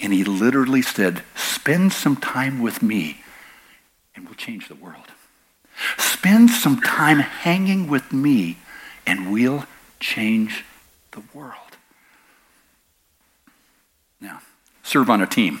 and 0.00 0.12
he 0.12 0.24
literally 0.24 0.82
said, 0.82 1.22
spend 1.36 1.92
some 1.92 2.16
time 2.16 2.60
with 2.60 2.82
me 2.82 3.23
and 4.14 4.24
we'll 4.24 4.34
change 4.34 4.68
the 4.68 4.74
world. 4.74 5.04
Spend 5.98 6.50
some 6.50 6.80
time 6.80 7.18
hanging 7.18 7.88
with 7.88 8.12
me, 8.12 8.58
and 9.06 9.32
we'll 9.32 9.66
change 10.00 10.64
the 11.10 11.22
world. 11.32 11.54
Now, 14.20 14.40
serve 14.82 15.10
on 15.10 15.20
a 15.20 15.26
team. 15.26 15.60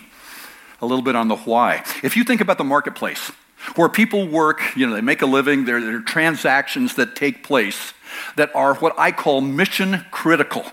A 0.80 0.86
little 0.86 1.02
bit 1.02 1.16
on 1.16 1.28
the 1.28 1.36
why. 1.36 1.84
If 2.02 2.16
you 2.16 2.24
think 2.24 2.40
about 2.40 2.58
the 2.58 2.64
marketplace, 2.64 3.32
where 3.76 3.88
people 3.88 4.28
work, 4.28 4.60
you 4.76 4.86
know, 4.86 4.94
they 4.94 5.00
make 5.00 5.22
a 5.22 5.26
living, 5.26 5.64
there, 5.64 5.80
there 5.80 5.96
are 5.96 6.00
transactions 6.00 6.94
that 6.96 7.16
take 7.16 7.42
place 7.42 7.92
that 8.36 8.54
are 8.54 8.74
what 8.74 8.94
I 8.98 9.10
call 9.10 9.40
mission 9.40 10.04
critical. 10.10 10.64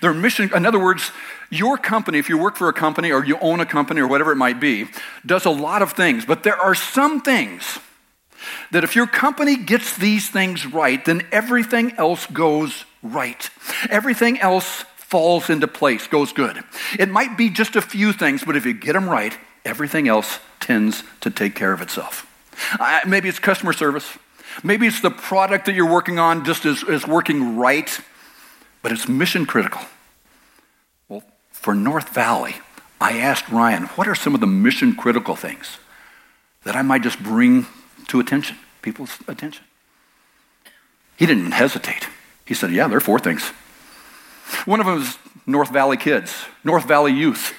They're 0.00 0.14
mission, 0.14 0.50
in 0.54 0.66
other 0.66 0.78
words, 0.78 1.12
your 1.50 1.76
company, 1.76 2.18
if 2.18 2.28
you 2.28 2.38
work 2.38 2.56
for 2.56 2.68
a 2.68 2.72
company 2.72 3.10
or 3.10 3.24
you 3.24 3.38
own 3.40 3.60
a 3.60 3.66
company 3.66 4.00
or 4.00 4.06
whatever 4.08 4.32
it 4.32 4.36
might 4.36 4.60
be, 4.60 4.86
does 5.26 5.44
a 5.44 5.50
lot 5.50 5.82
of 5.82 5.92
things, 5.92 6.24
but 6.24 6.42
there 6.42 6.56
are 6.56 6.74
some 6.74 7.20
things 7.20 7.78
that 8.70 8.84
if 8.84 8.96
your 8.96 9.06
company 9.06 9.56
gets 9.56 9.96
these 9.96 10.28
things 10.28 10.66
right, 10.66 11.04
then 11.04 11.26
everything 11.32 11.92
else 11.98 12.26
goes 12.26 12.84
right. 13.02 13.50
Everything 13.90 14.40
else 14.40 14.84
falls 14.96 15.50
into 15.50 15.66
place, 15.66 16.06
goes 16.06 16.32
good. 16.32 16.62
It 16.98 17.08
might 17.08 17.36
be 17.36 17.50
just 17.50 17.76
a 17.76 17.82
few 17.82 18.12
things, 18.12 18.44
but 18.44 18.56
if 18.56 18.64
you 18.64 18.72
get 18.72 18.92
them 18.92 19.08
right, 19.08 19.36
everything 19.64 20.08
else 20.08 20.38
tends 20.60 21.02
to 21.20 21.30
take 21.30 21.54
care 21.54 21.72
of 21.72 21.82
itself. 21.82 22.26
Uh, 22.78 23.00
maybe 23.06 23.28
it's 23.28 23.38
customer 23.38 23.72
service. 23.72 24.18
Maybe 24.62 24.86
it's 24.86 25.00
the 25.00 25.10
product 25.10 25.66
that 25.66 25.74
you're 25.74 25.90
working 25.90 26.18
on 26.18 26.44
just 26.44 26.64
is, 26.64 26.82
is 26.84 27.06
working 27.06 27.56
right, 27.56 28.00
but 28.82 28.92
it's 28.92 29.08
mission 29.08 29.46
critical. 29.46 29.82
Well, 31.08 31.22
for 31.50 31.74
North 31.74 32.10
Valley, 32.10 32.56
I 33.00 33.18
asked 33.18 33.48
Ryan, 33.48 33.84
what 33.96 34.08
are 34.08 34.14
some 34.14 34.34
of 34.34 34.40
the 34.40 34.46
mission 34.46 34.94
critical 34.94 35.36
things 35.36 35.78
that 36.64 36.76
I 36.76 36.82
might 36.82 37.02
just 37.02 37.22
bring 37.22 37.66
to 38.08 38.20
attention, 38.20 38.56
people's 38.82 39.18
attention. 39.28 39.64
He 41.16 41.26
didn't 41.26 41.52
hesitate. 41.52 42.08
He 42.46 42.54
said, 42.54 42.72
Yeah, 42.72 42.88
there 42.88 42.98
are 42.98 43.00
four 43.00 43.18
things. 43.18 43.42
One 44.64 44.80
of 44.80 44.86
them 44.86 45.00
is 45.00 45.18
North 45.46 45.70
Valley 45.70 45.96
kids, 45.96 46.44
North 46.64 46.86
Valley 46.86 47.12
youth. 47.12 47.54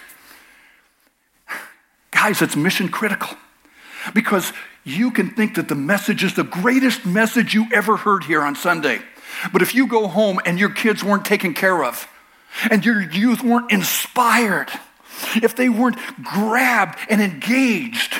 Guys, 2.12 2.42
it's 2.42 2.56
mission 2.56 2.90
critical 2.90 3.30
because 4.14 4.52
you 4.84 5.12
can 5.12 5.30
think 5.30 5.56
that 5.56 5.70
the 5.70 5.76
message 5.76 6.24
is 6.24 6.34
the 6.34 6.44
greatest 6.44 7.06
message 7.06 7.54
you 7.54 7.68
ever 7.74 7.98
heard 7.98 8.26
here 8.26 8.42
on 8.42 8.56
Sunday. 8.56 9.00
But 9.52 9.62
if 9.62 9.74
you 9.76 9.88
go 9.88 10.08
home 10.08 10.40
and 10.46 10.60
your 10.60 10.70
kids 10.70 11.04
weren't 11.04 11.26
taken 11.26 11.54
care 11.54 11.84
of, 11.84 12.08
and 12.70 12.86
your 12.86 13.02
youth 13.02 13.44
weren't 13.44 13.72
inspired, 13.72 14.70
if 15.36 15.56
they 15.56 15.70
weren't 15.70 15.98
grabbed 16.24 17.00
and 17.10 17.22
engaged, 17.22 18.16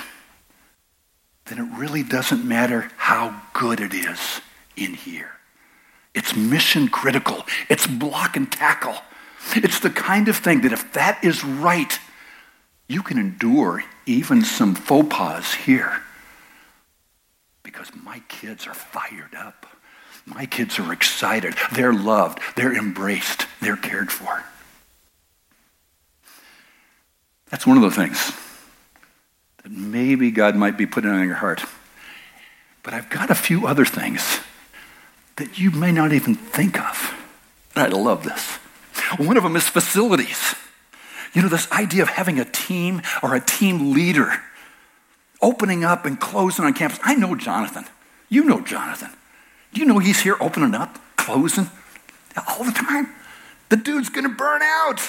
then 1.46 1.60
it 1.60 1.78
really 1.78 2.04
doesn't 2.04 2.46
matter 2.46 2.92
how 2.98 3.42
good 3.54 3.80
it 3.80 3.94
is 3.94 4.42
in 4.78 4.94
here. 4.94 5.32
It's 6.14 6.36
mission 6.36 6.88
critical, 6.88 7.46
it's 7.70 7.88
block 7.88 8.36
and 8.36 8.52
tackle. 8.52 8.96
It's 9.56 9.80
the 9.80 9.90
kind 9.90 10.28
of 10.28 10.38
thing 10.38 10.62
that 10.62 10.72
if 10.72 10.94
that 10.94 11.24
is 11.24 11.44
right, 11.44 12.00
you 12.88 13.02
can 13.02 13.18
endure 13.18 13.84
even 14.06 14.44
some 14.44 14.76
faux 14.76 15.08
pas 15.10 15.54
here. 15.54 16.02
Because 17.64 17.92
my 18.04 18.22
kids 18.28 18.68
are 18.68 18.74
fired 18.74 19.34
up. 19.36 19.66
My 20.26 20.46
kids 20.46 20.80
are 20.80 20.94
excited. 20.94 21.56
They're 21.74 21.94
loved. 21.94 22.40
They're 22.56 22.76
embraced. 22.76 23.48
They're 23.62 23.78
cared 23.78 24.12
for. 24.12 24.44
That's 27.50 27.68
one 27.68 27.78
of 27.78 27.84
the 27.84 27.92
things 27.92 28.32
that 29.64 29.72
maybe 29.72 30.32
God 30.32 30.56
might 30.56 30.78
be 30.78 30.86
putting 30.86 31.12
on 31.12 31.26
your 31.28 31.36
heart. 31.36 31.64
But 32.84 32.94
I've 32.94 33.10
got 33.10 33.30
a 33.30 33.36
few 33.36 33.68
other 33.68 33.86
things 33.86 34.40
that 35.36 35.60
you 35.60 35.72
may 35.72 35.92
not 35.92 36.14
even 36.14 36.36
think 36.36 36.80
of. 36.80 37.14
And 37.76 37.94
I 37.94 37.98
love 37.98 38.24
this. 38.24 38.58
One 39.18 39.38
of 39.38 39.44
them 39.44 39.56
is 39.56 39.68
facilities. 39.68 40.56
You 41.34 41.42
know, 41.42 41.50
this 41.50 41.72
idea 41.72 42.04
of 42.04 42.10
having 42.10 42.40
a 42.40 42.46
team 42.46 43.02
or 43.22 43.36
a 43.36 43.40
team 43.40 43.94
leader 43.94 44.42
opening 45.42 45.84
up 45.84 46.06
and 46.06 46.20
closing 46.20 46.66
on 46.66 46.74
campus. 46.74 47.00
I 47.04 47.16
know 47.16 47.36
Jonathan. 47.36 47.86
You 48.30 48.44
know 48.44 48.62
Jonathan. 48.62 49.10
Do 49.74 49.80
you 49.80 49.86
know 49.86 50.00
he's 50.00 50.22
here 50.22 50.38
opening 50.40 50.76
up, 50.76 51.00
closing 51.18 51.70
all 52.48 52.64
the 52.64 52.72
time? 52.72 53.10
The 53.70 53.78
dude's 53.78 54.10
going 54.10 54.26
to 54.26 54.36
burn 54.36 54.62
out. 54.62 55.00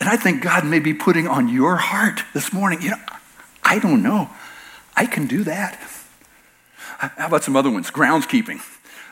And 0.00 0.08
I 0.08 0.16
think 0.16 0.42
God 0.42 0.64
may 0.64 0.78
be 0.78 0.94
putting 0.94 1.26
on 1.26 1.48
your 1.48 1.76
heart 1.76 2.22
this 2.32 2.52
morning, 2.52 2.82
you 2.82 2.90
know, 2.90 3.00
I 3.62 3.78
don't 3.78 4.02
know. 4.02 4.30
I 4.96 5.06
can 5.06 5.26
do 5.26 5.44
that. 5.44 5.78
How 6.98 7.26
about 7.26 7.42
some 7.42 7.56
other 7.56 7.70
ones? 7.70 7.90
Groundskeeping. 7.90 8.60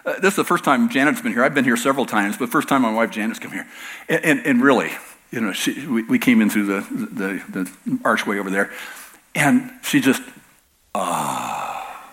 Uh, 0.05 0.14
this 0.20 0.33
is 0.33 0.37
the 0.37 0.44
first 0.44 0.64
time 0.64 0.88
Janet's 0.88 1.20
been 1.20 1.33
here. 1.33 1.44
I've 1.44 1.55
been 1.55 1.64
here 1.64 1.77
several 1.77 2.07
times, 2.07 2.37
but 2.37 2.51
first 2.51 2.68
time 2.68 2.83
my 2.83 2.92
wife 2.92 3.11
Janet's 3.11 3.38
come 3.38 3.53
here. 3.53 3.66
And, 4.09 4.25
and, 4.25 4.46
and 4.46 4.62
really, 4.62 4.90
you 5.31 5.40
know, 5.40 5.53
she, 5.53 5.87
we, 5.87 6.03
we, 6.05 6.18
came 6.18 6.40
in 6.40 6.51
through 6.51 6.66
the, 6.66 6.81
the, 6.90 7.42
the, 7.62 7.98
archway 8.05 8.38
over 8.38 8.51
there, 8.51 8.70
and 9.35 9.70
she 9.83 10.01
just, 10.01 10.22
oh, 10.94 12.05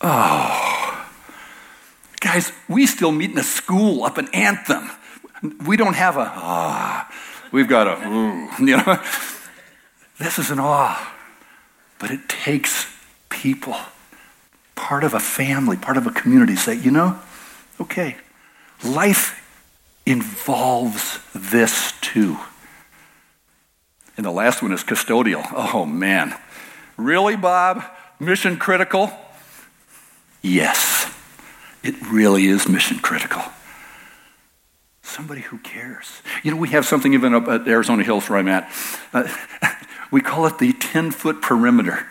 oh. 0.00 0.63
Guys, 2.34 2.50
we 2.68 2.84
still 2.84 3.12
meet 3.12 3.30
in 3.30 3.38
a 3.38 3.44
school 3.44 4.02
up 4.02 4.18
in 4.18 4.26
Anthem. 4.34 4.90
We 5.64 5.76
don't 5.76 5.94
have 5.94 6.16
a, 6.16 6.32
ah, 6.34 7.08
we've 7.52 7.68
got 7.68 7.86
a, 7.86 8.08
ooh, 8.08 8.48
you 8.58 8.76
know. 8.76 9.00
This 10.18 10.40
is 10.40 10.50
an 10.50 10.58
awe, 10.58 11.14
but 12.00 12.10
it 12.10 12.28
takes 12.28 12.92
people 13.28 13.76
part 14.74 15.04
of 15.04 15.14
a 15.14 15.20
family, 15.20 15.76
part 15.76 15.96
of 15.96 16.08
a 16.08 16.10
community, 16.10 16.56
say, 16.56 16.74
you 16.74 16.90
know, 16.90 17.20
okay, 17.80 18.16
life 18.82 19.40
involves 20.04 21.20
this 21.36 21.92
too. 22.00 22.36
And 24.16 24.26
the 24.26 24.32
last 24.32 24.60
one 24.60 24.72
is 24.72 24.82
custodial. 24.82 25.46
Oh 25.52 25.86
man. 25.86 26.34
Really, 26.96 27.36
Bob? 27.36 27.84
Mission 28.18 28.56
critical? 28.56 29.12
Yes, 30.42 30.93
it 31.84 31.94
really 32.10 32.46
is 32.46 32.68
mission 32.68 32.98
critical. 32.98 33.42
Somebody 35.02 35.42
who 35.42 35.58
cares. 35.58 36.22
You 36.42 36.50
know, 36.50 36.56
we 36.56 36.70
have 36.70 36.86
something 36.86 37.12
even 37.12 37.34
up 37.34 37.46
at 37.46 37.68
Arizona 37.68 38.02
Hills 38.02 38.28
where 38.28 38.38
I'm 38.38 38.48
at. 38.48 38.72
Uh, 39.12 39.28
we 40.10 40.22
call 40.22 40.46
it 40.46 40.58
the 40.58 40.72
10 40.72 41.10
foot 41.10 41.42
perimeter 41.42 42.06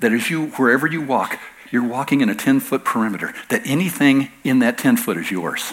that 0.00 0.12
as 0.12 0.28
you, 0.28 0.46
wherever 0.48 0.86
you 0.86 1.00
walk, 1.00 1.38
you're 1.70 1.86
walking 1.86 2.20
in 2.20 2.28
a 2.28 2.34
10 2.34 2.60
foot 2.60 2.84
perimeter, 2.84 3.32
that 3.48 3.62
anything 3.64 4.30
in 4.42 4.58
that 4.58 4.76
10 4.76 4.96
foot 4.96 5.16
is 5.16 5.30
yours. 5.30 5.72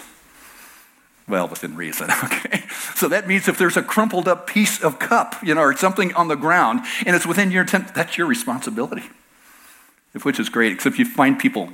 Well, 1.28 1.48
within 1.48 1.76
reason, 1.76 2.10
okay? 2.24 2.62
So 2.94 3.08
that 3.08 3.26
means 3.26 3.48
if 3.48 3.58
there's 3.58 3.76
a 3.76 3.82
crumpled 3.82 4.28
up 4.28 4.46
piece 4.46 4.80
of 4.82 4.98
cup, 4.98 5.36
you 5.42 5.54
know, 5.54 5.60
or 5.60 5.76
something 5.76 6.14
on 6.14 6.28
the 6.28 6.36
ground, 6.36 6.80
and 7.04 7.14
it's 7.14 7.26
within 7.26 7.50
your 7.50 7.64
10, 7.64 7.90
that's 7.94 8.16
your 8.16 8.26
responsibility. 8.26 9.04
Which 10.22 10.40
is 10.40 10.48
great, 10.48 10.72
except 10.72 10.98
you 10.98 11.04
find 11.04 11.38
people 11.38 11.70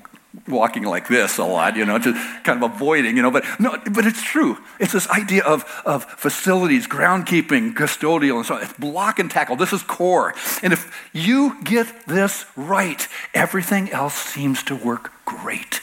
walking 0.48 0.84
like 0.84 1.08
this 1.08 1.38
a 1.38 1.44
lot, 1.44 1.76
you 1.76 1.84
know, 1.84 1.98
just 1.98 2.16
kind 2.44 2.62
of 2.62 2.72
avoiding, 2.74 3.16
you 3.16 3.22
know, 3.22 3.30
but 3.30 3.44
no, 3.58 3.76
but 3.92 4.06
it's 4.06 4.22
true. 4.22 4.58
It's 4.78 4.92
this 4.92 5.08
idea 5.08 5.42
of, 5.44 5.64
of 5.84 6.04
facilities, 6.04 6.86
groundkeeping, 6.86 7.74
custodial, 7.74 8.36
and 8.36 8.46
so 8.46 8.54
on. 8.56 8.62
It's 8.62 8.72
block 8.74 9.18
and 9.18 9.30
tackle. 9.30 9.56
This 9.56 9.72
is 9.72 9.82
core. 9.82 10.34
And 10.62 10.72
if 10.72 11.08
you 11.12 11.62
get 11.64 11.86
this 12.06 12.44
right, 12.56 13.06
everything 13.34 13.90
else 13.90 14.14
seems 14.14 14.62
to 14.64 14.76
work 14.76 15.12
great. 15.24 15.80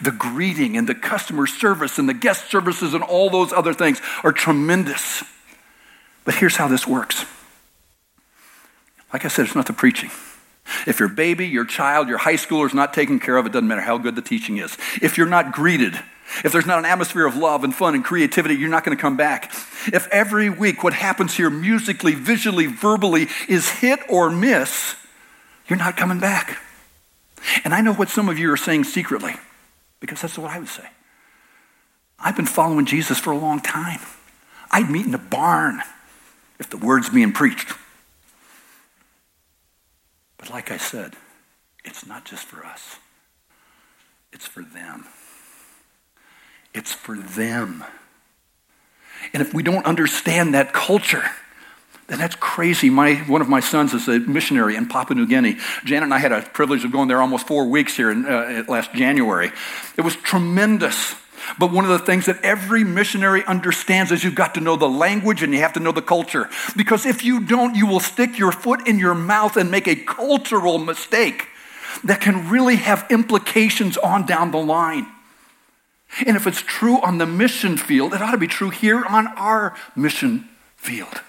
The 0.00 0.12
greeting 0.12 0.76
and 0.76 0.88
the 0.88 0.94
customer 0.94 1.46
service 1.46 1.98
and 1.98 2.08
the 2.08 2.14
guest 2.14 2.50
services 2.50 2.94
and 2.94 3.02
all 3.02 3.30
those 3.30 3.52
other 3.52 3.74
things 3.74 4.00
are 4.22 4.32
tremendous. 4.32 5.24
But 6.24 6.34
here's 6.34 6.56
how 6.56 6.68
this 6.68 6.86
works. 6.86 7.26
Like 9.12 9.24
I 9.24 9.28
said, 9.28 9.46
it's 9.46 9.54
not 9.54 9.66
the 9.66 9.72
preaching. 9.72 10.10
If 10.86 11.00
your 11.00 11.08
baby, 11.08 11.46
your 11.46 11.64
child, 11.64 12.08
your 12.08 12.18
high 12.18 12.34
schooler 12.34 12.66
is 12.66 12.74
not 12.74 12.94
taken 12.94 13.20
care 13.20 13.36
of, 13.36 13.46
it 13.46 13.52
doesn't 13.52 13.68
matter 13.68 13.80
how 13.80 13.98
good 13.98 14.16
the 14.16 14.22
teaching 14.22 14.58
is. 14.58 14.76
If 15.02 15.18
you're 15.18 15.28
not 15.28 15.52
greeted, 15.52 15.94
if 16.44 16.52
there's 16.52 16.66
not 16.66 16.78
an 16.78 16.84
atmosphere 16.84 17.26
of 17.26 17.36
love 17.36 17.64
and 17.64 17.74
fun 17.74 17.94
and 17.94 18.04
creativity, 18.04 18.54
you're 18.54 18.70
not 18.70 18.84
going 18.84 18.96
to 18.96 19.00
come 19.00 19.16
back. 19.16 19.52
If 19.86 20.08
every 20.08 20.48
week 20.50 20.82
what 20.82 20.94
happens 20.94 21.36
here 21.36 21.50
musically, 21.50 22.14
visually, 22.14 22.66
verbally 22.66 23.28
is 23.48 23.68
hit 23.68 24.00
or 24.08 24.30
miss, 24.30 24.96
you're 25.68 25.78
not 25.78 25.96
coming 25.96 26.18
back. 26.18 26.58
And 27.64 27.74
I 27.74 27.82
know 27.82 27.92
what 27.92 28.08
some 28.08 28.28
of 28.28 28.38
you 28.38 28.50
are 28.50 28.56
saying 28.56 28.84
secretly, 28.84 29.34
because 30.00 30.22
that's 30.22 30.38
what 30.38 30.50
I 30.50 30.58
would 30.58 30.68
say. 30.68 30.88
I've 32.18 32.36
been 32.36 32.46
following 32.46 32.86
Jesus 32.86 33.18
for 33.18 33.32
a 33.32 33.38
long 33.38 33.60
time. 33.60 34.00
I'd 34.70 34.90
meet 34.90 35.06
in 35.06 35.14
a 35.14 35.18
barn 35.18 35.82
if 36.58 36.70
the 36.70 36.78
word's 36.78 37.10
being 37.10 37.32
preached. 37.32 37.74
But 40.44 40.52
like 40.52 40.70
I 40.70 40.76
said, 40.76 41.14
it's 41.86 42.04
not 42.06 42.26
just 42.26 42.44
for 42.44 42.66
us, 42.66 42.98
it's 44.30 44.46
for 44.46 44.62
them. 44.62 45.06
It's 46.74 46.92
for 46.92 47.16
them. 47.16 47.82
And 49.32 49.40
if 49.40 49.54
we 49.54 49.62
don't 49.62 49.86
understand 49.86 50.52
that 50.52 50.74
culture, 50.74 51.22
then 52.08 52.18
that's 52.18 52.34
crazy. 52.34 52.90
My, 52.90 53.14
one 53.14 53.40
of 53.40 53.48
my 53.48 53.60
sons 53.60 53.94
is 53.94 54.06
a 54.06 54.18
missionary 54.18 54.76
in 54.76 54.86
Papua 54.86 55.16
New 55.16 55.26
Guinea. 55.26 55.56
Janet 55.84 56.02
and 56.02 56.12
I 56.12 56.18
had 56.18 56.32
a 56.32 56.42
privilege 56.42 56.84
of 56.84 56.92
going 56.92 57.08
there 57.08 57.22
almost 57.22 57.46
four 57.46 57.64
weeks 57.64 57.96
here 57.96 58.10
in, 58.10 58.26
uh, 58.26 58.64
last 58.68 58.92
January. 58.92 59.50
It 59.96 60.02
was 60.02 60.14
tremendous. 60.14 61.14
But 61.58 61.72
one 61.72 61.84
of 61.84 61.90
the 61.90 61.98
things 61.98 62.26
that 62.26 62.42
every 62.42 62.84
missionary 62.84 63.44
understands 63.44 64.12
is 64.12 64.24
you've 64.24 64.34
got 64.34 64.54
to 64.54 64.60
know 64.60 64.76
the 64.76 64.88
language 64.88 65.42
and 65.42 65.52
you 65.52 65.60
have 65.60 65.72
to 65.74 65.80
know 65.80 65.92
the 65.92 66.02
culture. 66.02 66.48
Because 66.76 67.06
if 67.06 67.24
you 67.24 67.40
don't, 67.40 67.74
you 67.74 67.86
will 67.86 68.00
stick 68.00 68.38
your 68.38 68.52
foot 68.52 68.86
in 68.88 68.98
your 68.98 69.14
mouth 69.14 69.56
and 69.56 69.70
make 69.70 69.86
a 69.86 69.96
cultural 69.96 70.78
mistake 70.78 71.48
that 72.02 72.20
can 72.20 72.48
really 72.48 72.76
have 72.76 73.06
implications 73.10 73.96
on 73.96 74.26
down 74.26 74.50
the 74.50 74.58
line. 74.58 75.06
And 76.26 76.36
if 76.36 76.46
it's 76.46 76.62
true 76.62 77.00
on 77.00 77.18
the 77.18 77.26
mission 77.26 77.76
field, 77.76 78.14
it 78.14 78.22
ought 78.22 78.32
to 78.32 78.38
be 78.38 78.46
true 78.46 78.70
here 78.70 79.04
on 79.04 79.26
our 79.28 79.76
mission 79.96 80.48
field. 80.76 81.22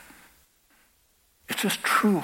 It's 1.50 1.62
just 1.62 1.84
true. 1.84 2.24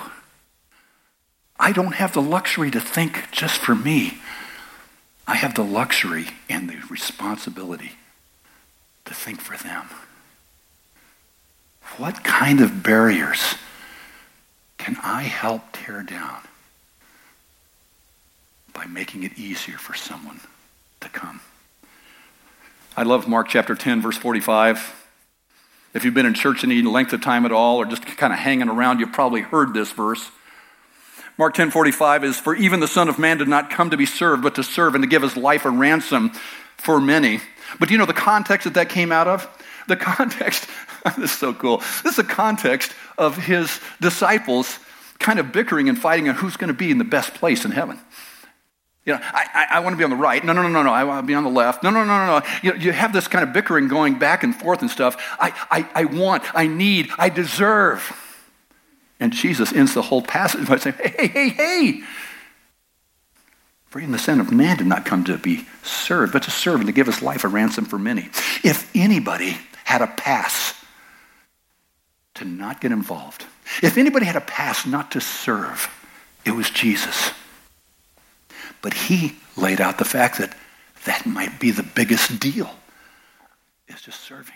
I 1.59 1.71
don't 1.71 1.93
have 1.93 2.13
the 2.13 2.21
luxury 2.21 2.71
to 2.71 2.79
think 2.79 3.29
just 3.31 3.59
for 3.59 3.75
me. 3.75 4.19
I 5.31 5.35
have 5.35 5.55
the 5.55 5.63
luxury 5.63 6.27
and 6.49 6.69
the 6.69 6.75
responsibility 6.89 7.93
to 9.05 9.13
think 9.13 9.39
for 9.39 9.55
them. 9.55 9.85
What 11.95 12.25
kind 12.25 12.59
of 12.59 12.83
barriers 12.83 13.55
can 14.77 14.97
I 15.01 15.21
help 15.21 15.61
tear 15.71 16.03
down 16.03 16.41
by 18.73 18.83
making 18.87 19.23
it 19.23 19.39
easier 19.39 19.77
for 19.77 19.93
someone 19.93 20.41
to 20.99 21.07
come? 21.07 21.39
I 22.97 23.03
love 23.03 23.25
Mark 23.25 23.47
chapter 23.47 23.73
10, 23.73 24.01
verse 24.01 24.17
45. 24.17 25.07
If 25.93 26.03
you've 26.03 26.13
been 26.13 26.25
in 26.25 26.33
church 26.33 26.65
any 26.65 26.81
length 26.81 27.13
of 27.13 27.21
time 27.21 27.45
at 27.45 27.53
all 27.53 27.77
or 27.77 27.85
just 27.85 28.05
kind 28.05 28.33
of 28.33 28.39
hanging 28.39 28.67
around, 28.67 28.99
you've 28.99 29.13
probably 29.13 29.41
heard 29.41 29.73
this 29.73 29.93
verse. 29.93 30.29
Mark 31.41 31.55
10:45 31.55 32.23
is 32.23 32.39
for 32.39 32.53
even 32.53 32.81
the 32.81 32.87
son 32.87 33.09
of 33.09 33.17
man 33.17 33.39
did 33.39 33.47
not 33.47 33.71
come 33.71 33.89
to 33.89 33.97
be 33.97 34.05
served 34.05 34.43
but 34.43 34.53
to 34.53 34.63
serve 34.63 34.93
and 34.93 35.03
to 35.03 35.07
give 35.07 35.23
his 35.23 35.35
life 35.35 35.65
a 35.65 35.71
ransom 35.71 36.29
for 36.77 37.01
many. 37.01 37.39
But 37.79 37.87
do 37.87 37.95
you 37.95 37.97
know 37.97 38.05
the 38.05 38.13
context 38.13 38.65
that 38.65 38.75
that 38.75 38.89
came 38.89 39.11
out 39.11 39.27
of? 39.27 39.49
The 39.87 39.95
context, 39.95 40.67
this 41.17 41.31
is 41.31 41.31
so 41.31 41.51
cool. 41.51 41.79
This 42.03 42.11
is 42.11 42.15
the 42.17 42.23
context 42.23 42.93
of 43.17 43.37
his 43.43 43.79
disciples 43.99 44.77
kind 45.17 45.39
of 45.39 45.51
bickering 45.51 45.89
and 45.89 45.97
fighting 45.97 46.29
on 46.29 46.35
who's 46.35 46.57
going 46.57 46.67
to 46.67 46.75
be 46.75 46.91
in 46.91 46.99
the 46.99 47.03
best 47.03 47.33
place 47.33 47.65
in 47.65 47.71
heaven. 47.71 47.99
You 49.07 49.13
know, 49.13 49.19
I, 49.23 49.47
I, 49.51 49.77
I, 49.77 49.79
want 49.79 49.93
to 49.93 49.97
be 49.97 50.03
on 50.03 50.11
the 50.11 50.15
right. 50.15 50.45
No, 50.45 50.53
no, 50.53 50.61
no, 50.61 50.69
no, 50.69 50.83
no. 50.83 50.93
I 50.93 51.05
want 51.05 51.23
to 51.23 51.27
be 51.27 51.33
on 51.33 51.43
the 51.43 51.49
left. 51.49 51.81
No, 51.81 51.89
no, 51.89 52.03
no, 52.03 52.23
no, 52.23 52.37
no. 52.37 52.45
You, 52.61 52.75
you 52.75 52.91
have 52.91 53.13
this 53.13 53.27
kind 53.27 53.43
of 53.43 53.51
bickering 53.51 53.87
going 53.87 54.19
back 54.19 54.43
and 54.43 54.55
forth 54.55 54.81
and 54.81 54.91
stuff. 54.91 55.17
I, 55.39 55.53
I, 55.71 56.01
I 56.01 56.05
want, 56.05 56.43
I 56.53 56.67
need, 56.67 57.09
I 57.17 57.29
deserve. 57.29 58.15
And 59.21 59.31
Jesus 59.31 59.71
ends 59.71 59.93
the 59.93 60.01
whole 60.01 60.23
passage 60.23 60.67
by 60.67 60.77
saying, 60.77 60.97
hey, 60.99 61.27
hey, 61.27 61.49
hey. 61.49 62.01
For 63.87 63.99
even 63.99 64.11
the 64.11 64.17
Son 64.17 64.39
of 64.39 64.51
Man 64.51 64.77
did 64.77 64.87
not 64.87 65.05
come 65.05 65.23
to 65.25 65.37
be 65.37 65.67
served, 65.83 66.33
but 66.33 66.43
to 66.43 66.51
serve 66.51 66.79
and 66.79 66.87
to 66.87 66.91
give 66.91 67.05
his 67.05 67.21
life 67.21 67.43
a 67.43 67.47
ransom 67.47 67.85
for 67.85 67.99
many. 67.99 68.29
If 68.63 68.89
anybody 68.95 69.57
had 69.83 70.01
a 70.01 70.07
pass 70.07 70.73
to 72.35 72.45
not 72.45 72.81
get 72.81 72.91
involved, 72.91 73.45
if 73.83 73.97
anybody 73.97 74.25
had 74.25 74.37
a 74.37 74.41
pass 74.41 74.87
not 74.87 75.11
to 75.11 75.21
serve, 75.21 75.87
it 76.43 76.51
was 76.51 76.71
Jesus. 76.71 77.31
But 78.81 78.95
he 78.95 79.35
laid 79.55 79.79
out 79.79 79.99
the 79.99 80.05
fact 80.05 80.39
that 80.39 80.57
that 81.05 81.27
might 81.27 81.59
be 81.59 81.69
the 81.69 81.83
biggest 81.83 82.39
deal, 82.39 82.71
is 83.87 84.01
just 84.01 84.21
serving. 84.21 84.55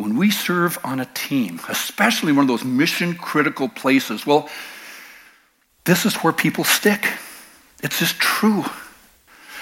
When 0.00 0.16
we 0.16 0.30
serve 0.30 0.78
on 0.82 0.98
a 0.98 1.04
team, 1.04 1.60
especially 1.68 2.32
one 2.32 2.44
of 2.44 2.48
those 2.48 2.64
mission 2.64 3.14
critical 3.14 3.68
places, 3.68 4.24
well, 4.24 4.48
this 5.84 6.06
is 6.06 6.14
where 6.16 6.32
people 6.32 6.64
stick. 6.64 7.06
It's 7.82 7.98
just 7.98 8.18
true. 8.18 8.64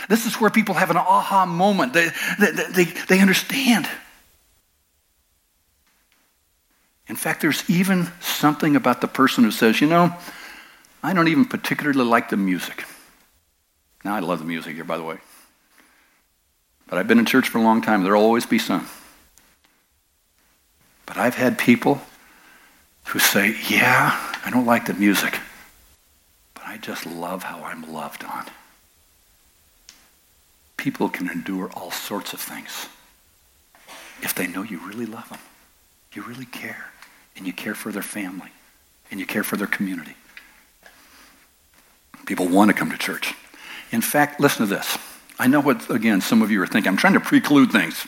This 0.09 0.27
is 0.27 0.41
where 0.41 0.49
people 0.49 0.77
have 0.77 0.91
an 0.91 0.97
aha 0.97 1.45
moment. 1.45 1.93
They, 1.93 2.11
they, 2.39 2.53
they, 2.53 2.85
they 2.85 3.21
understand. 3.21 3.89
In 7.09 7.17
fact, 7.17 7.41
there's 7.41 7.69
even 7.69 8.09
something 8.21 8.77
about 8.77 9.01
the 9.01 9.09
person 9.09 9.43
who 9.43 9.51
says, 9.51 9.81
you 9.81 9.89
know, 9.89 10.15
I 11.03 11.15
don't 11.15 11.27
even 11.27 11.47
particularly 11.47 12.05
like 12.05 12.29
the 12.29 12.37
music. 12.37 12.85
Now, 14.05 14.15
I 14.15 14.21
love 14.21 14.39
the 14.39 14.45
music 14.45 14.77
here, 14.77 14.85
by 14.85 14.99
the 14.99 15.03
way. 15.03 15.19
But 16.87 16.99
I've 16.99 17.09
been 17.09 17.19
in 17.19 17.27
church 17.27 17.49
for 17.49 17.59
a 17.59 17.63
long 17.63 17.83
time. 17.83 18.05
There'll 18.05 18.23
always 18.23 18.47
be 18.47 18.61
some. 18.61 18.89
But 21.09 21.17
I've 21.17 21.35
had 21.35 21.59
people 21.59 22.03
who 23.07 23.19
say, 23.19 23.57
yeah, 23.71 24.15
I 24.45 24.51
don't 24.51 24.67
like 24.67 24.87
the 24.87 24.93
music. 24.93 25.41
But 26.53 26.65
I 26.67 26.77
just 26.77 27.07
love 27.07 27.43
how 27.45 27.65
I'm 27.65 27.91
loved 27.91 28.23
on. 28.23 28.45
People 30.77 31.09
can 31.09 31.31
endure 31.31 31.71
all 31.73 31.91
sorts 31.91 32.35
of 32.35 32.41
things 32.41 32.89
if 34.21 34.35
they 34.35 34.47
know 34.47 34.63
you 34.63 34.79
really 34.87 35.07
love 35.07 35.29
them, 35.31 35.39
you 36.13 36.23
really 36.23 36.45
care, 36.45 36.91
and 37.37 37.47
you 37.47 37.53
care 37.55 37.75
for 37.75 37.91
their 37.91 38.03
family, 38.03 38.51
and 39.11 39.19
you 39.19 39.25
care 39.25 39.43
for 39.45 39.57
their 39.57 39.67
community. 39.67 40.15
People 42.27 42.49
want 42.49 42.69
to 42.69 42.75
come 42.75 42.91
to 42.91 42.99
church. 42.99 43.35
In 43.93 44.03
fact, 44.03 44.41
listen 44.41 44.67
to 44.67 44.75
this. 44.75 44.99
I 45.39 45.47
know 45.47 45.61
what, 45.61 45.89
again, 45.89 46.21
some 46.21 46.43
of 46.43 46.51
you 46.51 46.61
are 46.61 46.67
thinking. 46.67 46.91
I'm 46.91 46.97
trying 46.99 47.15
to 47.15 47.21
preclude 47.21 47.73
things. 47.73 48.07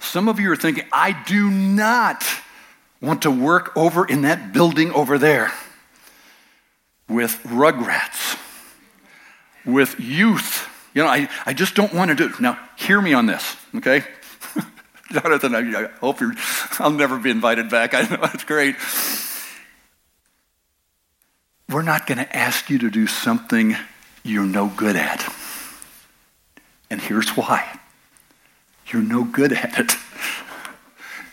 Some 0.00 0.28
of 0.28 0.40
you 0.40 0.50
are 0.52 0.56
thinking, 0.56 0.84
I 0.92 1.12
do 1.12 1.50
not 1.50 2.24
want 3.00 3.22
to 3.22 3.30
work 3.30 3.76
over 3.76 4.04
in 4.04 4.22
that 4.22 4.52
building 4.52 4.92
over 4.92 5.18
there 5.18 5.52
with 7.08 7.40
rugrats, 7.44 8.38
with 9.64 9.98
youth. 9.98 10.68
You 10.94 11.02
know, 11.02 11.08
I, 11.08 11.28
I 11.46 11.52
just 11.52 11.74
don't 11.74 11.92
want 11.92 12.10
to 12.10 12.14
do. 12.14 12.32
Now, 12.40 12.58
hear 12.76 13.00
me 13.00 13.12
on 13.14 13.26
this, 13.26 13.56
okay? 13.76 14.04
Jonathan, 15.12 15.54
I, 15.54 15.84
I 15.84 15.86
hope 16.00 16.20
you're, 16.20 16.34
I'll 16.78 16.90
never 16.90 17.18
be 17.18 17.30
invited 17.30 17.70
back. 17.70 17.94
I 17.94 18.02
know 18.02 18.18
it's 18.34 18.44
great. 18.44 18.76
We're 21.68 21.82
not 21.82 22.06
going 22.06 22.18
to 22.18 22.36
ask 22.36 22.70
you 22.70 22.78
to 22.78 22.90
do 22.90 23.06
something 23.06 23.76
you're 24.22 24.46
no 24.46 24.68
good 24.68 24.96
at. 24.96 25.32
And 26.90 27.00
here's 27.00 27.30
why 27.30 27.78
you're 28.92 29.02
no 29.02 29.24
good 29.24 29.52
at 29.52 29.78
it. 29.78 29.92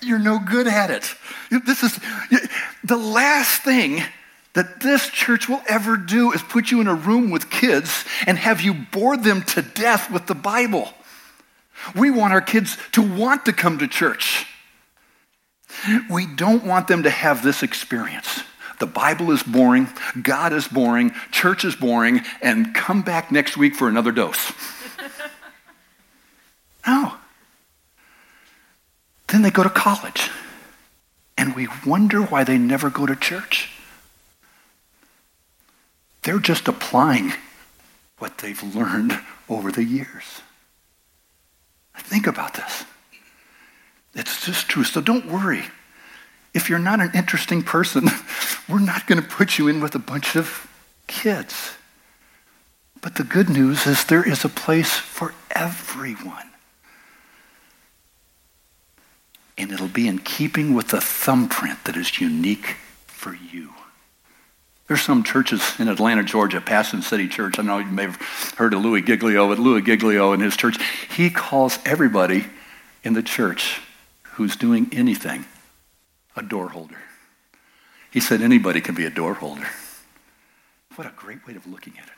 You're 0.02 0.20
no 0.20 0.40
good 0.40 0.68
at 0.68 0.92
it. 0.92 1.16
This 1.66 1.84
is 1.84 2.00
the 2.84 2.98
last 2.98 3.64
thing 3.64 4.04
that 4.54 4.80
this 4.80 5.10
church 5.10 5.50
will 5.50 5.62
ever 5.68 5.98
do 5.98 6.32
is 6.32 6.42
put 6.42 6.72
you 6.72 6.82
in 6.82 6.88
a 6.88 6.94
room 6.94 7.30
with 7.30 7.50
kids 7.50 8.06
and 8.26 8.38
have 8.38 8.62
you 8.62 8.74
bore 8.74 9.18
them 9.18 9.44
to 9.44 9.62
death 9.62 10.12
with 10.12 10.28
the 10.28 10.36
Bible. 10.36 10.90
We 11.96 12.10
want 12.10 12.34
our 12.34 12.42
kids 12.42 12.78
to 12.94 13.02
want 13.02 13.46
to 13.46 13.54
come 13.54 13.80
to 13.80 13.88
church. 13.88 14.46
We 16.10 16.26
don't 16.26 16.64
want 16.64 16.88
them 16.88 17.04
to 17.04 17.10
have 17.10 17.44
this 17.44 17.64
experience. 17.64 18.44
The 18.80 18.86
Bible 18.86 19.32
is 19.32 19.44
boring, 19.44 19.88
God 20.22 20.52
is 20.52 20.68
boring, 20.68 21.14
church 21.32 21.64
is 21.64 21.76
boring, 21.76 22.22
and 22.42 22.74
come 22.74 23.02
back 23.02 23.32
next 23.32 23.58
week 23.58 23.76
for 23.76 23.88
another 23.88 24.12
dose. 24.12 24.52
no. 26.88 27.14
Then 29.28 29.42
they 29.42 29.52
go 29.52 29.64
to 29.64 29.70
college, 29.70 30.30
and 31.38 31.56
we 31.56 31.68
wonder 31.86 32.22
why 32.22 32.44
they 32.44 32.58
never 32.58 32.90
go 32.90 33.06
to 33.06 33.16
church. 33.16 33.72
They're 36.24 36.40
just 36.40 36.68
applying 36.68 37.34
what 38.18 38.38
they've 38.40 38.76
learned 38.76 39.20
over 39.50 39.72
the 39.72 39.84
years. 39.84 40.42
Think 41.98 42.28
about 42.28 42.54
this. 42.54 42.86
It's 44.14 44.46
just 44.46 44.68
true. 44.70 44.84
So 44.84 45.02
don't 45.02 45.26
worry. 45.26 45.64
If 46.54 46.70
you're 46.70 46.80
not 46.80 47.02
an 47.02 47.12
interesting 47.14 47.62
person, 47.62 48.08
we're 48.70 48.80
not 48.80 49.08
going 49.08 49.22
to 49.22 49.28
put 49.28 49.58
you 49.58 49.68
in 49.68 49.82
with 49.82 49.96
a 49.96 50.00
bunch 50.00 50.36
of 50.36 50.68
kids. 51.08 51.74
But 53.02 53.16
the 53.16 53.24
good 53.24 53.50
news 53.50 53.86
is 53.86 54.06
there 54.06 54.28
is 54.28 54.46
a 54.46 54.50
place 54.50 54.94
for 54.94 55.34
everyone. 55.52 56.50
And 59.58 59.72
it'll 59.72 59.88
be 59.88 60.08
in 60.08 60.20
keeping 60.20 60.74
with 60.74 60.90
the 60.90 61.02
thumbprint 61.02 61.86
that 61.86 61.96
is 61.96 62.20
unique 62.20 62.76
for 63.08 63.34
you. 63.34 63.74
There's 64.88 65.02
some 65.02 65.24
churches 65.24 65.80
in 65.80 65.88
Atlanta, 65.88 66.24
Georgia, 66.24 66.62
Passion 66.62 67.02
City 67.02 67.28
Church. 67.28 67.58
I 67.58 67.64
know 67.64 67.80
you 67.80 67.86
may 67.86 68.04
have 68.04 68.18
heard 68.58 68.74
of 68.74 68.82
Louis 68.82 69.02
Giglio, 69.02 69.48
but 69.48 69.58
Louis 69.58 69.82
Giglio 69.82 70.34
and 70.34 70.44
his 70.44 70.56
church, 70.56 70.78
he 71.16 71.32
calls 71.32 71.80
everybody 71.86 72.46
in 73.04 73.14
the 73.14 73.24
church 73.24 73.82
who's 74.34 74.56
doing 74.56 74.90
anything 74.92 75.46
a 76.36 76.44
door 76.44 76.70
holder. 76.70 76.98
He 78.12 78.20
said 78.20 78.42
anybody 78.42 78.82
can 78.82 78.94
be 78.94 79.06
a 79.06 79.10
door 79.10 79.34
holder. 79.34 79.68
What 80.96 81.08
a 81.08 81.14
great 81.16 81.46
way 81.48 81.56
of 81.56 81.66
looking 81.66 81.94
at 81.98 82.06
it. 82.06 82.14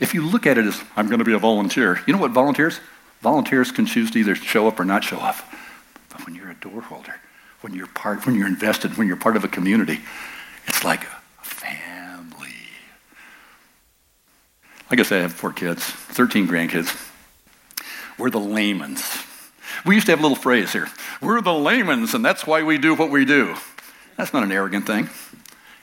If 0.00 0.12
you 0.12 0.26
look 0.26 0.46
at 0.46 0.58
it 0.58 0.64
as, 0.64 0.82
I'm 0.96 1.06
going 1.06 1.20
to 1.20 1.24
be 1.24 1.34
a 1.34 1.38
volunteer, 1.38 2.00
you 2.06 2.12
know 2.12 2.18
what 2.18 2.32
volunteers? 2.32 2.80
Volunteers 3.22 3.70
can 3.70 3.86
choose 3.86 4.10
to 4.10 4.18
either 4.18 4.34
show 4.34 4.66
up 4.66 4.80
or 4.80 4.84
not 4.84 5.04
show 5.04 5.18
up. 5.18 5.36
When 6.24 6.34
you're 6.34 6.50
a 6.50 6.54
door 6.54 6.80
holder, 6.80 7.20
when 7.60 7.74
you're 7.74 7.86
part, 7.88 8.26
when 8.26 8.34
you're 8.34 8.46
invested, 8.46 8.96
when 8.96 9.06
you're 9.06 9.16
part 9.16 9.36
of 9.36 9.44
a 9.44 9.48
community, 9.48 10.00
it's 10.66 10.84
like 10.84 11.04
a 11.04 11.44
family. 11.44 12.48
Like 14.90 15.00
I 15.00 15.02
said, 15.02 15.18
I 15.18 15.22
have 15.22 15.32
four 15.32 15.52
kids, 15.52 15.82
13 15.82 16.46
grandkids. 16.46 17.10
We're 18.18 18.30
the 18.30 18.40
Lehman's. 18.40 19.02
We 19.84 19.94
used 19.96 20.06
to 20.06 20.12
have 20.12 20.20
a 20.20 20.22
little 20.22 20.36
phrase 20.36 20.72
here. 20.72 20.88
We're 21.20 21.40
the 21.40 21.54
Lehman's, 21.54 22.14
and 22.14 22.24
that's 22.24 22.46
why 22.46 22.62
we 22.62 22.78
do 22.78 22.94
what 22.94 23.10
we 23.10 23.24
do. 23.24 23.54
That's 24.16 24.32
not 24.32 24.42
an 24.44 24.52
arrogant 24.52 24.86
thing. 24.86 25.08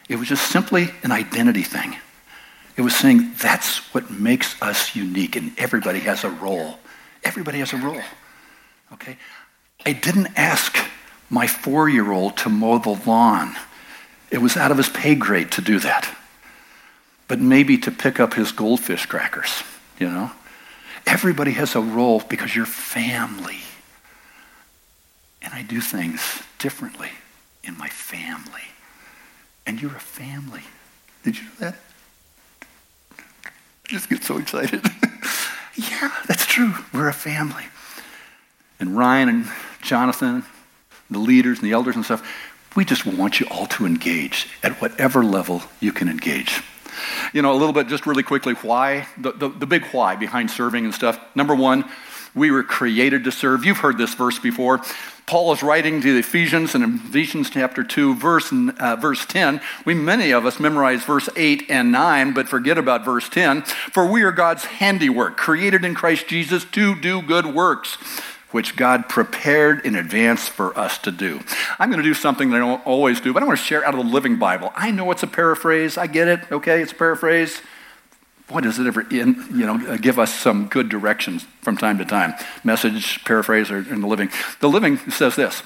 It 0.07 0.15
was 0.15 0.27
just 0.27 0.51
simply 0.51 0.89
an 1.03 1.11
identity 1.11 1.63
thing. 1.63 1.95
It 2.77 2.81
was 2.81 2.95
saying 2.95 3.33
that's 3.41 3.93
what 3.93 4.09
makes 4.09 4.59
us 4.61 4.95
unique, 4.95 5.35
and 5.35 5.51
everybody 5.57 5.99
has 5.99 6.23
a 6.23 6.29
role. 6.29 6.79
Everybody 7.23 7.59
has 7.59 7.73
a 7.73 7.77
role. 7.77 8.01
Okay? 8.93 9.17
I 9.85 9.93
didn't 9.93 10.37
ask 10.37 10.77
my 11.29 11.47
four 11.47 11.89
year 11.89 12.11
old 12.11 12.37
to 12.37 12.49
mow 12.49 12.77
the 12.77 12.99
lawn, 13.05 13.55
it 14.29 14.39
was 14.39 14.55
out 14.57 14.71
of 14.71 14.77
his 14.77 14.89
pay 14.89 15.15
grade 15.15 15.51
to 15.51 15.61
do 15.61 15.79
that 15.79 16.15
but 17.31 17.39
maybe 17.39 17.77
to 17.77 17.89
pick 17.91 18.19
up 18.19 18.33
his 18.33 18.51
goldfish 18.51 19.05
crackers, 19.05 19.63
you 19.97 20.05
know? 20.05 20.29
Everybody 21.07 21.51
has 21.51 21.75
a 21.75 21.79
role 21.79 22.21
because 22.27 22.53
you're 22.53 22.65
family. 22.65 23.59
And 25.41 25.53
I 25.53 25.61
do 25.61 25.79
things 25.79 26.43
differently 26.59 27.07
in 27.63 27.77
my 27.77 27.87
family. 27.87 28.63
And 29.65 29.81
you're 29.81 29.95
a 29.95 30.01
family. 30.01 30.63
Did 31.23 31.37
you 31.37 31.43
know 31.45 31.51
that? 31.59 31.75
I 33.45 33.87
just 33.87 34.09
get 34.09 34.25
so 34.25 34.37
excited. 34.37 34.83
yeah, 35.77 36.11
that's 36.27 36.45
true. 36.45 36.73
We're 36.93 37.07
a 37.07 37.13
family. 37.13 37.63
And 38.77 38.97
Ryan 38.97 39.29
and 39.29 39.45
Jonathan, 39.81 40.43
the 41.09 41.19
leaders 41.19 41.59
and 41.59 41.67
the 41.67 41.73
elders 41.73 41.95
and 41.95 42.05
stuff, 42.05 42.27
we 42.75 42.85
just 42.85 43.05
want 43.05 43.39
you 43.39 43.47
all 43.51 43.67
to 43.67 43.85
engage 43.85 44.47
at 44.63 44.81
whatever 44.81 45.23
level 45.25 45.61
you 45.79 45.91
can 45.91 46.07
engage. 46.07 46.61
You 47.33 47.41
know, 47.41 47.51
a 47.51 47.57
little 47.57 47.73
bit, 47.73 47.87
just 47.87 48.05
really 48.05 48.23
quickly, 48.23 48.53
why, 48.53 49.07
the, 49.17 49.31
the, 49.31 49.49
the 49.49 49.65
big 49.65 49.85
why 49.87 50.15
behind 50.15 50.51
serving 50.51 50.85
and 50.85 50.93
stuff. 50.93 51.19
Number 51.35 51.55
one, 51.55 51.85
We 52.33 52.49
were 52.49 52.63
created 52.63 53.25
to 53.25 53.31
serve. 53.31 53.65
You've 53.65 53.79
heard 53.79 53.97
this 53.97 54.13
verse 54.13 54.39
before. 54.39 54.81
Paul 55.25 55.51
is 55.51 55.61
writing 55.63 56.01
to 56.01 56.13
the 56.13 56.19
Ephesians 56.19 56.75
in 56.75 56.83
Ephesians 56.83 57.49
chapter 57.49 57.83
2, 57.83 58.15
verse, 58.15 58.51
uh, 58.51 58.95
verse 58.99 59.25
10. 59.25 59.61
We, 59.85 59.93
many 59.93 60.31
of 60.31 60.45
us 60.45 60.59
memorize 60.59 61.03
verse 61.03 61.27
8 61.35 61.65
and 61.69 61.91
9, 61.91 62.33
but 62.33 62.47
forget 62.47 62.77
about 62.77 63.03
verse 63.03 63.27
10. 63.29 63.63
For 63.63 64.09
we 64.09 64.23
are 64.23 64.31
God's 64.31 64.65
handiwork, 64.65 65.37
created 65.37 65.83
in 65.83 65.93
Christ 65.93 66.27
Jesus 66.27 66.63
to 66.65 66.95
do 66.95 67.21
good 67.21 67.47
works, 67.47 67.97
which 68.51 68.75
God 68.75 69.09
prepared 69.09 69.85
in 69.85 69.95
advance 69.95 70.47
for 70.47 70.77
us 70.77 70.97
to 70.99 71.11
do. 71.11 71.39
I'm 71.79 71.89
going 71.89 72.01
to 72.01 72.07
do 72.07 72.13
something 72.13 72.49
that 72.49 72.57
I 72.57 72.59
don't 72.59 72.85
always 72.85 73.21
do, 73.21 73.33
but 73.33 73.43
I 73.43 73.45
want 73.45 73.59
to 73.59 73.65
share 73.65 73.85
out 73.85 73.93
of 73.93 74.05
the 74.05 74.11
Living 74.11 74.37
Bible. 74.37 74.71
I 74.75 74.91
know 74.91 75.09
it's 75.11 75.23
a 75.23 75.27
paraphrase. 75.27 75.97
I 75.97 76.07
get 76.07 76.27
it. 76.27 76.51
Okay, 76.51 76.81
it's 76.81 76.91
a 76.91 76.95
paraphrase 76.95 77.61
boy, 78.51 78.61
does 78.61 78.79
it 78.79 78.87
ever 78.87 79.01
in, 79.09 79.45
you 79.51 79.65
know, 79.65 79.75
uh, 79.87 79.97
give 79.97 80.19
us 80.19 80.33
some 80.33 80.67
good 80.67 80.89
directions 80.89 81.45
from 81.61 81.77
time 81.77 81.97
to 81.97 82.05
time. 82.05 82.33
Message, 82.63 83.23
paraphrase, 83.23 83.71
or 83.71 83.77
in 83.77 84.01
the 84.01 84.07
living. 84.07 84.29
The 84.59 84.69
living 84.69 84.97
says 84.97 85.35
this 85.35 85.63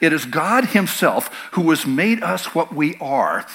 It 0.00 0.12
is 0.12 0.24
God 0.24 0.66
Himself 0.66 1.28
who 1.52 1.70
has 1.70 1.86
made 1.86 2.22
us 2.22 2.54
what 2.54 2.74
we 2.74 2.96
are 2.96 3.46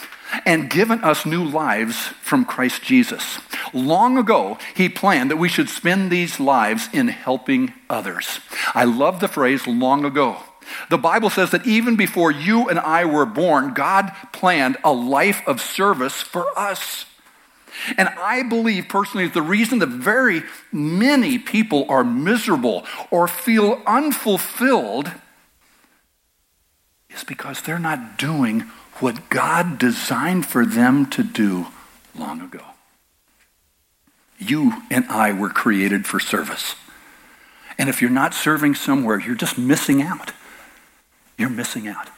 and 0.46 0.70
given 0.70 1.04
us 1.04 1.26
new 1.26 1.44
lives 1.44 1.96
from 2.22 2.46
Christ 2.46 2.84
Jesus. 2.84 3.40
Long 3.74 4.18
ago, 4.18 4.58
He 4.76 4.90
planned 4.90 5.32
that 5.32 5.38
we 5.38 5.50
should 5.50 5.70
spend 5.70 6.12
these 6.12 6.40
lives 6.40 6.90
in 6.94 7.08
helping 7.08 7.74
others. 7.90 8.40
I 8.74 8.86
love 8.86 9.20
the 9.20 9.28
phrase 9.28 9.68
long 9.68 10.06
ago. 10.06 10.38
The 10.90 10.98
Bible 10.98 11.30
says 11.30 11.52
that 11.52 11.66
even 11.66 11.96
before 11.96 12.32
you 12.32 12.70
and 12.70 12.80
I 12.80 13.06
were 13.06 13.26
born, 13.26 13.74
God 13.74 14.12
planned 14.32 14.78
a 14.84 14.94
life 14.94 15.42
of 15.48 15.62
service 15.62 16.22
for 16.22 16.46
us. 16.58 17.06
And 17.98 18.10
I 18.10 18.44
believe 18.44 18.88
personally 18.90 19.26
that 19.26 19.34
the 19.34 19.42
reason 19.42 19.80
that 19.80 19.90
very 19.90 20.44
many 20.72 21.38
people 21.38 21.86
are 21.90 22.04
miserable 22.04 22.86
or 23.10 23.28
feel 23.28 23.82
unfulfilled 23.86 25.12
is 27.10 27.24
because 27.24 27.62
they're 27.62 27.80
not 27.80 28.18
doing 28.18 28.66
what 29.02 29.30
God 29.30 29.78
designed 29.78 30.46
for 30.46 30.66
them 30.66 31.06
to 31.12 31.24
do 31.24 31.68
long 32.18 32.42
ago. 32.42 32.64
You 34.38 34.84
and 34.90 35.06
I 35.06 35.34
were 35.34 35.50
created 35.50 36.06
for 36.06 36.20
service. 36.20 36.76
And 37.78 37.90
if 37.90 38.02
you're 38.02 38.10
not 38.10 38.34
serving 38.34 38.76
somewhere, 38.76 39.20
you're 39.20 39.36
just 39.36 39.58
missing 39.58 40.02
out. 40.02 40.34
You're 41.38 41.50
missing 41.50 41.88
out. 41.88 42.10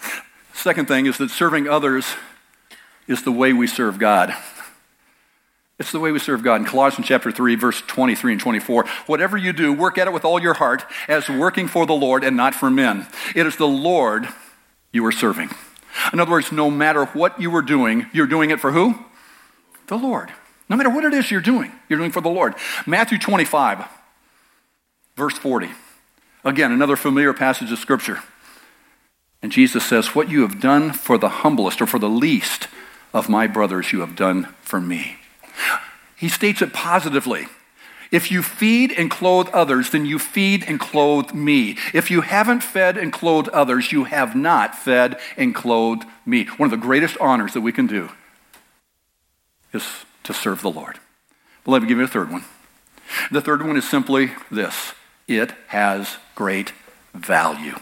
Second 0.53 0.87
thing 0.87 1.05
is 1.05 1.17
that 1.17 1.29
serving 1.29 1.67
others 1.67 2.05
is 3.07 3.23
the 3.23 3.31
way 3.31 3.53
we 3.53 3.67
serve 3.67 3.99
God. 3.99 4.35
It's 5.79 5.91
the 5.91 5.99
way 5.99 6.11
we 6.11 6.19
serve 6.19 6.43
God. 6.43 6.61
In 6.61 6.65
Colossians 6.65 7.07
chapter 7.07 7.31
3, 7.31 7.55
verse 7.55 7.81
23 7.81 8.33
and 8.33 8.41
24, 8.41 8.85
whatever 9.07 9.35
you 9.35 9.51
do, 9.51 9.73
work 9.73 9.97
at 9.97 10.07
it 10.07 10.13
with 10.13 10.23
all 10.23 10.39
your 10.39 10.53
heart 10.53 10.85
as 11.07 11.27
working 11.27 11.67
for 11.67 11.87
the 11.87 11.93
Lord 11.93 12.23
and 12.23 12.37
not 12.37 12.53
for 12.53 12.69
men. 12.69 13.07
It 13.35 13.47
is 13.47 13.55
the 13.55 13.67
Lord 13.67 14.27
you 14.91 15.03
are 15.05 15.11
serving. 15.11 15.49
In 16.13 16.19
other 16.19 16.31
words, 16.31 16.51
no 16.51 16.69
matter 16.69 17.05
what 17.05 17.39
you 17.39 17.55
are 17.55 17.61
doing, 17.61 18.07
you're 18.13 18.27
doing 18.27 18.49
it 18.49 18.59
for 18.59 18.71
who? 18.71 18.95
The 19.87 19.97
Lord. 19.97 20.31
No 20.69 20.77
matter 20.77 20.89
what 20.89 21.03
it 21.03 21.13
is 21.13 21.29
you're 21.29 21.41
doing, 21.41 21.71
you're 21.89 21.99
doing 21.99 22.11
for 22.11 22.21
the 22.21 22.29
Lord. 22.29 22.55
Matthew 22.85 23.17
25, 23.17 23.85
verse 25.15 25.37
40. 25.37 25.69
Again, 26.43 26.71
another 26.71 26.95
familiar 26.95 27.33
passage 27.33 27.71
of 27.71 27.79
Scripture. 27.79 28.19
And 29.41 29.51
Jesus 29.51 29.85
says, 29.85 30.15
What 30.15 30.29
you 30.29 30.41
have 30.41 30.61
done 30.61 30.93
for 30.93 31.17
the 31.17 31.29
humblest 31.29 31.81
or 31.81 31.87
for 31.87 31.99
the 31.99 32.09
least 32.09 32.67
of 33.13 33.29
my 33.29 33.47
brothers, 33.47 33.91
you 33.91 33.99
have 33.99 34.15
done 34.15 34.45
for 34.61 34.79
me. 34.79 35.17
He 36.15 36.29
states 36.29 36.61
it 36.61 36.73
positively. 36.73 37.47
If 38.11 38.29
you 38.29 38.43
feed 38.43 38.91
and 38.91 39.09
clothe 39.09 39.47
others, 39.53 39.89
then 39.89 40.05
you 40.05 40.19
feed 40.19 40.65
and 40.67 40.79
clothe 40.79 41.33
me. 41.33 41.77
If 41.93 42.11
you 42.11 42.21
haven't 42.21 42.61
fed 42.61 42.97
and 42.97 43.13
clothed 43.13 43.47
others, 43.49 43.93
you 43.93 44.03
have 44.03 44.35
not 44.35 44.75
fed 44.75 45.17
and 45.37 45.55
clothed 45.55 46.03
me. 46.25 46.45
One 46.57 46.67
of 46.67 46.71
the 46.71 46.85
greatest 46.85 47.17
honors 47.19 47.53
that 47.53 47.61
we 47.61 47.71
can 47.71 47.87
do 47.87 48.09
is 49.73 50.05
to 50.23 50.33
serve 50.33 50.61
the 50.61 50.69
Lord. 50.69 50.99
But 51.63 51.71
let 51.71 51.81
me 51.81 51.87
give 51.87 51.97
you 51.97 52.03
a 52.03 52.07
third 52.07 52.31
one. 52.31 52.43
The 53.31 53.41
third 53.41 53.65
one 53.65 53.77
is 53.77 53.89
simply 53.89 54.31
this 54.49 54.93
it 55.27 55.53
has 55.67 56.17
great 56.35 56.73
value. 57.13 57.75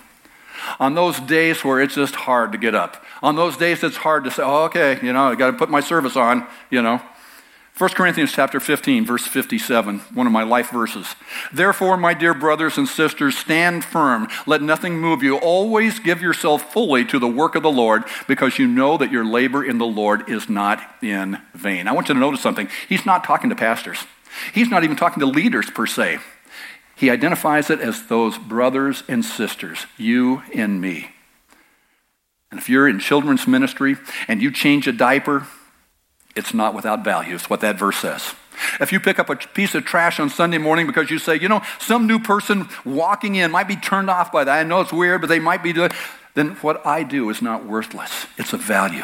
On 0.80 0.94
those 0.94 1.20
days 1.20 1.64
where 1.64 1.80
it's 1.80 1.96
just 1.96 2.16
hard 2.16 2.52
to 2.52 2.58
get 2.58 2.76
up, 2.76 3.04
on 3.24 3.36
those 3.36 3.58
days 3.58 3.84
it's 3.84 3.98
hard 3.98 4.24
to 4.26 4.32
say, 4.32 4.44
oh, 4.44 4.66
okay, 4.66 5.00
you 5.02 5.14
know, 5.14 5.32
I 5.32 5.36
got 5.36 5.52
to 5.52 5.58
put 5.58 5.70
my 5.70 5.80
service 5.80 6.16
on, 6.16 6.46
you 6.70 6.82
know, 6.82 7.02
1 7.80 7.92
Corinthians 7.92 8.34
chapter 8.34 8.60
15 8.60 9.06
verse 9.06 9.26
57, 9.26 10.00
one 10.14 10.28
of 10.28 10.34
my 10.34 10.44
life 10.44 10.70
verses. 10.70 11.16
Therefore, 11.54 11.96
my 11.96 12.14
dear 12.14 12.34
brothers 12.34 12.78
and 12.78 12.86
sisters, 12.86 13.38
stand 13.38 13.86
firm. 13.86 14.28
Let 14.46 14.62
nothing 14.62 15.00
move 15.00 15.24
you. 15.24 15.38
Always 15.38 15.98
give 16.00 16.22
yourself 16.22 16.74
fully 16.74 17.06
to 17.06 17.20
the 17.20 17.28
work 17.28 17.56
of 17.56 17.64
the 17.64 17.72
Lord 17.72 18.04
because 18.28 18.60
you 18.60 18.68
know 18.68 18.98
that 18.98 19.14
your 19.14 19.24
labor 19.24 19.64
in 19.64 19.78
the 19.78 19.86
Lord 19.86 20.30
is 20.30 20.50
not 20.50 20.82
in 21.02 21.42
vain. 21.54 21.88
I 21.88 21.94
want 21.94 22.10
you 22.10 22.16
to 22.16 22.20
notice 22.20 22.42
something. 22.42 22.68
He's 22.90 23.06
not 23.06 23.24
talking 23.24 23.50
to 23.50 23.56
pastors. 23.56 24.06
He's 24.54 24.70
not 24.70 24.84
even 24.84 24.98
talking 24.98 25.22
to 25.22 25.26
leaders 25.26 25.70
per 25.70 25.86
se. 25.86 26.20
He 26.98 27.10
identifies 27.10 27.70
it 27.70 27.80
as 27.80 28.08
those 28.08 28.38
brothers 28.38 29.04
and 29.08 29.24
sisters, 29.24 29.86
you 29.98 30.44
and 30.54 30.82
me. 30.82 31.12
And 32.52 32.60
if 32.60 32.68
you're 32.68 32.90
in 32.90 33.00
children's 33.00 33.48
ministry 33.48 33.96
and 34.28 34.42
you 34.42 34.52
change 34.52 34.86
a 34.86 34.92
diaper, 34.92 35.48
it's 36.40 36.54
not 36.54 36.74
without 36.74 37.04
value. 37.04 37.36
It's 37.36 37.50
what 37.50 37.60
that 37.62 37.78
verse 37.78 37.98
says. 37.98 38.34
If 38.80 38.92
you 38.92 39.00
pick 39.00 39.20
up 39.20 39.30
a 39.30 39.36
piece 39.36 39.76
of 39.76 39.86
trash 39.86 40.20
on 40.20 40.30
Sunday 40.30 40.58
morning 40.58 40.88
because 40.88 41.12
you 41.12 41.20
say, 41.20 41.40
you 41.40 41.48
know, 41.48 41.62
some 41.80 42.08
new 42.08 42.20
person 42.20 42.68
walking 42.84 43.36
in 43.36 43.52
might 43.52 43.68
be 43.68 43.76
turned 43.76 44.10
off 44.10 44.32
by 44.32 44.44
that. 44.44 44.60
I 44.60 44.64
know 44.64 44.82
it's 44.82 44.92
weird, 44.92 45.22
but 45.22 45.28
they 45.28 45.40
might 45.40 45.62
be 45.62 45.74
doing, 45.74 45.92
then 46.34 46.52
what 46.56 46.86
I 46.86 47.04
do 47.04 47.30
is 47.30 47.42
not 47.42 47.66
worthless. 47.66 48.26
It's 48.38 48.54
of 48.54 48.62
value. 48.62 49.04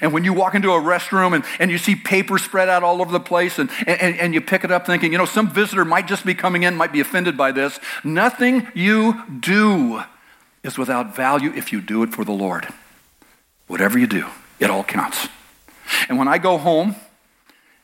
And 0.00 0.12
when 0.12 0.24
you 0.24 0.32
walk 0.32 0.54
into 0.54 0.70
a 0.70 0.80
restroom 0.80 1.34
and, 1.34 1.44
and 1.58 1.70
you 1.70 1.78
see 1.78 1.94
paper 1.94 2.38
spread 2.38 2.68
out 2.68 2.82
all 2.82 3.00
over 3.00 3.12
the 3.12 3.20
place 3.20 3.58
and, 3.58 3.70
and, 3.86 4.18
and 4.18 4.34
you 4.34 4.40
pick 4.40 4.64
it 4.64 4.70
up 4.70 4.86
thinking, 4.86 5.12
you 5.12 5.18
know, 5.18 5.26
some 5.26 5.48
visitor 5.48 5.84
might 5.84 6.06
just 6.06 6.24
be 6.24 6.34
coming 6.34 6.62
in, 6.62 6.74
might 6.74 6.92
be 6.92 7.00
offended 7.00 7.36
by 7.36 7.52
this. 7.52 7.78
Nothing 8.02 8.66
you 8.74 9.22
do 9.40 10.02
is 10.62 10.76
without 10.76 11.14
value 11.14 11.52
if 11.54 11.72
you 11.72 11.80
do 11.80 12.02
it 12.02 12.12
for 12.12 12.24
the 12.24 12.32
Lord. 12.32 12.66
Whatever 13.66 13.98
you 13.98 14.06
do, 14.06 14.26
it 14.58 14.70
all 14.70 14.84
counts. 14.84 15.28
And 16.08 16.18
when 16.18 16.28
I 16.28 16.38
go 16.38 16.58
home 16.58 16.96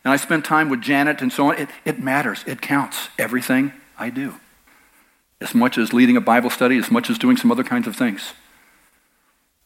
and 0.04 0.12
I 0.12 0.16
spend 0.16 0.44
time 0.44 0.68
with 0.68 0.80
Janet 0.80 1.22
and 1.22 1.32
so 1.32 1.50
on, 1.50 1.58
it, 1.58 1.68
it 1.84 1.98
matters. 2.00 2.44
It 2.46 2.60
counts. 2.60 3.08
Everything 3.18 3.72
I 3.98 4.10
do. 4.10 4.34
As 5.40 5.54
much 5.54 5.78
as 5.78 5.92
leading 5.92 6.16
a 6.16 6.20
Bible 6.20 6.50
study, 6.50 6.78
as 6.78 6.90
much 6.90 7.10
as 7.10 7.18
doing 7.18 7.36
some 7.36 7.50
other 7.50 7.64
kinds 7.64 7.86
of 7.86 7.96
things. 7.96 8.32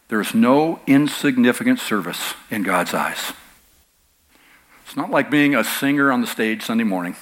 There 0.09 0.21
is 0.21 0.35
no 0.35 0.81
insignificant 0.87 1.81
service 1.81 2.35
in 2.51 2.63
God's 2.63 2.95
eyes. 2.95 3.33
It's 4.85 4.97
not 4.97 5.11
like 5.11 5.31
being 5.31 5.55
a 5.55 5.65
singer 5.65 6.13
on 6.13 6.21
the 6.21 6.27
stage 6.27 6.63
Sunday 6.63 6.85
morning. 6.85 7.17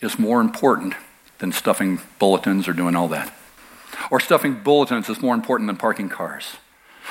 It's 0.00 0.18
more 0.18 0.40
important 0.40 0.94
than 1.38 1.52
stuffing 1.52 2.00
bulletins 2.18 2.66
or 2.66 2.72
doing 2.72 2.96
all 2.96 3.08
that. 3.08 3.32
Or 4.10 4.20
stuffing 4.20 4.54
bulletins 4.62 5.08
is 5.08 5.22
more 5.22 5.34
important 5.34 5.68
than 5.68 5.76
parking 5.76 6.08
cars. 6.08 6.56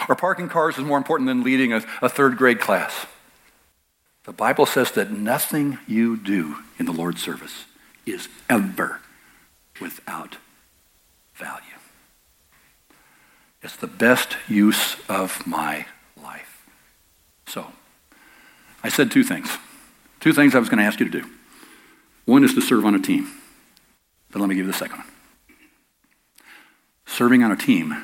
Or 0.10 0.15
parking 0.15 0.49
cars 0.49 0.77
is 0.77 0.84
more 0.84 0.97
important 0.97 1.27
than 1.27 1.43
leading 1.43 1.73
a, 1.73 1.84
a 2.01 2.10
third 2.10 2.38
grade 2.38 2.60
class. 2.60 3.05
The 4.25 4.34
Bible 4.34 4.65
says 4.65 4.91
that 4.91 5.12
nothing 5.12 5.77
you 5.88 6.17
do 6.17 6.58
in 6.79 6.86
the 6.86 6.91
Lord's 6.91 7.21
service 7.21 7.65
is 8.05 8.27
ever 8.49 9.01
without 9.79 10.38
value. 11.36 11.62
It's 13.62 13.75
the 13.75 13.88
best 13.88 14.38
use 14.47 14.95
of 15.10 15.45
my 15.45 15.86
life. 16.21 16.67
So, 17.47 17.67
I 18.84 18.89
said 18.89 19.12
two 19.12 19.23
things. 19.23 19.49
Two 20.19 20.34
things 20.34 20.55
I 20.55 20.60
was 20.60 20.69
going 20.69 20.79
to 20.79 20.86
ask 20.86 20.99
you 20.99 21.10
to 21.10 21.21
do. 21.21 21.29
One 22.25 22.43
is 22.43 22.53
to 22.55 22.62
serve 22.62 22.86
on 22.86 22.95
a 22.95 22.99
team. 22.99 23.27
But 24.31 24.39
let 24.39 24.49
me 24.49 24.55
give 24.55 24.65
you 24.65 24.71
the 24.71 24.77
second 24.77 24.97
one. 24.97 25.08
Serving 27.05 27.43
on 27.43 27.51
a 27.51 27.55
team 27.55 27.95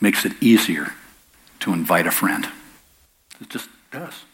makes 0.00 0.24
it 0.24 0.32
easier 0.42 0.92
to 1.62 1.72
invite 1.72 2.06
a 2.06 2.10
friend. 2.10 2.48
It 3.40 3.48
just 3.48 3.68
does. 3.90 4.24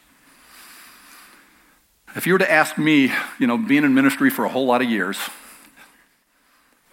If 2.17 2.27
you 2.27 2.33
were 2.33 2.39
to 2.39 2.51
ask 2.51 2.79
me, 2.79 3.13
you 3.39 3.47
know, 3.47 3.59
being 3.59 3.85
in 3.85 3.95
ministry 3.95 4.31
for 4.31 4.45
a 4.45 4.49
whole 4.49 4.67
lot 4.67 4.81
of 4.81 4.91
years, 4.91 5.19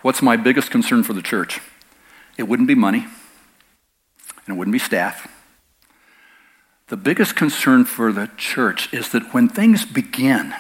what's 0.02 0.22
my 0.22 0.36
biggest 0.36 0.72
concern 0.72 1.04
for 1.04 1.14
the 1.14 1.22
church? 1.22 1.62
It 2.38 2.44
wouldn't 2.44 2.68
be 2.68 2.76
money, 2.76 3.00
and 3.00 4.50
it 4.50 4.54
wouldn't 4.58 4.74
be 4.74 4.80
staff. 4.80 5.32
The 6.88 6.98
biggest 6.98 7.36
concern 7.36 7.86
for 7.86 8.12
the 8.12 8.30
church 8.38 8.94
is 8.94 9.10
that 9.10 9.34
when 9.34 9.48
things 9.48 9.86
begin, 9.86 10.54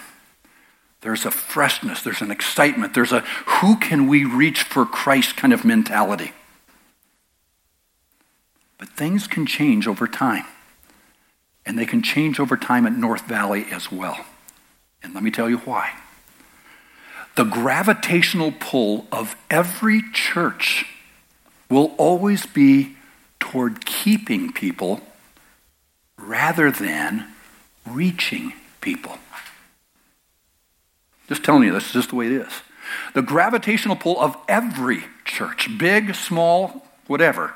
there's 1.01 1.25
a 1.25 1.31
freshness, 1.31 2.01
there's 2.01 2.21
an 2.21 2.31
excitement, 2.31 2.93
there's 2.93 3.11
a 3.11 3.19
who 3.59 3.77
can 3.77 4.07
we 4.07 4.23
reach 4.23 4.63
for 4.63 4.85
Christ 4.85 5.35
kind 5.35 5.53
of 5.53 5.65
mentality. 5.65 6.31
But 8.77 8.89
things 8.89 9.27
can 9.27 9.45
change 9.45 9.87
over 9.87 10.07
time. 10.07 10.45
And 11.65 11.77
they 11.79 11.85
can 11.85 12.01
change 12.03 12.39
over 12.39 12.57
time 12.57 12.85
at 12.85 12.93
North 12.93 13.25
Valley 13.27 13.65
as 13.71 13.91
well. 13.91 14.25
And 15.01 15.13
let 15.13 15.23
me 15.23 15.31
tell 15.31 15.49
you 15.49 15.57
why. 15.59 15.91
the 17.35 17.43
gravitational 17.43 18.53
pull 18.59 19.07
of 19.11 19.35
every 19.49 20.01
church 20.13 20.85
will 21.69 21.93
always 21.97 22.45
be 22.45 22.95
toward 23.39 23.85
keeping 23.85 24.51
people 24.51 25.01
rather 26.17 26.71
than 26.71 27.27
reaching 27.85 28.53
people. 28.81 29.17
Just 31.27 31.43
telling 31.43 31.63
you, 31.63 31.73
this 31.73 31.87
is 31.87 31.93
just 31.93 32.09
the 32.09 32.15
way 32.15 32.27
it 32.27 32.31
is. 32.31 32.61
The 33.13 33.21
gravitational 33.21 33.95
pull 33.95 34.19
of 34.19 34.37
every 34.47 35.03
church, 35.25 35.69
big, 35.77 36.15
small, 36.15 36.85
whatever, 37.07 37.53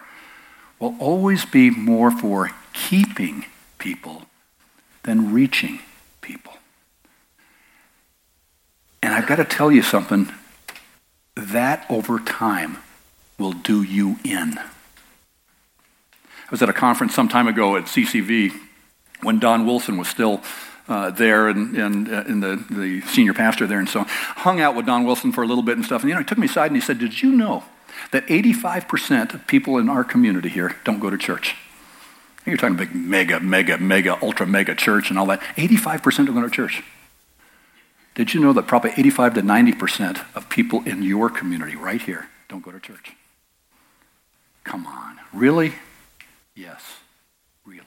will 0.80 0.96
always 1.00 1.46
be 1.46 1.70
more 1.70 2.10
for 2.10 2.52
keeping 2.74 3.46
people 3.78 4.24
than 5.04 5.34
reaching 5.34 5.80
people. 6.22 6.54
And 9.02 9.14
I've 9.14 9.28
got 9.28 9.38
to 9.38 9.46
tell 9.46 9.72
you 9.72 9.82
something 9.82 10.32
that 11.36 11.86
over 11.90 12.20
time 12.20 12.78
will 13.38 13.54
do 13.54 13.82
you 13.82 14.18
in. 14.24 14.58
I 14.58 16.52
was 16.52 16.62
at 16.62 16.70
a 16.70 16.74
conference 16.74 17.14
some 17.14 17.30
time 17.30 17.48
ago 17.48 17.76
at 17.76 17.84
CCV 17.86 18.52
when 19.22 19.40
Don 19.40 19.66
Wilson 19.66 19.98
was 19.98 20.08
still 20.08 20.42
uh, 20.88 21.12
there 21.12 21.48
and, 21.48 21.78
and, 21.78 22.10
uh, 22.10 22.24
and 22.28 22.42
the, 22.42 22.66
the 22.70 23.02
senior 23.02 23.34
pastor 23.34 23.68
there. 23.68 23.80
And 23.80 23.88
so 23.88 24.06
hung 24.08 24.60
out 24.60 24.76
with 24.76 24.86
Don 24.86 25.06
Wilson 25.06 25.32
for 25.32 25.44
a 25.44 25.48
little 25.48 25.64
bit 25.64 25.78
and 25.78 25.86
stuff. 25.86 26.02
And, 26.02 26.10
you 26.10 26.16
know, 26.16 26.22
he 26.22 26.26
took 26.26 26.40
me 26.40 26.48
aside 26.48 26.68
and 26.68 26.76
he 26.76 26.82
said, 26.82 26.98
Did 26.98 27.22
you 27.22 27.32
know 27.32 27.64
that 28.12 28.28
85% 28.28 29.34
of 29.34 29.48
people 29.48 29.78
in 29.78 29.90
our 29.90 30.04
community 30.04 30.50
here 30.50 30.76
don't 30.84 31.00
go 31.00 31.10
to 31.10 31.18
church? 31.18 31.56
You're 32.46 32.58
talking 32.58 32.78
big 32.78 32.96
mega, 32.96 33.40
mega, 33.40 33.78
mega, 33.78 34.18
ultra 34.22 34.48
mega 34.48 34.76
church 34.76 35.10
and 35.10 35.20
all 35.20 35.28
that. 35.28 35.42
85% 35.56 36.26
don't 36.26 36.36
go 36.36 36.42
to 36.42 36.50
church. 36.50 36.84
Did 38.16 38.34
you 38.34 38.40
know 38.42 38.54
that 38.54 38.68
probably 38.68 38.92
85 38.98 39.36
to 39.36 39.42
90% 39.42 40.26
of 40.36 40.50
people 40.50 40.84
in 40.86 41.04
your 41.04 41.30
community 41.30 41.76
right 41.76 42.02
here 42.02 42.28
don't 42.48 42.64
go 42.64 42.72
to 42.72 42.80
church? 42.80 43.14
Come 44.64 44.88
on. 44.88 45.18
Really? 45.32 45.74
Yes. 46.56 46.82
Really. 47.66 47.86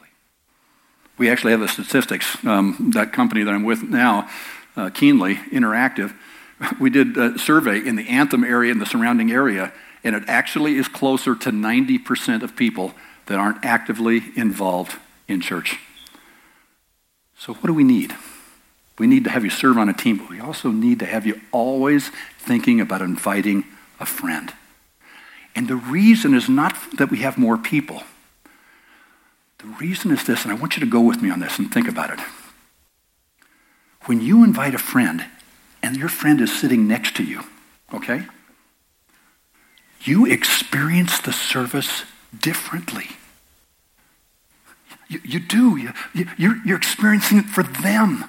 We 1.19 1.29
actually 1.29 1.53
have 1.53 1.61
the 1.61 1.69
statistics. 1.69 2.43
Um, 2.45 2.93
that 2.95 3.13
company 3.13 3.43
that 3.43 3.53
I'm 3.53 3.65
with 3.65 3.83
now, 3.83 4.29
uh, 4.77 4.91
Keenly 4.91 5.35
Interactive, 5.35 6.15
we 6.81 6.91
did 6.91 7.17
a 7.17 7.39
survey 7.39 7.79
in 7.79 7.97
the 7.97 8.09
Anthem 8.09 8.45
area 8.45 8.73
and 8.73 8.81
the 8.81 8.87
surrounding 8.87 9.31
area, 9.31 9.73
and 10.05 10.17
it 10.17 10.25
actually 10.27 10.77
is 10.77 10.89
closer 10.89 11.35
to 11.35 11.51
90% 11.51 12.43
of 12.43 12.57
people 12.57 12.93
that 13.27 13.39
aren't 13.39 13.65
actively 13.65 14.23
involved 14.37 14.97
in 15.29 15.41
church. 15.41 15.79
So, 17.37 17.55
what 17.55 17.67
do 17.67 17.75
we 17.75 17.85
need? 17.85 18.15
We 18.99 19.07
need 19.07 19.25
to 19.25 19.31
have 19.31 19.45
you 19.45 19.51
serve 19.51 19.79
on 19.79 19.89
a 19.89 19.95
team, 19.95 20.19
but 20.19 20.29
we 20.29 20.41
also 20.41 20.71
need 20.71 20.99
to 21.01 21.07
have 21.07 21.27
you 21.27 21.41
always 21.51 22.11
thinking 22.39 22.81
about 22.81 23.01
inviting 23.01 23.65
a 23.99 24.07
friend. 24.07 24.53
And 25.55 25.69
the 25.69 25.77
reason 25.77 26.35
is 26.35 26.49
not 26.49 26.77
that 26.99 27.11
we 27.11 27.19
have 27.19 27.39
more 27.39 27.59
people. 27.59 28.03
The 29.59 29.67
reason 29.81 30.11
is 30.11 30.25
this, 30.25 30.45
and 30.45 30.53
I 30.53 30.57
want 30.57 30.77
you 30.77 30.81
to 30.81 30.91
go 30.91 31.01
with 31.01 31.23
me 31.23 31.31
on 31.31 31.41
this 31.41 31.59
and 31.59 31.73
think 31.73 31.89
about 31.89 32.11
it. 32.11 32.21
When 34.05 34.21
you 34.21 34.43
invite 34.43 34.75
a 34.75 34.79
friend 34.79 35.25
and 35.83 35.97
your 35.97 36.09
friend 36.09 36.41
is 36.41 36.57
sitting 36.57 36.89
next 36.89 37.17
to 37.17 37.25
you, 37.25 37.43
okay? 37.95 38.27
You 40.05 40.27
experience 40.27 41.21
the 41.21 41.33
service 41.33 42.05
differently. 42.37 43.09
You, 45.09 45.21
you 45.25 45.41
do. 45.41 45.77
You, 45.77 45.93
you, 46.15 46.29
you're, 46.37 46.57
you're 46.65 46.77
experiencing 46.77 47.39
it 47.39 47.45
for 47.45 47.63
them. 47.63 48.25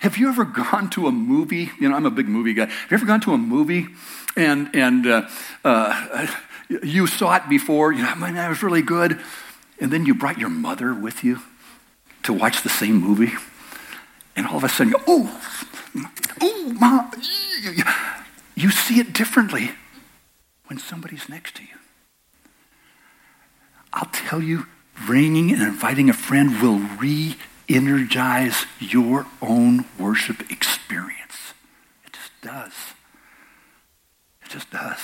Have 0.00 0.16
you 0.18 0.28
ever 0.28 0.44
gone 0.44 0.90
to 0.90 1.06
a 1.06 1.12
movie? 1.12 1.70
You 1.80 1.88
know, 1.88 1.96
I'm 1.96 2.06
a 2.06 2.10
big 2.10 2.28
movie 2.28 2.52
guy. 2.52 2.66
Have 2.66 2.90
you 2.90 2.96
ever 2.96 3.06
gone 3.06 3.20
to 3.22 3.32
a 3.32 3.38
movie 3.38 3.86
and, 4.36 4.74
and 4.74 5.06
uh, 5.06 5.28
uh, 5.64 6.26
you 6.82 7.06
saw 7.06 7.36
it 7.36 7.48
before? 7.48 7.92
You 7.92 8.02
know, 8.02 8.14
man, 8.16 8.34
that 8.34 8.48
was 8.48 8.62
really 8.62 8.82
good. 8.82 9.20
And 9.80 9.92
then 9.92 10.06
you 10.06 10.14
brought 10.14 10.38
your 10.38 10.50
mother 10.50 10.92
with 10.94 11.24
you 11.24 11.40
to 12.24 12.32
watch 12.32 12.62
the 12.62 12.68
same 12.68 12.96
movie. 12.96 13.32
And 14.36 14.46
all 14.46 14.56
of 14.56 14.64
a 14.64 14.68
sudden, 14.68 14.92
you 14.92 14.98
go, 14.98 15.04
oh, 15.06 15.42
oh, 16.40 16.72
mom. 16.78 17.10
You 18.56 18.70
see 18.70 18.98
it 18.98 19.12
differently 19.12 19.70
when 20.74 20.80
somebody's 20.80 21.28
next 21.28 21.54
to 21.54 21.62
you. 21.62 21.78
I'll 23.92 24.10
tell 24.10 24.42
you, 24.42 24.66
ringing 25.08 25.52
and 25.52 25.62
inviting 25.62 26.10
a 26.10 26.12
friend 26.12 26.60
will 26.60 26.80
re 26.98 27.36
energize 27.68 28.66
your 28.80 29.24
own 29.40 29.84
worship 30.00 30.50
experience. 30.50 31.54
It 32.04 32.14
just 32.14 32.32
does. 32.42 32.72
It 34.44 34.48
just 34.48 34.68
does. 34.72 34.98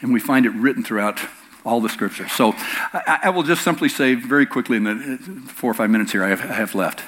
And 0.00 0.14
we 0.14 0.18
find 0.18 0.46
it 0.46 0.50
written 0.50 0.82
throughout 0.82 1.20
all 1.62 1.82
the 1.82 1.90
scriptures. 1.90 2.32
So 2.32 2.54
I, 2.94 3.18
I 3.24 3.28
will 3.28 3.42
just 3.42 3.62
simply 3.62 3.90
say 3.90 4.14
very 4.14 4.46
quickly 4.46 4.78
in 4.78 4.84
the 4.84 5.18
four 5.46 5.70
or 5.70 5.74
five 5.74 5.90
minutes 5.90 6.12
here 6.12 6.24
I 6.24 6.30
have, 6.30 6.40
I 6.40 6.54
have 6.54 6.74
left. 6.74 7.02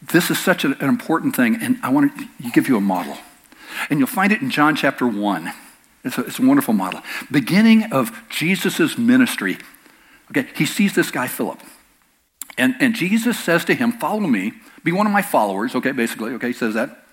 This 0.00 0.30
is 0.30 0.38
such 0.38 0.64
an, 0.64 0.74
an 0.74 0.88
important 0.88 1.34
thing, 1.34 1.56
and 1.60 1.80
I 1.82 1.88
want 1.88 2.16
to 2.16 2.50
give 2.52 2.68
you 2.68 2.76
a 2.76 2.80
model. 2.80 3.16
And 3.88 3.98
you'll 3.98 4.06
find 4.06 4.30
it 4.32 4.40
in 4.40 4.50
John 4.50 4.76
chapter 4.76 5.08
1. 5.08 5.52
It's 6.04 6.18
a, 6.18 6.24
it's 6.24 6.38
a 6.38 6.46
wonderful 6.46 6.74
model. 6.74 7.02
Beginning 7.30 7.84
of 7.92 8.12
Jesus' 8.28 8.96
ministry. 8.96 9.58
Okay, 10.30 10.48
he 10.54 10.64
sees 10.64 10.94
this 10.94 11.10
guy, 11.10 11.26
Philip. 11.26 11.60
And, 12.56 12.74
and 12.80 12.94
Jesus 12.94 13.38
says 13.38 13.64
to 13.66 13.74
him, 13.74 13.92
Follow 13.92 14.20
me, 14.20 14.52
be 14.84 14.92
one 14.92 15.06
of 15.06 15.12
my 15.12 15.22
followers, 15.22 15.74
okay, 15.74 15.92
basically, 15.92 16.32
okay, 16.32 16.48
he 16.48 16.52
says 16.52 16.74
that. 16.74 17.04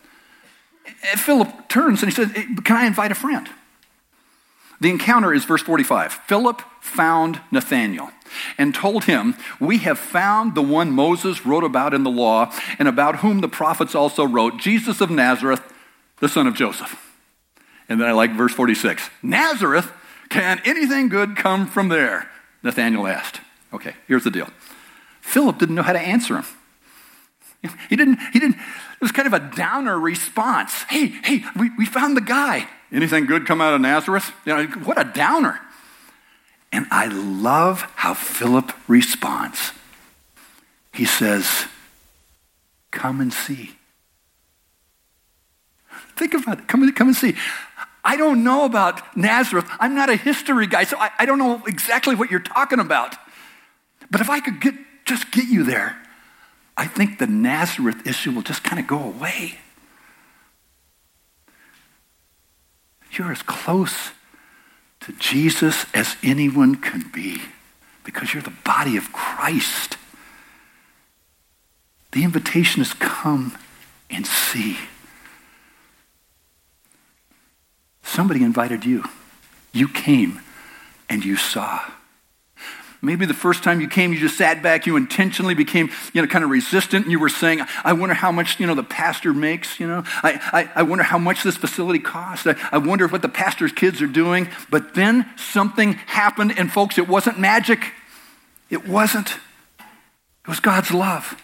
And 1.11 1.19
Philip 1.19 1.67
turns 1.67 2.01
and 2.01 2.11
he 2.11 2.15
says, 2.15 2.31
Can 2.31 2.77
I 2.77 2.85
invite 2.85 3.11
a 3.11 3.15
friend? 3.15 3.49
The 4.79 4.89
encounter 4.89 5.33
is 5.33 5.43
verse 5.43 5.63
45. 5.63 6.13
Philip 6.13 6.61
found 6.81 7.41
Nathanael 7.51 8.11
and 8.57 8.75
told 8.75 9.05
him, 9.05 9.35
We 9.59 9.79
have 9.79 9.97
found 9.97 10.53
the 10.53 10.61
one 10.61 10.91
Moses 10.91 11.45
wrote 11.45 11.63
about 11.63 11.93
in 11.93 12.03
the 12.03 12.11
law 12.11 12.53
and 12.77 12.87
about 12.87 13.17
whom 13.17 13.41
the 13.41 13.47
prophets 13.47 13.95
also 13.95 14.23
wrote, 14.23 14.57
Jesus 14.57 15.01
of 15.01 15.09
Nazareth, 15.09 15.61
the 16.19 16.29
son 16.29 16.45
of 16.45 16.55
Joseph. 16.55 17.06
And 17.89 17.99
then 17.99 18.07
I 18.07 18.11
like 18.11 18.31
verse 18.31 18.53
46. 18.53 19.09
Nazareth, 19.21 19.91
can 20.29 20.61
anything 20.65 21.09
good 21.09 21.35
come 21.35 21.67
from 21.67 21.89
there? 21.89 22.29
Nathanael 22.63 23.07
asked. 23.07 23.41
Okay, 23.73 23.93
here's 24.07 24.23
the 24.23 24.31
deal. 24.31 24.49
Philip 25.21 25.57
didn't 25.57 25.75
know 25.75 25.83
how 25.83 25.93
to 25.93 25.99
answer 25.99 26.37
him. 26.37 26.45
He 27.89 27.95
didn't, 27.95 28.19
he 28.31 28.39
didn't, 28.39 28.55
it 28.55 29.01
was 29.01 29.11
kind 29.11 29.27
of 29.27 29.33
a 29.33 29.39
downer 29.55 29.99
response. 29.99 30.83
Hey, 30.83 31.07
hey, 31.07 31.43
we, 31.57 31.71
we 31.77 31.85
found 31.85 32.15
the 32.15 32.21
guy. 32.21 32.67
Anything 32.91 33.25
good 33.25 33.45
come 33.45 33.61
out 33.61 33.73
of 33.73 33.81
Nazareth? 33.81 34.31
You 34.45 34.55
know, 34.55 34.67
what 34.83 34.99
a 34.99 35.03
downer. 35.03 35.59
And 36.71 36.85
I 36.91 37.07
love 37.07 37.81
how 37.95 38.13
Philip 38.13 38.71
responds. 38.87 39.71
He 40.93 41.05
says, 41.05 41.65
Come 42.91 43.21
and 43.21 43.33
see. 43.33 43.71
Think 46.15 46.33
about 46.33 46.59
it. 46.59 46.67
Come, 46.67 46.91
come 46.93 47.07
and 47.09 47.17
see. 47.17 47.35
I 48.07 48.15
don't 48.15 48.45
know 48.45 48.63
about 48.63 49.17
Nazareth. 49.17 49.65
I'm 49.81 49.93
not 49.93 50.09
a 50.09 50.15
history 50.15 50.65
guy, 50.65 50.85
so 50.85 50.97
I, 50.97 51.11
I 51.19 51.25
don't 51.25 51.37
know 51.37 51.61
exactly 51.67 52.15
what 52.15 52.31
you're 52.31 52.39
talking 52.39 52.79
about. 52.79 53.17
But 54.09 54.21
if 54.21 54.29
I 54.29 54.39
could 54.39 54.61
get 54.61 54.75
just 55.03 55.29
get 55.29 55.49
you 55.49 55.65
there, 55.65 56.01
I 56.77 56.87
think 56.87 57.19
the 57.19 57.27
Nazareth 57.27 58.07
issue 58.07 58.31
will 58.31 58.43
just 58.43 58.63
kind 58.63 58.79
of 58.79 58.87
go 58.87 58.97
away. 58.97 59.59
You're 63.11 63.33
as 63.33 63.41
close 63.41 64.11
to 65.01 65.11
Jesus 65.13 65.85
as 65.93 66.15
anyone 66.23 66.75
can 66.75 67.11
be 67.13 67.41
because 68.05 68.33
you're 68.33 68.43
the 68.43 68.53
body 68.63 68.95
of 68.95 69.11
Christ. 69.11 69.97
The 72.13 72.23
invitation 72.23 72.81
is 72.81 72.93
come 72.93 73.57
and 74.09 74.25
see. 74.25 74.77
Somebody 78.07 78.43
invited 78.43 78.85
you. 78.85 79.03
You 79.73 79.87
came 79.87 80.39
and 81.09 81.23
you 81.23 81.35
saw. 81.35 81.79
Maybe 83.01 83.27
the 83.27 83.33
first 83.33 83.63
time 83.63 83.79
you 83.79 83.87
came, 83.87 84.11
you 84.11 84.19
just 84.19 84.37
sat 84.37 84.63
back, 84.63 84.87
you 84.87 84.95
intentionally 84.95 85.53
became, 85.53 85.91
you 86.13 86.21
know, 86.21 86.27
kind 86.27 86.43
of 86.43 86.49
resistant, 86.49 87.05
and 87.05 87.11
you 87.11 87.19
were 87.19 87.29
saying, 87.29 87.61
I 87.83 87.93
wonder 87.93 88.15
how 88.15 88.31
much, 88.31 88.59
you 88.59 88.65
know, 88.65 88.73
the 88.73 88.83
pastor 88.83 89.33
makes, 89.33 89.79
you 89.79 89.87
know. 89.87 90.03
I, 90.23 90.39
I, 90.51 90.79
I 90.79 90.83
wonder 90.83 91.03
how 91.03 91.19
much 91.19 91.43
this 91.43 91.57
facility 91.57 91.99
costs. 91.99 92.47
I, 92.47 92.55
I 92.71 92.79
wonder 92.79 93.07
what 93.07 93.21
the 93.21 93.29
pastor's 93.29 93.71
kids 93.71 94.01
are 94.01 94.07
doing. 94.07 94.49
But 94.71 94.95
then 94.95 95.29
something 95.35 95.93
happened, 95.93 96.57
and 96.57 96.71
folks, 96.71 96.97
it 96.97 97.07
wasn't 97.07 97.39
magic. 97.39 97.93
It 98.71 98.87
wasn't. 98.87 99.29
It 99.29 100.47
was 100.47 100.59
God's 100.59 100.91
love. 100.91 101.39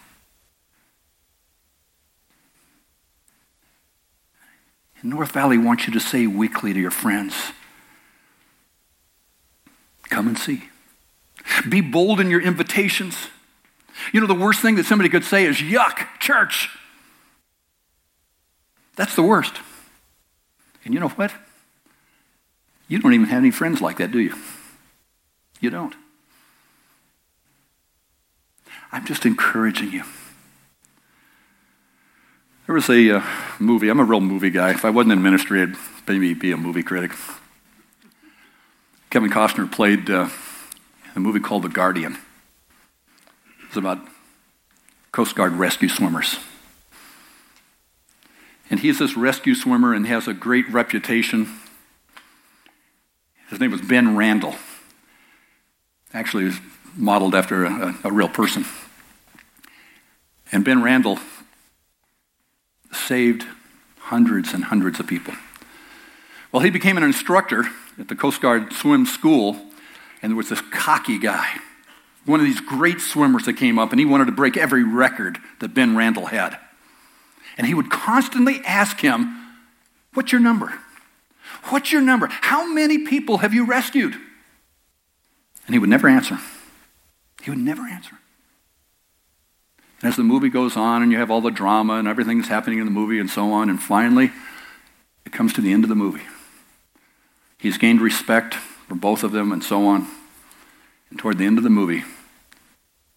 North 5.04 5.34
Valley 5.34 5.58
wants 5.58 5.86
you 5.86 5.93
to 5.93 5.99
say 5.99 6.26
weekly 6.28 6.74
to 6.74 6.80
your 6.80 6.91
friends, 6.91 7.51
come 10.10 10.28
and 10.28 10.38
see. 10.38 10.70
Be 11.68 11.82
bold 11.82 12.22
in 12.22 12.30
your 12.30 12.41
invitations. 12.41 13.28
You 14.14 14.22
know, 14.22 14.28
the 14.28 14.34
worst 14.34 14.62
thing 14.62 14.76
that 14.76 14.86
somebody 14.86 15.10
could 15.10 15.26
say 15.26 15.45
is, 15.45 15.58
yuck, 15.58 16.08
church. 16.20 16.70
That's 18.95 19.16
the 19.16 19.24
worst. 19.24 19.56
And 20.86 20.93
you 20.93 20.99
know 20.99 21.10
what? 21.10 21.34
You 22.88 22.99
don't 22.99 23.14
even 23.14 23.28
have 23.28 23.39
any 23.39 23.51
friends 23.51 23.82
like 23.82 23.97
that, 23.97 24.12
do 24.12 24.20
you? 24.20 24.36
You 25.60 25.70
don't. 25.70 25.95
I'm 28.91 29.06
just 29.06 29.26
encouraging 29.26 29.91
you. 29.91 30.04
There 32.74 32.78
was 32.80 32.89
a 32.89 33.17
uh, 33.17 33.24
movie. 33.59 33.88
I'm 33.89 33.99
a 33.99 34.03
real 34.03 34.19
movie 34.19 34.49
guy. 34.49 34.71
If 34.71 34.84
I 34.84 34.89
wasn't 34.89 35.11
in 35.11 35.21
ministry, 35.21 35.61
I'd 35.61 35.76
maybe 36.07 36.34
be 36.34 36.51
a 36.51 36.57
movie 36.57 36.82
critic. 36.82 37.11
Kevin 39.11 39.30
Costner 39.30 39.71
played 39.71 40.09
uh, 40.09 40.28
a 41.15 41.19
movie 41.19 41.39
called 41.39 41.61
The 41.61 41.69
Guardian. 41.69 42.17
It's 43.67 43.78
about 43.78 43.99
Coast 45.11 45.36
Guard 45.36 45.51
rescue 45.51 45.88
swimmers. 45.88 46.39
And 48.71 48.80
he's 48.80 48.97
this 48.97 49.15
rescue 49.15 49.53
swimmer 49.53 49.93
and 49.93 50.07
has 50.07 50.28
a 50.28 50.34
great 50.34 50.67
reputation. 50.67 51.59
His 53.51 53.59
name 53.59 53.69
was 53.69 53.82
Ben 53.82 54.17
Randall. 54.17 54.55
Actually, 56.11 56.45
he 56.45 56.49
was 56.49 56.59
modeled 56.95 57.36
after 57.36 57.65
a, 57.65 57.69
a, 57.69 57.95
a 58.05 58.11
real 58.11 58.30
person. 58.30 58.65
And 60.51 60.65
Ben 60.65 60.82
Randall 60.82 61.19
saved 62.96 63.46
hundreds 63.98 64.54
and 64.54 64.66
hundreds 64.66 65.00
of 65.00 65.08
people. 65.08 65.34
Well, 66.52 66.62
he 66.62 66.70
became 66.70 66.98
an 66.98 67.04
instructor 67.04 67.66
at 68.00 68.08
the 68.08 68.16
Coast 68.16 68.41
Guard 68.41 68.74
swim 68.74 69.06
school, 69.06 69.58
and 70.22 70.32
there 70.32 70.38
was 70.38 70.50
this 70.50 70.62
cocky 70.72 71.18
guy, 71.18 71.48
one 72.26 72.39
of 72.39 72.46
these 72.46 72.62
great 72.62 73.02
swimmers 73.02 73.46
that 73.46 73.54
came 73.54 73.80
up, 73.80 73.91
and 73.91 74.00
he 74.00 74.06
wanted 74.06 74.26
to 74.26 74.32
break 74.32 74.56
every 74.56 74.84
record 74.84 75.38
that 75.60 75.74
Ben 75.74 75.96
Randall 75.96 76.28
had. 76.28 76.58
And 77.58 77.68
he 77.68 77.74
would 77.74 77.89
constantly 77.91 78.62
ask 78.66 79.00
him, 79.00 79.39
What's 80.14 80.32
your 80.32 80.41
number? 80.41 80.74
What's 81.66 81.91
your 81.91 82.02
number? 82.02 82.28
How 82.30 82.72
many 82.72 83.00
people 83.00 83.39
have 83.39 83.54
you 83.54 83.66
rescued? 83.66 84.14
And 85.66 85.74
he 85.74 85.80
would 85.80 85.89
never 85.89 86.08
answer. 86.08 86.39
He 87.41 87.50
would 87.50 87.60
never 87.60 87.84
answer. 87.84 88.20
And 90.04 90.10
as 90.10 90.18
the 90.18 90.24
movie 90.24 90.49
goes 90.49 90.76
on, 90.76 91.01
and 91.01 91.14
you 91.14 91.18
have 91.18 91.32
all 91.32 91.39
the 91.39 91.49
drama 91.49 91.93
and 91.93 92.10
everything's 92.10 92.49
happening 92.49 92.80
in 92.80 92.84
the 92.84 92.91
movie 92.91 93.20
and 93.20 93.30
so 93.30 93.54
on, 93.54 93.70
and 93.70 93.82
finally, 93.82 94.34
it 95.26 95.32
comes 95.32 95.54
to 95.54 95.62
the 95.62 95.72
end 95.72 95.86
of 95.86 95.89
the 95.89 95.95
movie. 95.95 96.24
He's 97.58 97.78
gained 97.78 98.01
respect 98.01 98.56
for 98.56 98.95
both 98.95 99.24
of 99.24 99.32
them 99.32 99.54
and 99.54 99.64
so 99.64 99.88
on. 99.88 100.06
And 101.10 101.18
toward 101.18 101.38
the 101.38 101.45
end 101.45 101.58
of 101.58 101.64
the 101.64 101.70
movie, 101.70 102.04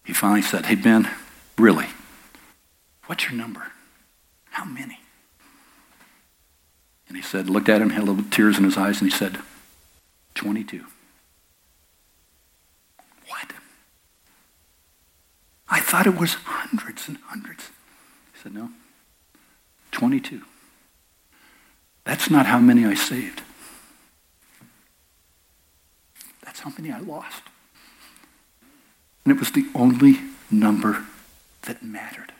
he 0.05 0.13
finally 0.13 0.41
said, 0.41 0.67
Hey, 0.67 0.75
Ben, 0.75 1.09
really, 1.57 1.87
what's 3.07 3.25
your 3.25 3.33
number? 3.33 3.73
How 4.51 4.63
many? 4.63 5.01
And 7.09 7.17
he 7.17 7.21
said, 7.21 7.49
looked 7.49 7.67
at 7.67 7.81
him, 7.81 7.89
had 7.89 8.03
a 8.03 8.05
little 8.05 8.31
tears 8.31 8.57
in 8.57 8.63
his 8.63 8.77
eyes, 8.77 9.01
and 9.01 9.11
he 9.11 9.17
said, 9.17 9.39
22. 10.35 10.85
What? 13.27 13.51
I 15.69 15.79
thought 15.79 16.07
it 16.07 16.17
was 16.17 16.33
hundreds 16.33 17.07
and 17.07 17.17
hundreds. 17.25 17.65
He 18.33 18.41
said, 18.41 18.53
no, 18.53 18.69
22. 19.91 20.41
That's 22.05 22.29
not 22.29 22.45
how 22.45 22.59
many 22.59 22.85
I 22.85 22.93
saved. 22.93 23.41
That's 26.43 26.61
how 26.61 26.71
many 26.77 26.91
I 26.91 26.99
lost. 26.99 27.43
And 29.25 29.35
it 29.35 29.39
was 29.39 29.51
the 29.51 29.65
only 29.75 30.19
number 30.49 31.05
that 31.63 31.83
mattered. 31.83 32.31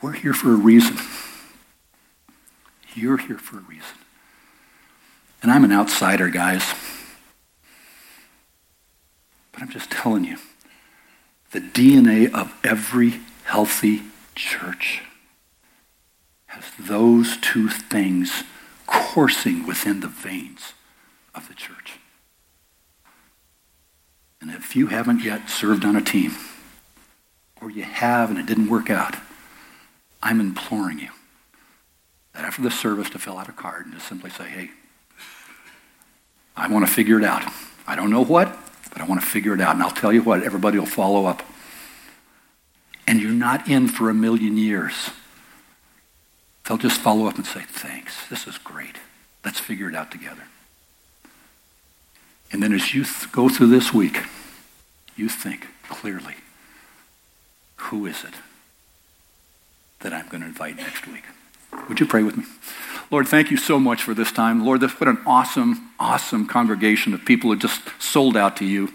We're 0.00 0.12
here 0.12 0.32
for 0.32 0.52
a 0.52 0.56
reason. 0.56 0.96
You're 2.94 3.18
here 3.18 3.38
for 3.38 3.58
a 3.58 3.62
reason. 3.62 3.96
And 5.42 5.50
I'm 5.50 5.64
an 5.64 5.72
outsider, 5.72 6.28
guys. 6.28 6.62
But 9.52 9.62
I'm 9.62 9.68
just 9.68 9.90
telling 9.90 10.24
you, 10.24 10.38
the 11.52 11.60
DNA 11.60 12.32
of 12.32 12.54
every 12.62 13.20
healthy 13.44 14.02
church 14.34 15.02
has 16.46 16.64
those 16.78 17.36
two 17.38 17.68
things 17.68 18.44
coursing 18.86 19.66
within 19.66 20.00
the 20.00 20.08
veins 20.08 20.74
of 21.34 21.48
the 21.48 21.54
church. 21.54 21.98
And 24.40 24.50
if 24.50 24.74
you 24.74 24.86
haven't 24.86 25.22
yet 25.22 25.50
served 25.50 25.84
on 25.84 25.96
a 25.96 26.00
team, 26.00 26.32
or 27.60 27.70
you 27.70 27.82
have 27.82 28.30
and 28.30 28.38
it 28.38 28.46
didn't 28.46 28.68
work 28.68 28.88
out, 28.88 29.16
I'm 30.22 30.40
imploring 30.40 30.98
you 30.98 31.10
that 32.34 32.44
after 32.44 32.62
the 32.62 32.70
service 32.70 33.10
to 33.10 33.18
fill 33.18 33.38
out 33.38 33.48
a 33.48 33.52
card 33.52 33.86
and 33.86 33.94
just 33.94 34.08
simply 34.08 34.30
say, 34.30 34.44
hey, 34.44 34.70
I 36.56 36.68
want 36.68 36.86
to 36.86 36.92
figure 36.92 37.18
it 37.18 37.24
out. 37.24 37.42
I 37.86 37.96
don't 37.96 38.10
know 38.10 38.24
what, 38.24 38.56
but 38.90 39.00
I 39.00 39.04
want 39.04 39.20
to 39.20 39.26
figure 39.26 39.54
it 39.54 39.60
out. 39.60 39.74
And 39.74 39.82
I'll 39.82 39.90
tell 39.90 40.12
you 40.12 40.22
what, 40.22 40.42
everybody 40.42 40.78
will 40.78 40.86
follow 40.86 41.26
up. 41.26 41.42
And 43.06 43.20
you're 43.20 43.32
not 43.32 43.68
in 43.68 43.88
for 43.88 44.10
a 44.10 44.14
million 44.14 44.56
years. 44.56 45.10
They'll 46.66 46.78
just 46.78 47.00
follow 47.00 47.26
up 47.26 47.36
and 47.36 47.46
say, 47.46 47.62
thanks, 47.62 48.28
this 48.28 48.46
is 48.46 48.58
great. 48.58 48.96
Let's 49.44 49.58
figure 49.58 49.88
it 49.88 49.94
out 49.94 50.10
together. 50.10 50.42
And 52.52 52.62
then 52.62 52.72
as 52.72 52.94
you 52.94 53.04
th- 53.04 53.32
go 53.32 53.48
through 53.48 53.68
this 53.68 53.92
week, 53.92 54.24
you 55.16 55.28
think 55.28 55.66
clearly, 55.88 56.36
who 57.76 58.06
is 58.06 58.24
it 58.24 58.34
that 60.00 60.12
I'm 60.12 60.28
going 60.28 60.40
to 60.40 60.46
invite 60.46 60.76
next 60.76 61.06
week? 61.06 61.24
Would 61.88 62.00
you 62.00 62.06
pray 62.06 62.22
with 62.22 62.36
me? 62.36 62.44
Lord, 63.10 63.26
thank 63.26 63.50
you 63.50 63.56
so 63.56 63.80
much 63.80 64.02
for 64.02 64.14
this 64.14 64.30
time. 64.30 64.64
Lord, 64.64 64.80
this, 64.80 64.92
what 65.00 65.08
an 65.08 65.18
awesome, 65.26 65.90
awesome 65.98 66.46
congregation 66.46 67.12
of 67.12 67.24
people 67.24 67.50
who 67.50 67.56
just 67.56 67.82
sold 67.98 68.36
out 68.36 68.56
to 68.58 68.64
you. 68.64 68.92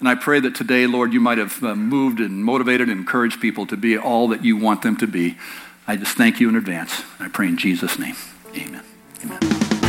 And 0.00 0.08
I 0.08 0.16
pray 0.16 0.40
that 0.40 0.56
today, 0.56 0.88
Lord, 0.88 1.12
you 1.12 1.20
might 1.20 1.38
have 1.38 1.62
uh, 1.62 1.76
moved 1.76 2.18
and 2.18 2.44
motivated 2.44 2.88
and 2.88 2.98
encouraged 2.98 3.40
people 3.40 3.66
to 3.66 3.76
be 3.76 3.96
all 3.96 4.26
that 4.28 4.44
you 4.44 4.56
want 4.56 4.82
them 4.82 4.96
to 4.96 5.06
be. 5.06 5.38
I 5.86 5.94
just 5.96 6.16
thank 6.16 6.40
you 6.40 6.48
in 6.48 6.56
advance. 6.56 7.04
I 7.20 7.28
pray 7.28 7.46
in 7.46 7.56
Jesus' 7.56 8.00
name. 8.00 8.16
Amen. 8.56 8.82
Amen. 9.24 9.38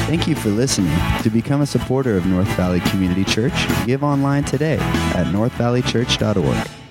Thank 0.06 0.28
you 0.28 0.36
for 0.36 0.50
listening. 0.50 0.96
To 1.24 1.32
become 1.32 1.62
a 1.62 1.66
supporter 1.66 2.16
of 2.16 2.28
North 2.28 2.50
Valley 2.50 2.80
Community 2.82 3.24
Church, 3.24 3.54
give 3.88 4.04
online 4.04 4.44
today 4.44 4.78
at 4.78 5.26
northvalleychurch.org. 5.28 6.83